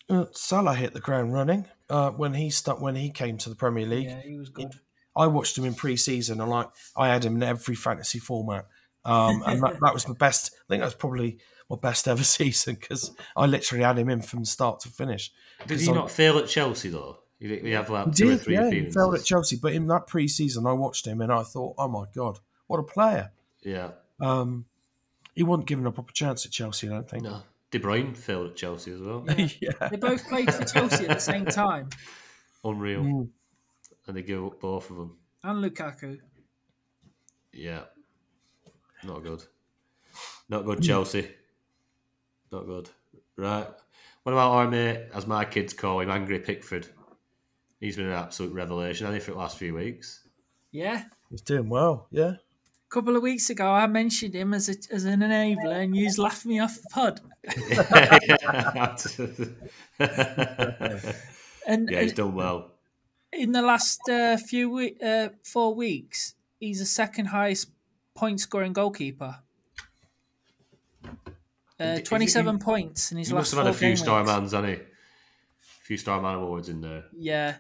uh, 0.09 0.25
Salah 0.33 0.75
hit 0.75 0.93
the 0.93 0.99
ground 0.99 1.33
running 1.33 1.65
uh, 1.89 2.11
when 2.11 2.33
he 2.33 2.49
stu- 2.49 2.71
when 2.73 2.95
he 2.95 3.09
came 3.09 3.37
to 3.37 3.49
the 3.49 3.55
Premier 3.55 3.85
League. 3.85 4.05
Yeah, 4.07 4.21
he 4.21 4.37
was 4.37 4.49
good. 4.49 4.73
I 5.15 5.27
watched 5.27 5.57
him 5.57 5.63
in 5.65 5.73
pre-season, 5.73 6.41
and 6.41 6.49
like 6.49 6.69
I 6.97 7.07
had 7.07 7.23
him 7.23 7.35
in 7.37 7.43
every 7.43 7.75
fantasy 7.75 8.19
format, 8.19 8.67
um, 9.05 9.41
and 9.45 9.61
that, 9.61 9.77
that 9.81 9.93
was 9.93 10.07
my 10.07 10.13
best. 10.15 10.51
I 10.53 10.63
think 10.69 10.81
that 10.81 10.85
was 10.87 10.95
probably 10.95 11.39
my 11.69 11.77
best 11.77 12.07
ever 12.07 12.23
season 12.39 12.75
because 12.75 13.11
I 13.37 13.45
literally 13.45 13.83
had 13.83 13.97
him 13.99 14.09
in 14.09 14.21
from 14.21 14.43
start 14.45 14.79
to 14.81 14.89
finish. 14.89 15.31
Did 15.67 15.79
he 15.79 15.89
I- 15.89 15.93
not 15.93 16.11
fail 16.11 16.37
at 16.39 16.47
Chelsea, 16.47 16.89
though? 16.89 17.19
He 17.39 17.57
he 17.59 17.71
have 17.71 17.89
like 17.89 18.07
He 18.07 18.11
two 18.11 18.29
or 18.31 18.37
three 18.37 18.53
yeah, 18.55 18.69
he 18.69 18.91
failed 18.91 19.15
at 19.15 19.23
Chelsea, 19.25 19.57
but 19.61 19.73
in 19.73 19.87
that 19.87 20.07
pre-season, 20.07 20.65
I 20.67 20.73
watched 20.73 21.07
him 21.07 21.21
and 21.21 21.31
I 21.31 21.43
thought, 21.43 21.75
oh 21.77 21.87
my 21.87 22.05
god, 22.13 22.39
what 22.67 22.79
a 22.79 22.83
player! 22.83 23.31
Yeah. 23.63 23.91
Um, 24.21 24.65
he 25.35 25.43
wasn't 25.43 25.67
given 25.67 25.85
a 25.85 25.91
proper 25.91 26.13
chance 26.13 26.45
at 26.45 26.51
Chelsea, 26.51 26.87
I 26.87 26.91
don't 26.91 27.09
think. 27.09 27.23
No. 27.23 27.41
De 27.71 27.79
Bruyne 27.79 28.15
failed 28.15 28.51
at 28.51 28.55
Chelsea 28.55 28.91
as 28.91 28.99
well. 28.99 29.25
yeah. 29.37 29.89
They 29.89 29.97
both 29.97 30.27
played 30.27 30.53
for 30.53 30.65
Chelsea 30.65 31.07
at 31.07 31.15
the 31.17 31.19
same 31.19 31.45
time, 31.45 31.89
Unreal. 32.65 33.01
Mm. 33.03 33.29
And 34.07 34.17
they 34.17 34.21
gave 34.23 34.43
up 34.43 34.59
both 34.59 34.89
of 34.89 34.97
them. 34.97 35.17
and 35.43 35.63
Lukaku. 35.63 36.19
Yeah. 37.53 37.81
Not 39.03 39.23
good. 39.23 39.43
Not 40.49 40.65
good, 40.65 40.81
Chelsea. 40.83 41.27
Not 42.51 42.65
good. 42.65 42.89
Right. 43.37 43.67
What 44.23 44.33
about 44.33 44.51
our 44.51 44.67
mate, 44.69 45.05
as 45.13 45.25
my 45.25 45.45
kids 45.45 45.73
call 45.73 46.01
him, 46.01 46.11
Angry 46.11 46.39
Pickford? 46.39 46.87
He's 47.79 47.95
been 47.95 48.07
an 48.07 48.11
absolute 48.11 48.53
revelation, 48.53 49.05
hasn't 49.07 49.21
he, 49.21 49.25
for 49.25 49.31
the 49.31 49.37
last 49.37 49.57
few 49.57 49.73
weeks? 49.73 50.27
Yeah, 50.71 51.03
He's 51.29 51.41
doing 51.41 51.69
well. 51.69 52.07
Yeah. 52.11 52.33
Couple 52.91 53.15
of 53.15 53.23
weeks 53.23 53.49
ago 53.49 53.71
I 53.71 53.87
mentioned 53.87 54.33
him 54.35 54.53
as 54.53 54.67
a, 54.67 54.75
as 54.93 55.05
an 55.05 55.21
enabler, 55.21 55.81
and 55.81 55.95
you 55.95 56.11
laughed 56.17 56.45
me 56.45 56.59
off 56.59 56.77
the 56.81 56.89
pod. 56.89 57.21
And 61.67 61.89
yeah, 61.91 62.01
he's 62.01 62.13
done 62.13 62.33
well. 62.35 62.71
in 63.31 63.51
the 63.51 63.61
last 63.61 64.01
uh, 64.09 64.35
few 64.37 64.69
we- 64.69 64.97
uh, 65.01 65.29
four 65.43 65.75
weeks, 65.75 66.33
he's 66.59 66.79
the 66.79 66.85
second 66.85 67.27
highest 67.27 67.69
point 68.15 68.39
scoring 68.39 68.73
goalkeeper. 68.73 69.37
Uh, 71.79 71.99
Twenty-seven 71.99 72.57
he- 72.57 72.61
points 72.63 73.11
in 73.11 73.17
his 73.19 73.27
He 73.29 73.33
last 73.35 73.53
must 73.53 73.55
have 73.55 73.65
had 73.65 73.75
a 73.75 73.77
few 73.77 73.95
star 73.95 74.23
mans, 74.23 74.51
hasn't 74.53 74.67
he? 74.69 74.73
A 74.73 74.79
few 75.83 75.97
star 75.97 76.19
man 76.21 76.35
awards 76.35 76.69
in 76.69 76.81
there. 76.81 77.03
Yeah, 77.15 77.55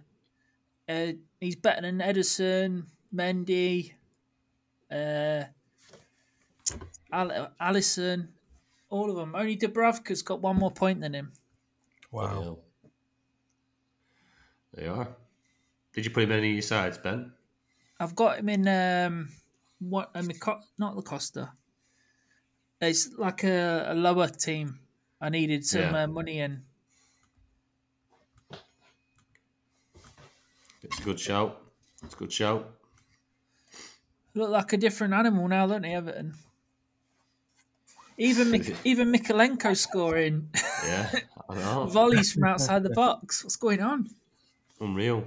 uh, 0.89 1.11
he's 1.39 1.55
better 1.55 1.81
than 1.81 1.99
Ederson, 1.99 2.85
Mendy, 3.15 3.93
uh, 4.91 5.43
Al- 7.11 7.51
Alisson, 7.59 8.27
all 8.89 9.09
of 9.09 9.15
them. 9.15 9.35
Only 9.35 9.57
Dubravka's 9.57 10.21
got 10.21 10.41
one 10.41 10.57
more 10.57 10.71
point 10.71 11.01
than 11.01 11.13
him. 11.13 11.31
Wow. 12.11 12.27
hell. 12.27 12.59
They 14.73 14.87
are. 14.87 15.07
Did 15.93 16.05
you 16.05 16.11
put 16.11 16.23
him 16.23 16.31
in 16.31 16.39
any 16.39 16.49
of 16.49 16.53
your 16.55 16.61
sides, 16.61 16.97
Ben? 16.97 17.33
I've 17.99 18.15
got 18.15 18.39
him 18.39 18.49
in 18.49 18.67
um, 18.67 19.29
what? 19.79 20.11
Um, 20.15 20.29
not 20.77 20.95
the 20.95 21.01
Costa. 21.01 21.51
It's 22.79 23.09
like 23.17 23.43
a, 23.43 23.87
a 23.89 23.93
lower 23.93 24.27
team. 24.27 24.79
I 25.19 25.29
needed 25.29 25.65
some 25.65 25.81
Yeah. 25.81 26.03
uh, 26.03 26.07
money 26.07 26.39
in. 26.39 26.63
It's 30.83 30.99
a 30.99 31.03
good 31.03 31.19
shout. 31.19 31.61
It's 32.03 32.15
a 32.15 32.17
good 32.17 32.31
shout. 32.31 32.75
Look 34.33 34.49
like 34.49 34.73
a 34.73 34.77
different 34.77 35.13
animal 35.13 35.47
now, 35.47 35.67
don't 35.67 35.81
they, 35.81 35.93
Everton? 35.93 36.33
Even 38.17 38.51
Mik- 38.51 38.75
even 38.85 39.11
Mykolenko 39.11 39.75
scoring 39.75 40.49
Yeah, 40.85 41.09
I 41.49 41.55
know. 41.59 41.85
volleys 41.87 42.33
from 42.33 42.43
outside 42.45 42.83
the 42.83 42.91
box. 42.91 43.43
What's 43.43 43.55
going 43.55 43.81
on? 43.81 44.09
Unreal. 44.79 45.25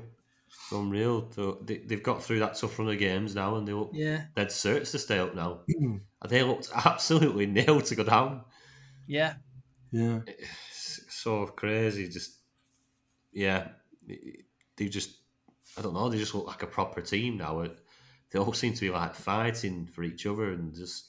Unreal. 0.73 1.31
So 1.33 1.59
they, 1.65 1.79
they've 1.79 2.03
got 2.03 2.23
through 2.23 2.39
that 2.41 2.55
tough 2.55 2.79
run 2.79 2.89
of 2.89 2.99
games 2.99 3.35
now 3.35 3.57
and 3.57 3.67
they 3.67 3.73
look 3.73 3.91
Yeah, 3.93 4.25
dead 4.37 4.49
certs 4.49 4.91
to 4.93 4.99
stay 4.99 5.19
up 5.19 5.35
now. 5.35 5.61
and 5.69 6.01
they 6.29 6.43
looked 6.43 6.71
absolutely 6.75 7.47
nailed 7.59 7.85
to 7.87 7.95
go 7.95 8.05
down. 8.05 8.43
yeah. 9.07 9.35
Yeah. 9.91 10.21
It's 10.27 11.03
so 11.09 11.47
crazy. 11.47 12.09
Just, 12.09 12.39
yeah. 13.33 13.69
They 14.77 14.89
just, 14.89 15.19
I 15.79 15.83
don't 15.83 15.95
know, 15.95 16.09
they 16.09 16.19
just 16.19 16.35
look 16.35 16.49
like 16.49 16.65
a 16.65 16.67
proper 16.67 17.01
team 17.01 17.37
now. 17.37 17.61
It- 17.61 17.79
They 18.35 18.41
all 18.41 18.53
seem 18.53 18.75
to 18.75 18.81
be 18.81 18.91
like 18.91 19.15
fighting 19.15 19.87
for 19.87 20.03
each 20.03 20.27
other 20.27 20.51
and 20.51 20.75
just. 20.75 21.07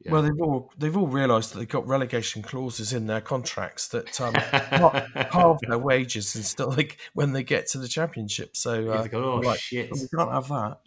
Yeah. 0.00 0.10
Well, 0.10 0.22
they've 0.22 0.40
all 0.40 0.72
they've 0.76 0.96
all 0.96 1.06
realised 1.06 1.54
that 1.54 1.60
they've 1.60 1.68
got 1.68 1.86
relegation 1.86 2.42
clauses 2.42 2.92
in 2.92 3.06
their 3.06 3.20
contracts 3.20 3.86
that 3.88 4.20
um, 4.20 4.34
halve 4.34 5.60
their 5.68 5.78
wages 5.78 6.34
and 6.34 6.44
still 6.44 6.70
like 6.70 6.98
when 7.14 7.32
they 7.32 7.44
get 7.44 7.68
to 7.68 7.78
the 7.78 7.86
championship. 7.86 8.56
So 8.56 8.90
uh, 8.90 9.02
they 9.02 9.08
go, 9.08 9.34
oh, 9.34 9.36
like, 9.36 9.60
shit. 9.60 9.92
we 9.92 10.08
can't 10.12 10.32
have 10.32 10.48
that. 10.48 10.80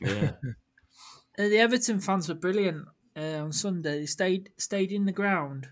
Yeah. 0.00 0.32
Uh, 1.38 1.48
the 1.48 1.56
Everton 1.56 1.98
fans 1.98 2.28
were 2.28 2.34
brilliant 2.34 2.84
uh, 3.16 3.38
on 3.38 3.52
Sunday. 3.52 4.00
They 4.00 4.04
stayed 4.04 4.50
stayed 4.58 4.92
in 4.92 5.06
the 5.06 5.12
ground 5.12 5.68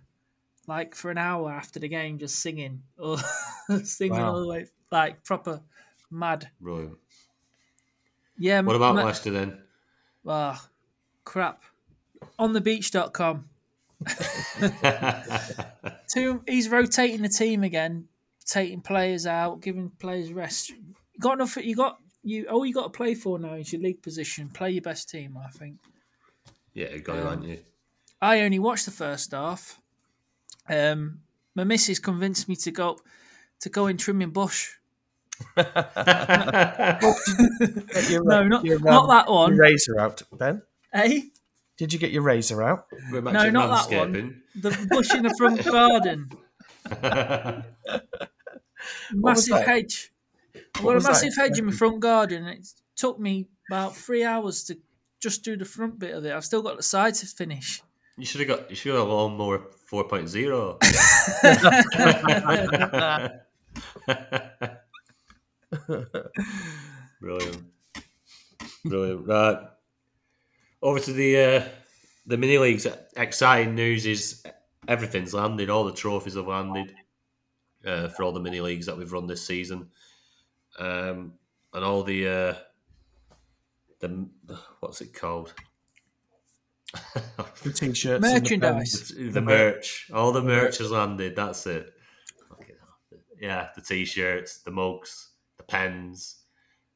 like 0.66 0.94
for 0.94 1.10
an 1.10 1.18
hour 1.18 1.52
after 1.52 1.78
the 1.78 1.86
game, 1.88 2.18
just 2.18 2.36
singing 2.36 2.84
or 2.96 3.18
singing 3.84 4.16
Wow. 4.16 4.32
all 4.32 4.40
the 4.40 4.48
way, 4.48 4.66
like 4.90 5.22
proper 5.22 5.60
mad. 6.10 6.48
Brilliant. 6.62 6.96
Yeah. 8.40 8.62
What 8.62 8.74
about 8.74 8.96
ma- 8.96 9.04
Leicester 9.04 9.30
then? 9.30 9.58
Ah, 10.26 10.68
crap. 11.24 11.62
On 12.38 12.52
the 12.52 12.60
beach.com. 12.60 13.48
Two, 16.12 16.42
he's 16.48 16.68
rotating 16.68 17.22
the 17.22 17.28
team 17.28 17.62
again 17.62 18.08
taking 18.50 18.80
players 18.80 19.26
out, 19.26 19.60
giving 19.60 19.90
players 19.90 20.32
rest. 20.32 20.70
You 20.70 20.76
got 21.20 21.34
enough. 21.34 21.56
You 21.56 21.76
got 21.76 21.98
you. 22.22 22.46
All 22.46 22.66
you 22.66 22.74
got 22.74 22.92
to 22.92 22.96
play 22.96 23.14
for 23.14 23.38
now 23.38 23.54
is 23.54 23.72
your 23.72 23.82
league 23.82 24.02
position. 24.02 24.48
Play 24.48 24.72
your 24.72 24.82
best 24.82 25.08
team. 25.08 25.38
I 25.42 25.48
think. 25.50 25.76
Yeah, 26.74 26.96
got 26.98 27.16
it, 27.16 27.20
Um, 27.20 27.28
haven't 27.28 27.48
you? 27.48 27.58
I 28.20 28.40
only 28.40 28.58
watched 28.58 28.84
the 28.86 28.90
first 28.90 29.32
half. 29.32 29.80
Um, 30.68 31.20
my 31.54 31.64
missus 31.64 31.98
convinced 31.98 32.48
me 32.48 32.56
to 32.56 32.70
go 32.70 32.98
to 33.60 33.68
go 33.68 33.86
in 33.86 33.96
trimming 33.96 34.30
bush. 34.30 34.70
Get 35.56 37.02
your, 38.10 38.24
No, 38.24 38.46
not 38.46 38.64
your, 38.64 38.78
not 38.80 39.02
um, 39.02 39.08
that 39.08 39.30
one. 39.30 39.54
Your 39.54 39.60
razor 39.60 39.98
out, 39.98 40.22
Ben. 40.32 40.62
Eh? 40.92 41.22
Did 41.76 41.92
you 41.92 41.98
get 41.98 42.10
your 42.10 42.22
razor 42.22 42.62
out? 42.62 42.86
No, 43.10 43.20
to 43.20 43.50
not 43.50 43.88
that 43.88 43.96
one. 43.96 44.42
The 44.54 44.86
bush 44.90 45.14
in 45.14 45.22
the 45.22 45.34
front 45.36 45.64
garden. 45.70 46.30
Massive 49.12 49.64
hedge. 49.64 50.12
I've 50.54 50.62
What 50.82 50.82
got 50.82 50.90
a 50.90 50.94
was 50.94 51.04
that 51.04 51.10
massive 51.10 51.36
hedge 51.36 51.58
in 51.58 51.66
my 51.66 51.72
front 51.72 52.00
garden. 52.00 52.46
It 52.46 52.66
took 52.96 53.18
me 53.18 53.48
about 53.70 53.96
three 53.96 54.24
hours 54.24 54.64
to 54.64 54.78
just 55.20 55.44
do 55.44 55.56
the 55.56 55.64
front 55.64 55.98
bit 55.98 56.14
of 56.14 56.24
it. 56.24 56.32
I've 56.32 56.44
still 56.44 56.62
got 56.62 56.76
the 56.76 56.82
side 56.82 57.14
to 57.14 57.26
finish. 57.26 57.82
You 58.18 58.26
should 58.26 58.40
have 58.40 58.48
got. 58.48 58.68
You 58.68 58.76
should 58.76 58.94
have 58.94 59.02
got 59.02 59.08
a 59.08 59.12
lawnmower 59.12 59.62
4.0. 59.90 60.80
Brilliant. 67.20 67.64
Brilliant. 68.84 69.26
Right. 69.26 69.58
Over 70.82 71.00
to 71.00 71.12
the 71.12 71.38
uh, 71.38 71.64
the 72.26 72.36
mini 72.36 72.58
leagues. 72.58 72.86
Exciting 73.16 73.74
news 73.74 74.06
is 74.06 74.42
everything's 74.88 75.34
landed. 75.34 75.70
All 75.70 75.84
the 75.84 75.92
trophies 75.92 76.34
have 76.34 76.46
landed 76.46 76.94
uh, 77.86 78.08
for 78.08 78.24
all 78.24 78.32
the 78.32 78.40
mini 78.40 78.60
leagues 78.60 78.86
that 78.86 78.96
we've 78.96 79.12
run 79.12 79.26
this 79.26 79.46
season, 79.46 79.88
um, 80.78 81.34
and 81.74 81.84
all 81.84 82.02
the 82.02 82.28
uh, 82.28 82.54
the 84.00 84.28
what's 84.80 85.00
it 85.00 85.14
called? 85.14 85.54
The 87.62 87.72
t-shirts, 87.72 88.04
and 88.04 88.24
the 88.24 88.40
Merchandise. 88.40 89.12
the 89.16 89.40
merch. 89.40 90.10
All 90.12 90.32
the 90.32 90.42
merch 90.42 90.78
has 90.78 90.90
landed. 90.90 91.36
That's 91.36 91.66
it. 91.66 91.92
Yeah, 93.40 93.68
the 93.74 93.80
t-shirts, 93.80 94.58
the 94.58 94.70
mugs, 94.70 95.29
the 95.60 95.72
pens. 95.72 96.36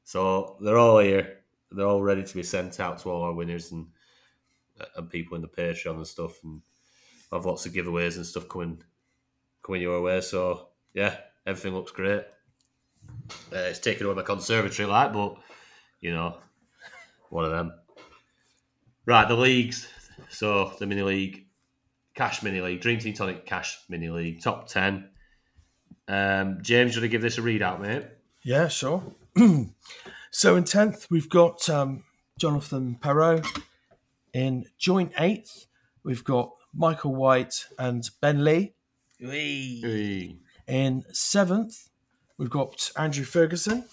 So 0.05 0.57
they're 0.61 0.79
all 0.79 0.99
here. 0.99 1.41
They're 1.71 1.87
all 1.87 2.03
ready 2.03 2.23
to 2.23 2.35
be 2.35 2.43
sent 2.43 2.81
out 2.81 2.99
to 3.01 3.11
all 3.11 3.23
our 3.23 3.33
winners 3.33 3.73
and 3.73 3.87
and 4.97 5.09
people 5.09 5.37
in 5.37 5.43
the 5.43 5.49
Patreon 5.49 5.97
and 5.97 6.07
stuff. 6.07 6.43
And 6.43 6.61
I 7.31 7.37
have 7.37 7.47
lots 7.47 7.67
of 7.67 7.73
giveaways 7.73 8.17
and 8.17 8.27
stuff 8.27 8.49
coming 8.49 8.83
coming 9.62 9.83
your 9.83 10.01
way. 10.03 10.21
So 10.21 10.69
yeah, 10.95 11.17
everything 11.47 11.75
looks 11.75 11.93
great. 11.93 12.25
Uh, 13.53 13.69
it's 13.71 13.79
taken 13.79 14.07
away 14.07 14.15
my 14.15 14.23
conservatory 14.23 14.89
light, 14.89 15.12
but 15.12 15.37
you 16.01 16.12
know, 16.12 16.39
one 17.31 17.45
of 17.45 17.51
them. 17.51 17.73
Right, 19.07 19.29
the 19.29 19.37
leagues. 19.37 19.87
So 20.31 20.73
the 20.79 20.87
mini 20.87 21.03
league, 21.03 21.47
cash 22.15 22.43
mini 22.43 22.61
league, 22.61 22.81
Dream 22.81 22.99
Team 22.99 23.15
Tonic 23.15 23.45
cash 23.45 23.79
mini 23.89 24.09
league, 24.09 24.41
top 24.41 24.69
ten. 24.69 25.11
Um, 26.09 26.59
James, 26.62 26.97
want 26.97 27.03
to 27.03 27.09
give 27.09 27.23
this 27.23 27.39
a 27.39 27.43
readout, 27.43 27.81
mate? 27.81 28.05
Yeah, 28.45 28.68
sure. 28.68 29.03
so 30.30 30.57
in 30.57 30.64
tenth, 30.64 31.07
we've 31.11 31.30
got 31.30 31.66
um, 31.70 32.05
Jonathan 32.38 32.99
Perot. 33.01 33.47
In 34.34 34.66
joint 34.76 35.12
eighth, 35.18 35.66
we've 36.05 36.24
got 36.24 36.51
Michael 36.74 37.14
White 37.14 37.64
and 37.78 38.05
Ben 38.20 38.45
Lee. 38.45 38.74
Whee. 39.18 40.36
In 40.68 41.05
seventh, 41.11 41.88
we've 42.36 42.51
got 42.51 42.90
Andrew 42.99 43.24
Ferguson. 43.24 43.86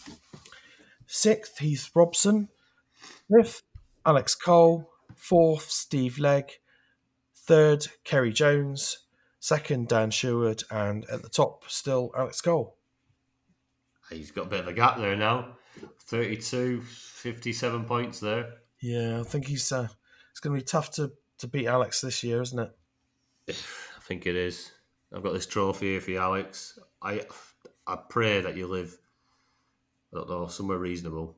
Sixth, 1.08 1.60
Heath 1.60 1.90
Robson. 1.96 2.50
Fifth, 3.34 3.62
Alex 4.06 4.36
Cole. 4.36 4.90
Fourth, 5.16 5.70
Steve 5.70 6.20
Legg. 6.20 6.52
Third, 7.34 7.88
Kerry 8.04 8.34
Jones. 8.34 9.00
Second, 9.40 9.88
Dan 9.88 10.12
Sherwood. 10.12 10.64
And 10.70 11.06
at 11.10 11.22
the 11.22 11.30
top, 11.30 11.64
still 11.70 12.12
Alex 12.18 12.42
Cole. 12.42 12.76
He's 14.12 14.32
got 14.32 14.48
a 14.48 14.50
bit 14.50 14.60
of 14.60 14.68
a 14.68 14.74
gap 14.74 14.98
there 14.98 15.16
now. 15.16 15.56
32, 16.02 16.82
57 16.82 17.86
points 17.86 18.20
there. 18.20 18.56
Yeah, 18.82 19.22
I 19.22 19.24
think 19.24 19.48
he's. 19.48 19.72
Uh, 19.72 19.88
it's 20.32 20.40
going 20.40 20.56
to 20.56 20.62
be 20.62 20.66
tough 20.66 20.92
to, 20.92 21.12
to 21.40 21.48
beat 21.48 21.68
Alex 21.68 22.02
this 22.02 22.24
year, 22.24 22.42
isn't 22.42 22.60
it? 22.60 22.72
I 23.50 24.02
think 24.02 24.28
it 24.28 24.36
is. 24.36 24.72
I've 25.14 25.24
got 25.24 25.34
this 25.34 25.46
trophy 25.46 25.92
here 25.92 26.02
for 26.02 26.12
you, 26.12 26.20
Alex. 26.20 26.80
I 27.02 27.22
I 27.88 27.98
pray 28.10 28.42
that 28.42 28.56
you 28.56 28.68
live, 28.68 28.98
I 30.14 30.18
don't 30.18 30.30
know, 30.30 30.48
somewhere 30.48 30.78
reasonable 30.78 31.36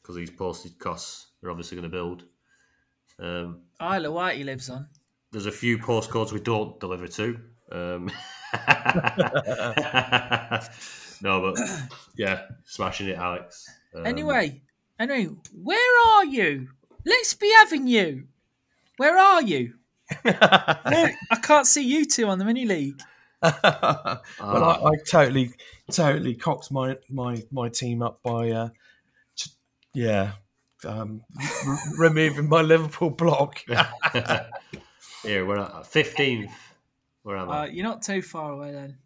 because 0.00 0.16
these 0.16 0.30
postage 0.30 0.78
costs 0.78 1.26
are 1.42 1.50
obviously 1.50 1.76
going 1.76 1.90
to 1.90 1.96
build. 1.96 2.24
Um, 3.18 3.60
Isle 3.78 4.06
of 4.06 4.12
Wight 4.14 4.38
he 4.38 4.44
lives 4.44 4.70
on. 4.70 4.88
there's 5.30 5.46
a 5.46 5.52
few 5.52 5.78
postcodes 5.78 6.32
we 6.32 6.40
don't 6.40 6.80
deliver 6.80 7.06
to. 7.06 7.38
Um, 7.70 8.10
no, 11.22 11.40
but 11.40 11.58
yeah, 12.16 12.42
smashing 12.64 13.08
it, 13.08 13.16
Alex. 13.16 13.68
Um, 13.94 14.06
Anyway, 14.06 14.60
anyway, 14.98 15.28
where 15.54 16.08
are 16.16 16.24
you? 16.24 16.68
Let's 17.06 17.34
be 17.34 17.50
having 17.52 17.86
you. 17.86 18.24
Where 18.98 19.16
are 19.18 19.42
you? 19.42 19.74
I 20.24 21.12
can't 21.42 21.66
see 21.66 21.82
you 21.84 22.04
two 22.04 22.26
on 22.28 22.38
the 22.38 22.44
mini 22.44 22.64
league. 22.66 23.00
well, 23.42 24.20
I, 24.40 24.80
I 24.84 24.90
totally, 25.08 25.52
totally 25.90 26.34
cocked 26.34 26.70
my 26.70 26.96
my, 27.08 27.42
my 27.50 27.68
team 27.68 28.02
up 28.02 28.22
by, 28.22 28.50
uh, 28.50 28.68
j- 29.34 29.50
yeah, 29.94 30.32
um, 30.84 31.22
r- 31.66 31.78
removing 31.98 32.48
my 32.48 32.60
Liverpool 32.62 33.10
block. 33.10 33.60
here 35.22 35.44
we're 35.46 35.58
at 35.58 35.86
fifteenth. 35.86 36.52
Where 37.22 37.36
am 37.36 37.48
Uh, 37.48 37.52
I? 37.52 37.66
you're 37.66 37.84
not 37.84 38.02
too 38.02 38.22
far 38.22 38.52
away 38.52 38.72
then. 38.72 38.98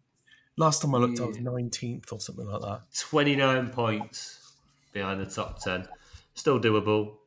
Last 0.57 0.81
time 0.81 0.95
I 0.95 0.97
looked, 0.97 1.19
I 1.19 1.25
was 1.25 1.39
nineteenth 1.39 2.11
or 2.11 2.19
something 2.19 2.47
like 2.47 2.61
that. 2.61 2.81
Twenty 2.97 3.35
nine 3.35 3.69
points 3.69 4.53
behind 4.91 5.21
the 5.21 5.27
top 5.27 5.59
ten. 5.59 5.87
Still 6.33 6.59
doable. 6.59 7.17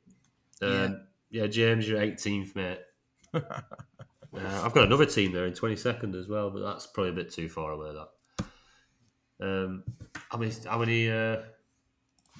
Um, 0.61 1.02
yeah. 1.31 1.47
James, 1.47 1.89
you're 1.89 2.01
eighteenth, 2.01 2.57
mate. 2.57 2.81
uh, 3.35 3.40
I've 4.35 4.74
got 4.74 4.85
another 4.85 5.07
team 5.07 5.32
there 5.32 5.47
in 5.47 5.55
twenty 5.55 5.77
second 5.77 6.16
as 6.16 6.27
well, 6.27 6.51
but 6.51 6.61
that's 6.61 6.89
probably 6.89 7.11
a 7.11 7.15
bit 7.15 7.31
too 7.31 7.48
far 7.48 7.70
away. 7.70 7.93
That. 7.93 8.47
Um, 9.40 9.85
how 10.28 10.39
many? 10.39 10.52
How 10.66 10.78
many? 10.78 11.09
Uh, 11.09 11.36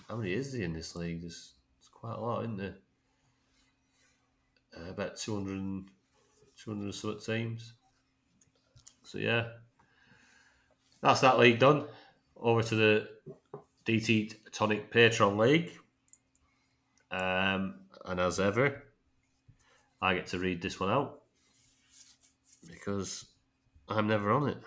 how 0.09 0.17
many 0.17 0.33
is 0.33 0.53
there 0.53 0.65
in 0.65 0.73
this 0.73 0.97
league? 0.97 1.21
There's, 1.21 1.55
there's 1.79 1.89
quite 1.93 2.17
a 2.17 2.21
lot, 2.21 2.41
isn't 2.41 2.57
there? 2.57 2.75
Uh, 4.77 4.91
about 4.91 5.17
200, 5.17 5.85
200 6.65 6.85
and 6.85 6.95
something 6.95 7.25
teams. 7.25 7.75
So 9.05 9.19
yeah, 9.19 9.45
that's 11.03 11.21
that 11.21 11.39
league 11.39 11.59
done. 11.59 11.87
Over 12.37 12.63
to 12.63 12.75
the 12.75 13.09
DT 13.87 14.35
Tonic 14.53 14.93
Patreon 14.93 15.39
League. 15.39 15.73
Um, 17.11 17.75
and 18.05 18.21
as 18.21 18.39
ever, 18.41 18.83
I 20.01 20.15
get 20.15 20.29
to 20.29 20.39
read 20.39 20.63
this 20.63 20.79
one 20.79 20.91
out 20.91 21.21
because 22.69 23.27
I'm 23.89 24.07
never 24.07 24.31
on 24.31 24.49
it. 24.49 24.59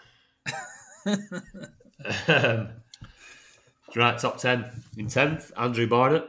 um, 2.27 2.69
right, 3.95 4.19
top 4.19 4.37
10. 4.37 4.65
In 4.97 5.07
10th, 5.07 5.51
Andrew 5.57 5.87
Barnett. 5.87 6.27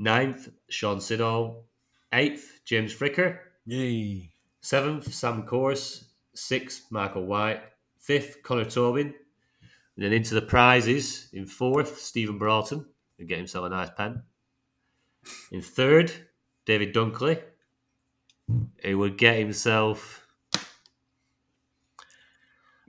9th, 0.00 0.52
Sean 0.68 1.00
Siddall. 1.00 1.64
8th, 2.12 2.44
James 2.64 2.94
Fricker. 2.94 3.38
Yay! 3.66 4.30
Seventh, 4.60 5.12
Sam 5.12 5.44
Course. 5.44 6.04
Sixth, 6.34 6.86
Michael 6.90 7.26
White. 7.26 7.62
Fifth, 7.98 8.42
Connor 8.42 8.64
Tobin. 8.64 9.14
And 9.96 10.04
then 10.04 10.12
into 10.12 10.34
the 10.34 10.42
prizes. 10.42 11.28
In 11.32 11.46
fourth, 11.46 11.98
Stephen 11.98 12.38
Broughton. 12.38 12.86
And 13.18 13.28
get 13.28 13.38
himself 13.38 13.66
a 13.66 13.68
nice 13.68 13.90
pen. 13.96 14.22
In 15.50 15.60
third, 15.60 16.12
David 16.64 16.94
Dunkley. 16.94 17.42
He 18.82 18.94
would 18.94 19.18
get 19.18 19.38
himself 19.38 20.26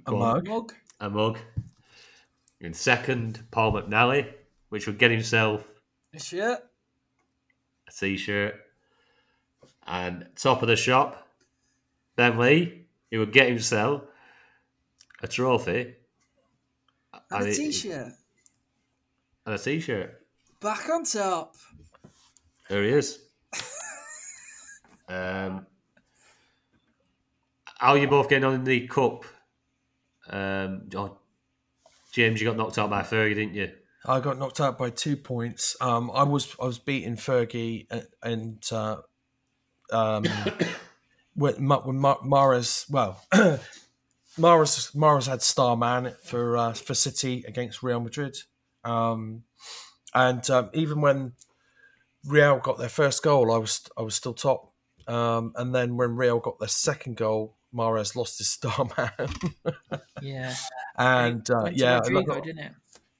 A 0.05 0.11
mug. 0.11 0.47
Mug. 0.47 0.73
a 0.99 1.09
mug. 1.09 1.37
In 2.61 2.73
second, 2.73 3.43
Paul 3.51 3.73
McNally, 3.73 4.31
which 4.69 4.87
would 4.87 4.97
get 4.99 5.11
himself 5.11 5.67
A 6.13 6.19
shirt. 6.19 6.59
a 7.87 7.91
t-shirt. 7.91 8.55
And 9.85 10.27
top 10.35 10.61
of 10.61 10.67
the 10.67 10.75
shop, 10.75 11.27
Ben 12.15 12.37
Lee, 12.37 12.85
he 13.09 13.17
would 13.17 13.33
get 13.33 13.49
himself 13.49 14.03
a 15.21 15.27
trophy 15.27 15.95
And 17.31 17.45
a 17.45 17.49
it- 17.49 17.55
t-shirt. 17.55 18.13
and 19.45 19.55
a 19.55 19.57
t-shirt. 19.57 20.15
Back 20.61 20.89
on 20.89 21.03
top. 21.05 21.55
There 22.69 22.83
he 22.83 22.89
is. 22.89 23.19
um, 25.09 25.65
how 27.77 27.91
are 27.91 27.97
you 27.97 28.07
both 28.07 28.29
getting 28.29 28.43
on 28.43 28.53
in 28.55 28.63
the 28.63 28.87
cup? 28.87 29.23
Um, 30.29 30.89
oh, 30.95 31.17
James, 32.11 32.41
you 32.41 32.47
got 32.47 32.57
knocked 32.57 32.77
out 32.77 32.89
by 32.89 33.01
Fergie, 33.01 33.35
didn't 33.35 33.55
you? 33.55 33.71
I 34.05 34.19
got 34.19 34.37
knocked 34.37 34.59
out 34.59 34.77
by 34.77 34.89
two 34.89 35.15
points. 35.17 35.75
Um, 35.81 36.11
I 36.13 36.23
was 36.23 36.55
I 36.61 36.65
was 36.65 36.77
beating 36.79 37.15
Fergie 37.15 37.87
and, 37.89 38.07
and 38.21 38.63
uh, 38.71 38.97
um, 39.91 40.25
when, 41.35 41.55
Ma- 41.63 41.81
when 41.81 41.99
well, 42.89 43.21
Mahrez 44.37 44.95
Mahrez 44.95 45.27
had 45.27 45.41
star 45.41 45.75
man 45.75 46.13
for 46.23 46.55
uh, 46.57 46.73
for 46.73 46.93
City 46.93 47.43
against 47.47 47.83
Real 47.83 47.99
Madrid, 47.99 48.37
um, 48.83 49.43
and 50.13 50.47
um, 50.49 50.69
even 50.73 51.01
when 51.01 51.33
Real 52.25 52.59
got 52.59 52.77
their 52.77 52.89
first 52.89 53.23
goal, 53.23 53.51
I 53.51 53.57
was 53.57 53.81
I 53.97 54.01
was 54.01 54.15
still 54.15 54.33
top. 54.33 54.73
Um, 55.07 55.53
and 55.55 55.73
then 55.73 55.97
when 55.97 56.15
Real 56.15 56.39
got 56.39 56.59
their 56.59 56.67
second 56.67 57.17
goal, 57.17 57.57
Mahrez 57.73 58.15
lost 58.15 58.37
his 58.37 58.47
star 58.57 58.87
man, 58.97 59.29
Yeah. 60.21 60.53
and 60.97 61.49
uh, 61.49 61.69
yeah, 61.73 61.99
Rodrygo, 62.01 62.27
look- 62.27 62.43
didn't 62.43 62.59
it? 62.65 62.71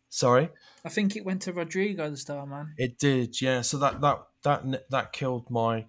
sorry. 0.10 0.50
I 0.86 0.90
think 0.90 1.16
it 1.18 1.26
went 1.26 1.42
to 1.44 1.52
Rodrygo, 1.54 2.10
the 2.10 2.18
star 2.18 2.46
man. 2.46 2.74
It 2.78 2.98
did, 3.00 3.42
yeah. 3.42 3.62
So 3.62 3.78
that 3.80 4.00
that 4.02 4.20
that 4.44 4.90
that 4.92 5.12
killed 5.14 5.50
my 5.50 5.88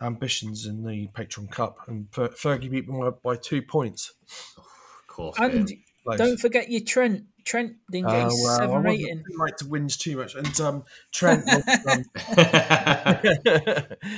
ambitions 0.00 0.66
in 0.66 0.84
the 0.84 1.08
Patreon 1.08 1.50
Cup, 1.50 1.78
and 1.86 2.08
Fer- 2.12 2.28
Fergie 2.30 2.70
beat 2.70 2.88
me 2.88 3.00
by, 3.00 3.10
by 3.10 3.36
two 3.36 3.62
points. 3.62 4.12
Of 4.56 5.06
course. 5.06 5.36
And 5.38 5.68
game. 5.68 5.82
Don't 6.16 6.38
forget 6.38 6.70
your 6.70 6.82
Trent. 6.82 7.24
Trent 7.44 7.76
didn't 7.90 8.08
get 8.08 8.22
Uh, 8.22 8.24
his 8.30 8.40
well, 8.42 8.52
I 8.52 8.56
seven 8.56 8.70
wasn't 8.70 8.84
rating. 8.86 9.24
like 9.38 9.56
to 9.58 9.64
whinge 9.66 9.98
too 9.98 10.16
much, 10.16 10.34
and 10.34 10.60
um, 10.60 10.84
Trent 11.12 11.46
lost, 11.46 11.68
um, 11.88 12.04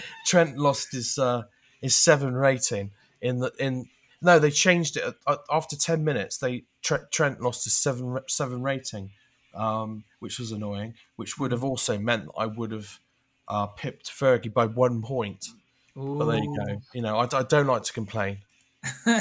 Trent 0.27 0.59
lost 0.59 0.93
his 0.93 1.19
uh, 1.19 1.43
his 1.81 1.95
seven 1.97 2.35
rating 2.35 2.93
in 3.21 3.39
the 3.39 3.53
in. 3.59 3.87
No, 4.23 4.39
they 4.39 4.51
changed 4.51 4.97
it 4.97 5.15
after 5.51 5.77
ten 5.77 6.05
minutes. 6.05 6.39
They 6.39 6.65
Trent 6.83 7.41
lost 7.41 7.65
his 7.65 7.75
seven 7.75 8.19
seven 8.29 8.63
rating, 8.63 9.11
um, 9.55 10.05
which 10.21 10.39
was 10.39 10.53
annoying. 10.53 10.95
Which 11.17 11.39
would 11.39 11.53
have 11.53 11.65
also 11.65 11.99
meant 11.99 12.29
I 12.39 12.47
would 12.47 12.73
have 12.73 12.99
uh, 13.49 13.67
pipped 13.67 14.09
Fergie 14.11 14.53
by 14.53 14.67
one 14.67 15.03
point. 15.03 15.47
But 15.97 16.27
there 16.27 16.39
you 16.45 16.55
go. 16.57 16.83
You 16.93 17.01
know, 17.03 17.17
I, 17.17 17.25
I 17.33 17.43
don't 17.43 17.67
like 17.67 17.83
to 17.85 17.93
complain. 17.93 18.39
How 19.05 19.15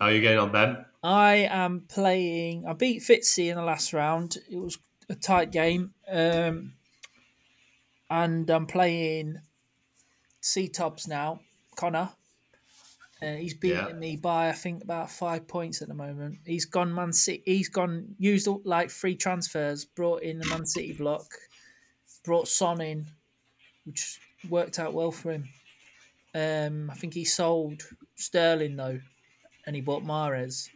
are 0.00 0.12
you 0.12 0.20
getting 0.20 0.38
on, 0.38 0.52
Ben? 0.52 0.84
I 1.02 1.48
am 1.50 1.82
playing. 1.88 2.66
I 2.66 2.72
beat 2.72 3.02
Fitzy 3.02 3.48
in 3.50 3.56
the 3.56 3.62
last 3.62 3.92
round. 3.92 4.36
It 4.50 4.56
was 4.58 4.78
a 5.08 5.14
tight 5.14 5.52
game, 5.52 5.94
um, 6.10 6.74
and 8.10 8.50
I'm 8.50 8.66
playing 8.66 9.38
C 10.40 10.68
Tops 10.68 11.06
now. 11.06 11.40
Connor. 11.76 12.10
Uh, 13.22 13.34
he's 13.34 13.54
beating 13.54 13.86
Yeah. 13.86 13.92
me 13.92 14.16
by 14.16 14.48
I 14.48 14.52
think 14.52 14.82
about 14.84 15.10
five 15.10 15.46
points 15.48 15.82
at 15.82 15.88
the 15.88 15.94
moment. 15.94 16.38
He's 16.44 16.66
gone 16.66 16.92
Man 16.94 17.12
City. 17.12 17.42
He's 17.46 17.68
gone 17.68 18.14
used 18.18 18.48
like 18.64 18.90
free 18.90 19.16
transfers, 19.16 19.84
brought 19.84 20.22
in 20.22 20.38
the 20.38 20.46
Man 20.48 20.66
City 20.66 20.92
block, 20.92 21.26
brought 22.24 22.46
Son 22.48 22.80
in, 22.80 23.06
which 23.88 24.20
worked 24.50 24.78
out 24.78 24.92
well 24.92 25.10
for 25.10 25.32
him. 25.32 25.48
Um, 26.34 26.90
I 26.90 26.94
think 26.94 27.14
he 27.14 27.24
sold 27.24 27.82
Sterling 28.16 28.76
though, 28.76 29.00
and 29.66 29.74
he 29.74 29.80
bought 29.82 30.04
Mahrez. 30.04 30.68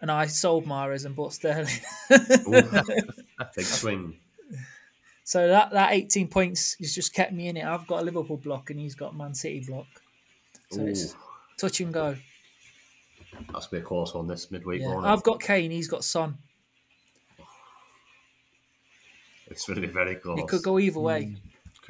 And 0.00 0.10
I 0.10 0.26
sold 0.26 0.64
Mahrez 0.64 1.04
and 1.04 1.14
bought 1.14 1.34
Sterling. 1.34 1.68
Ooh, 2.10 2.62
big 3.54 3.66
swing. 3.66 4.16
so 5.24 5.46
that, 5.48 5.72
that 5.72 5.92
18 5.92 6.28
points 6.28 6.74
has 6.80 6.94
just 6.94 7.12
kept 7.12 7.34
me 7.34 7.48
in 7.48 7.58
it. 7.58 7.64
I've 7.66 7.86
got 7.86 8.00
a 8.00 8.04
Liverpool 8.04 8.38
block 8.38 8.70
and 8.70 8.80
he's 8.80 8.94
got 8.94 9.12
a 9.12 9.16
Man 9.16 9.34
City 9.34 9.62
block. 9.68 9.86
So 10.70 10.86
it's 10.86 11.14
touch 11.58 11.80
and 11.80 11.92
go. 11.92 12.16
that's 13.52 13.66
be 13.66 13.76
a 13.76 13.82
close 13.82 14.14
on 14.14 14.26
this 14.26 14.50
midweek, 14.50 14.80
Yeah. 14.80 14.94
won't? 14.94 15.06
I've 15.06 15.22
got 15.22 15.38
Kane, 15.40 15.70
he's 15.70 15.88
got 15.88 16.02
Son. 16.02 16.38
It's 19.48 19.66
going 19.66 19.80
to 19.82 19.86
be 19.86 19.92
very 19.92 20.14
close. 20.14 20.38
It 20.38 20.48
could 20.48 20.62
go 20.62 20.78
either 20.78 21.00
way. 21.00 21.36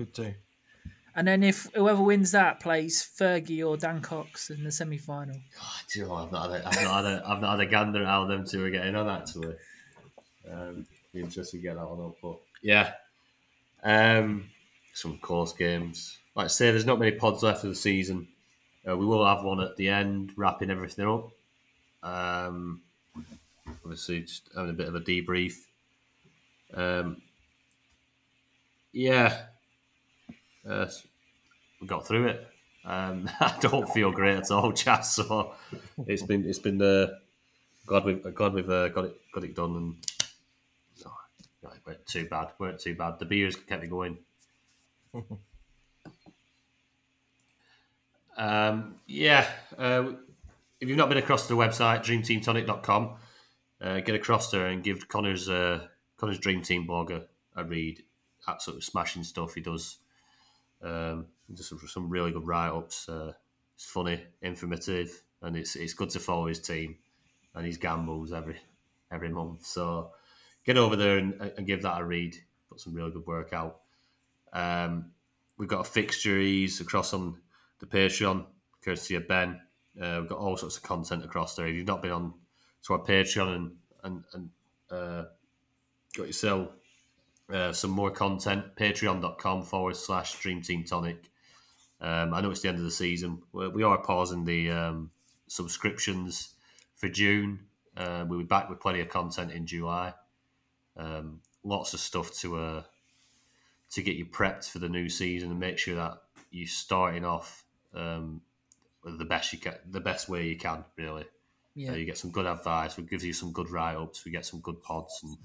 Could 0.01 0.13
do. 0.15 0.35
And 1.15 1.29
then 1.29 1.43
if 1.43 1.69
whoever 1.75 2.03
wins 2.03 2.33
that 2.33 2.61
plays 2.61 3.03
Fergie 3.03 3.67
or 3.67 3.77
Dan 3.77 4.01
Cox 4.01 4.49
in 4.49 4.65
the 4.65 4.73
semi 4.73 4.97
final. 4.97 5.35
Do 5.93 6.01
you 6.01 6.07
know? 6.07 6.15
I've 6.15 6.33
not 6.33 6.51
had 6.51 6.63
a, 6.63 6.69
I've 6.69 6.83
not 6.83 7.05
had 7.05 7.13
a, 7.13 7.23
I've 7.27 7.41
not 7.43 7.59
had 7.59 7.69
a 7.69 7.71
gander 7.71 8.01
at 8.01 8.07
how 8.07 8.25
them 8.25 8.47
two 8.47 8.65
are 8.65 8.71
getting 8.71 8.97
on 8.97 9.11
actually. 9.11 9.57
Um, 10.51 10.87
be 11.13 11.21
interesting 11.21 11.61
to 11.61 11.67
get 11.67 11.77
that 11.77 11.87
one 11.87 12.07
up, 12.07 12.15
but 12.23 12.39
yeah, 12.63 12.93
um, 13.83 14.49
some 14.95 15.19
close 15.19 15.53
games. 15.53 16.17
Like 16.35 16.47
I 16.47 16.49
say, 16.49 16.71
there's 16.71 16.87
not 16.87 16.99
many 16.99 17.13
pods 17.13 17.43
left 17.43 17.65
of 17.65 17.69
the 17.71 17.77
season. 17.77 18.27
Uh, 18.89 18.97
we 18.97 19.05
will 19.05 19.27
have 19.27 19.45
one 19.45 19.61
at 19.61 19.77
the 19.77 19.91
end, 19.91 20.33
wrapping 20.35 20.71
everything 20.71 21.07
up. 21.07 21.31
Um, 22.03 22.81
obviously, 23.85 24.21
just 24.21 24.49
having 24.57 24.71
a 24.71 24.75
bit 24.75 24.89
of 24.89 24.95
a 24.95 25.01
debrief. 25.01 25.57
Um, 26.73 27.21
yeah, 28.93 29.43
uh, 30.69 30.87
we 31.81 31.87
got 31.87 32.07
through 32.07 32.29
it. 32.29 32.47
Um, 32.85 33.29
I 33.41 33.57
don't 33.61 33.89
feel 33.89 34.11
great 34.11 34.39
at 34.39 34.51
all, 34.51 34.73
chat. 34.75 35.05
So 35.05 35.53
it's 36.07 36.23
been 36.23 36.47
it's 36.47 36.59
been 36.59 36.81
uh, 36.81 37.09
glad 37.87 38.05
we've 38.05 38.35
glad 38.35 38.53
we've 38.53 38.71
uh, 38.71 38.89
got 38.89 39.07
it 39.07 39.17
got 39.33 39.45
it 39.45 39.55
done 39.55 39.77
and 39.77 39.97
no, 41.63 41.71
it 41.71 41.81
weren't 41.87 42.07
too 42.07 42.27
bad. 42.27 42.49
weren't 42.59 42.81
too 42.81 42.95
bad. 42.95 43.19
The 43.19 43.27
beers 43.27 43.57
kept 43.57 43.83
me 43.83 43.89
going. 43.89 44.17
um, 48.37 48.95
yeah, 49.07 49.47
uh, 49.77 50.13
if 50.81 50.89
you've 50.89 50.97
not 50.97 51.11
been 51.11 51.19
across 51.19 51.47
to 51.47 51.55
the 51.55 51.61
website 51.61 52.03
dreamteamtonic.com, 52.03 53.17
uh, 53.83 54.01
get 54.01 54.15
across 54.15 54.51
there 54.51 54.67
and 54.69 54.83
give 54.83 55.07
Connor's 55.09 55.49
uh, 55.51 55.87
Connor's 56.17 56.39
Dream 56.39 56.63
Team 56.63 56.87
blog 56.87 57.11
a, 57.11 57.25
a 57.57 57.65
read. 57.65 58.03
Absolutely 58.49 58.83
smashing 58.83 59.23
stuff 59.23 59.55
he 59.55 59.61
does. 59.61 59.99
Um, 60.83 61.27
just 61.55 61.69
some, 61.69 61.81
some 61.87 62.09
really 62.09 62.33
good 62.33 62.47
write 62.47 62.71
ups. 62.71 63.09
Uh, 63.09 63.33
it's 63.75 63.87
funny, 63.87 64.23
informative, 64.43 65.23
and 65.43 65.57
it's 65.57 65.77
it's 65.77 65.95
good 65.95 66.11
to 66.11 66.21
follow 66.21 66.47
his 66.47 66.61
team 66.61 66.97
and 67.55 67.67
his 67.67 67.79
gambles 67.79 68.33
every 68.33 68.59
every 69.11 69.29
month. 69.29 69.65
So 69.65 70.13
get 70.65 70.77
over 70.77 70.97
there 70.97 71.19
and, 71.19 71.35
and 71.57 71.67
give 71.67 71.83
that 71.83 72.01
a 72.01 72.05
read. 72.05 72.37
Put 72.69 72.81
some 72.81 72.95
really 72.95 73.11
good 73.11 73.27
work 73.27 73.53
out. 73.53 73.81
Um, 74.53 75.13
we've 75.59 75.69
got 75.69 75.81
a 75.81 75.85
fixtures 75.85 76.81
across 76.81 77.13
on 77.13 77.39
the 77.81 77.87
Patreon, 77.87 78.47
courtesy 78.85 79.17
of 79.17 79.27
Ben. 79.27 79.61
Uh, 80.01 80.19
we've 80.21 80.29
got 80.29 80.39
all 80.39 80.57
sorts 80.57 80.77
of 80.77 80.83
content 80.83 81.25
across 81.25 81.57
there. 81.57 81.67
If 81.67 81.75
you've 81.75 81.87
not 81.87 82.03
been 82.03 82.13
on 82.13 82.35
to 82.85 82.93
our 82.93 83.01
Patreon 83.01 83.55
and 83.57 83.73
and, 84.05 84.25
and 84.35 84.51
uh, 84.91 85.25
got 86.17 86.27
yourself 86.27 86.69
uh, 87.53 87.73
some 87.73 87.91
more 87.91 88.11
content, 88.11 88.77
patreon.com 88.77 89.63
forward 89.63 89.97
slash 89.97 90.39
Dream 90.41 90.63
Team 90.63 90.85
Tonic. 90.85 91.31
Um, 92.01 92.33
I 92.33 92.41
know 92.41 92.51
it's 92.51 92.61
the 92.61 92.69
end 92.69 92.79
of 92.79 92.85
the 92.85 92.91
season. 92.91 93.43
We 93.53 93.69
we 93.69 93.83
are 93.83 93.99
pausing 93.99 94.45
the 94.45 94.71
um, 94.71 95.11
subscriptions 95.49 96.55
for 96.97 97.09
June. 97.09 97.61
Uh, 97.97 98.25
we'll 98.27 98.39
be 98.39 98.45
back 98.45 98.71
with 98.71 98.81
plenty 98.81 99.01
of 99.01 99.09
content 99.09 99.53
in 99.53 99.67
July. 99.67 100.15
Um, 100.97 101.41
lots 101.65 101.93
of 101.95 102.01
stuff 102.01 102.33
to 102.41 102.57
uh, 102.57 102.83
to 103.91 104.03
get 104.03 104.17
you 104.17 104.25
prepped 104.27 104.71
for 104.71 104.79
the 104.79 104.89
new 104.89 105.09
season 105.09 105.51
and 105.51 105.61
make 105.61 105.79
sure 105.79 105.97
that 105.97 106.23
you're 106.51 106.67
starting 106.69 107.25
off 107.25 107.65
um, 107.95 108.41
the 109.05 109.25
best 109.25 109.53
you 109.53 109.59
can, 109.59 109.75
the 109.91 110.01
best 110.01 110.29
way 110.29 110.47
you 110.47 110.57
can. 110.57 110.85
Really, 110.97 111.25
Yeah. 111.75 111.93
uh, 111.93 111.95
you 111.97 112.05
get 112.07 112.19
some 112.19 112.31
good 112.31 112.47
advice. 112.47 112.97
We 112.97 113.05
give 113.05 113.25
you 113.25 113.33
some 113.33 113.53
good 113.53 113.71
write 113.71 113.97
ups. 113.97 114.25
We 114.25 114.31
get 114.31 114.47
some 114.47 114.61
good 114.61 114.83
pods 114.83 115.21
and, 115.23 115.37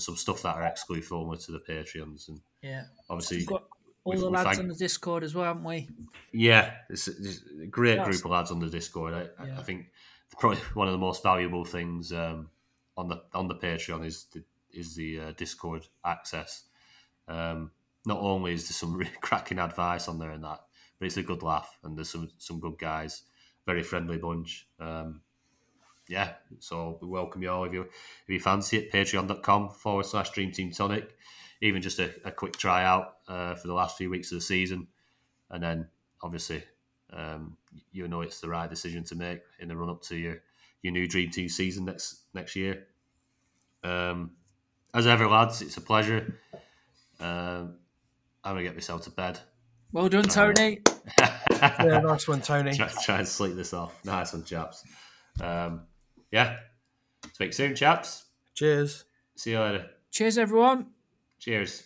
some 0.00 0.16
stuff 0.16 0.42
that 0.42 0.56
are 0.56 0.64
exclusive 0.64 1.12
only 1.12 1.38
to 1.38 1.52
the 1.52 1.60
Patreons. 1.60 2.28
And 2.28 2.40
Yeah. 2.62 2.84
obviously, 3.10 3.38
We've 3.38 3.46
got 3.46 3.64
all 4.04 4.16
the 4.16 4.30
lads 4.30 4.44
thank- 4.48 4.58
on 4.60 4.68
the 4.68 4.74
Discord 4.74 5.22
as 5.24 5.34
well, 5.34 5.44
haven't 5.44 5.64
we? 5.64 5.88
yeah, 6.32 6.76
it's, 6.88 7.08
it's 7.08 7.42
a 7.62 7.66
great 7.66 7.96
That's- 7.96 8.08
group 8.16 8.24
of 8.24 8.30
lads 8.32 8.50
on 8.50 8.58
the 8.60 8.70
Discord. 8.70 9.14
I, 9.14 9.42
I- 9.42 9.46
Yeah. 9.48 9.58
I 9.58 9.62
think 9.62 9.90
probably 10.38 10.58
one 10.74 10.88
of 10.88 10.92
the 10.92 10.98
most 10.98 11.22
valuable 11.22 11.64
things 11.64 12.12
um, 12.12 12.48
on 12.96 13.08
the 13.08 13.22
on 13.34 13.48
the 13.48 13.54
Patreon 13.54 14.04
is 14.06 14.24
the 14.32 14.42
is 14.70 14.94
the 14.96 15.20
uh, 15.20 15.32
Discord 15.32 15.86
access. 16.04 16.64
Um, 17.28 17.70
not 18.06 18.18
only 18.18 18.54
is 18.54 18.66
there 18.68 18.72
some 18.74 18.94
really 18.96 19.10
cracking 19.20 19.58
advice 19.58 20.08
on 20.08 20.18
there 20.18 20.30
and 20.30 20.42
that, 20.44 20.60
but 20.98 21.06
it's 21.06 21.18
a 21.18 21.22
good 21.22 21.42
laugh 21.42 21.78
and 21.84 21.96
there's 21.96 22.08
some 22.10 22.30
some 22.38 22.58
good 22.60 22.78
guys, 22.78 23.22
very 23.66 23.82
friendly 23.82 24.16
bunch. 24.16 24.66
Um, 24.80 25.20
yeah, 26.08 26.34
so 26.58 26.98
we 27.00 27.08
welcome 27.08 27.42
you 27.42 27.50
all 27.50 27.64
if 27.64 27.72
you 27.72 27.82
if 27.82 28.28
you 28.28 28.40
fancy 28.40 28.78
it. 28.78 28.92
Patreon.com 28.92 29.70
forward 29.70 30.06
slash 30.06 30.30
Dream 30.30 30.52
Team 30.52 30.70
Tonic. 30.70 31.16
Even 31.60 31.80
just 31.80 31.98
a, 32.00 32.12
a 32.24 32.32
quick 32.32 32.56
tryout 32.56 33.14
uh, 33.28 33.54
for 33.54 33.68
the 33.68 33.74
last 33.74 33.96
few 33.96 34.10
weeks 34.10 34.32
of 34.32 34.38
the 34.38 34.42
season, 34.42 34.88
and 35.50 35.62
then 35.62 35.88
obviously 36.22 36.62
um, 37.12 37.56
you 37.92 38.08
know 38.08 38.20
it's 38.22 38.40
the 38.40 38.48
right 38.48 38.68
decision 38.68 39.04
to 39.04 39.14
make 39.14 39.40
in 39.60 39.68
the 39.68 39.76
run 39.76 39.90
up 39.90 40.02
to 40.02 40.16
your 40.16 40.42
your 40.82 40.92
new 40.92 41.06
Dream 41.06 41.30
Team 41.30 41.48
season 41.48 41.84
next 41.84 42.22
next 42.34 42.56
year. 42.56 42.88
Um, 43.84 44.32
as 44.94 45.06
ever, 45.06 45.28
lads, 45.28 45.62
it's 45.62 45.76
a 45.76 45.80
pleasure. 45.80 46.38
Um, 47.20 47.76
I'm 48.44 48.54
gonna 48.54 48.62
get 48.62 48.74
myself 48.74 49.02
to 49.02 49.10
bed. 49.10 49.38
Well 49.92 50.08
done, 50.08 50.24
Tony. 50.24 50.80
Yeah, 51.62 52.00
nice 52.00 52.26
one, 52.26 52.40
Tony. 52.40 52.74
try, 52.74 52.90
try 53.04 53.18
and 53.18 53.28
sleep 53.28 53.54
this 53.54 53.72
off. 53.72 53.94
Nice 54.04 54.32
one, 54.32 54.42
chaps. 54.42 54.84
Um, 55.40 55.82
yeah, 56.32 56.56
speak 57.32 57.52
soon, 57.52 57.76
chaps. 57.76 58.24
Cheers. 58.54 59.04
See 59.36 59.52
you 59.52 59.60
later. 59.60 59.86
Cheers, 60.10 60.38
everyone. 60.38 60.86
Cheers. 61.38 61.84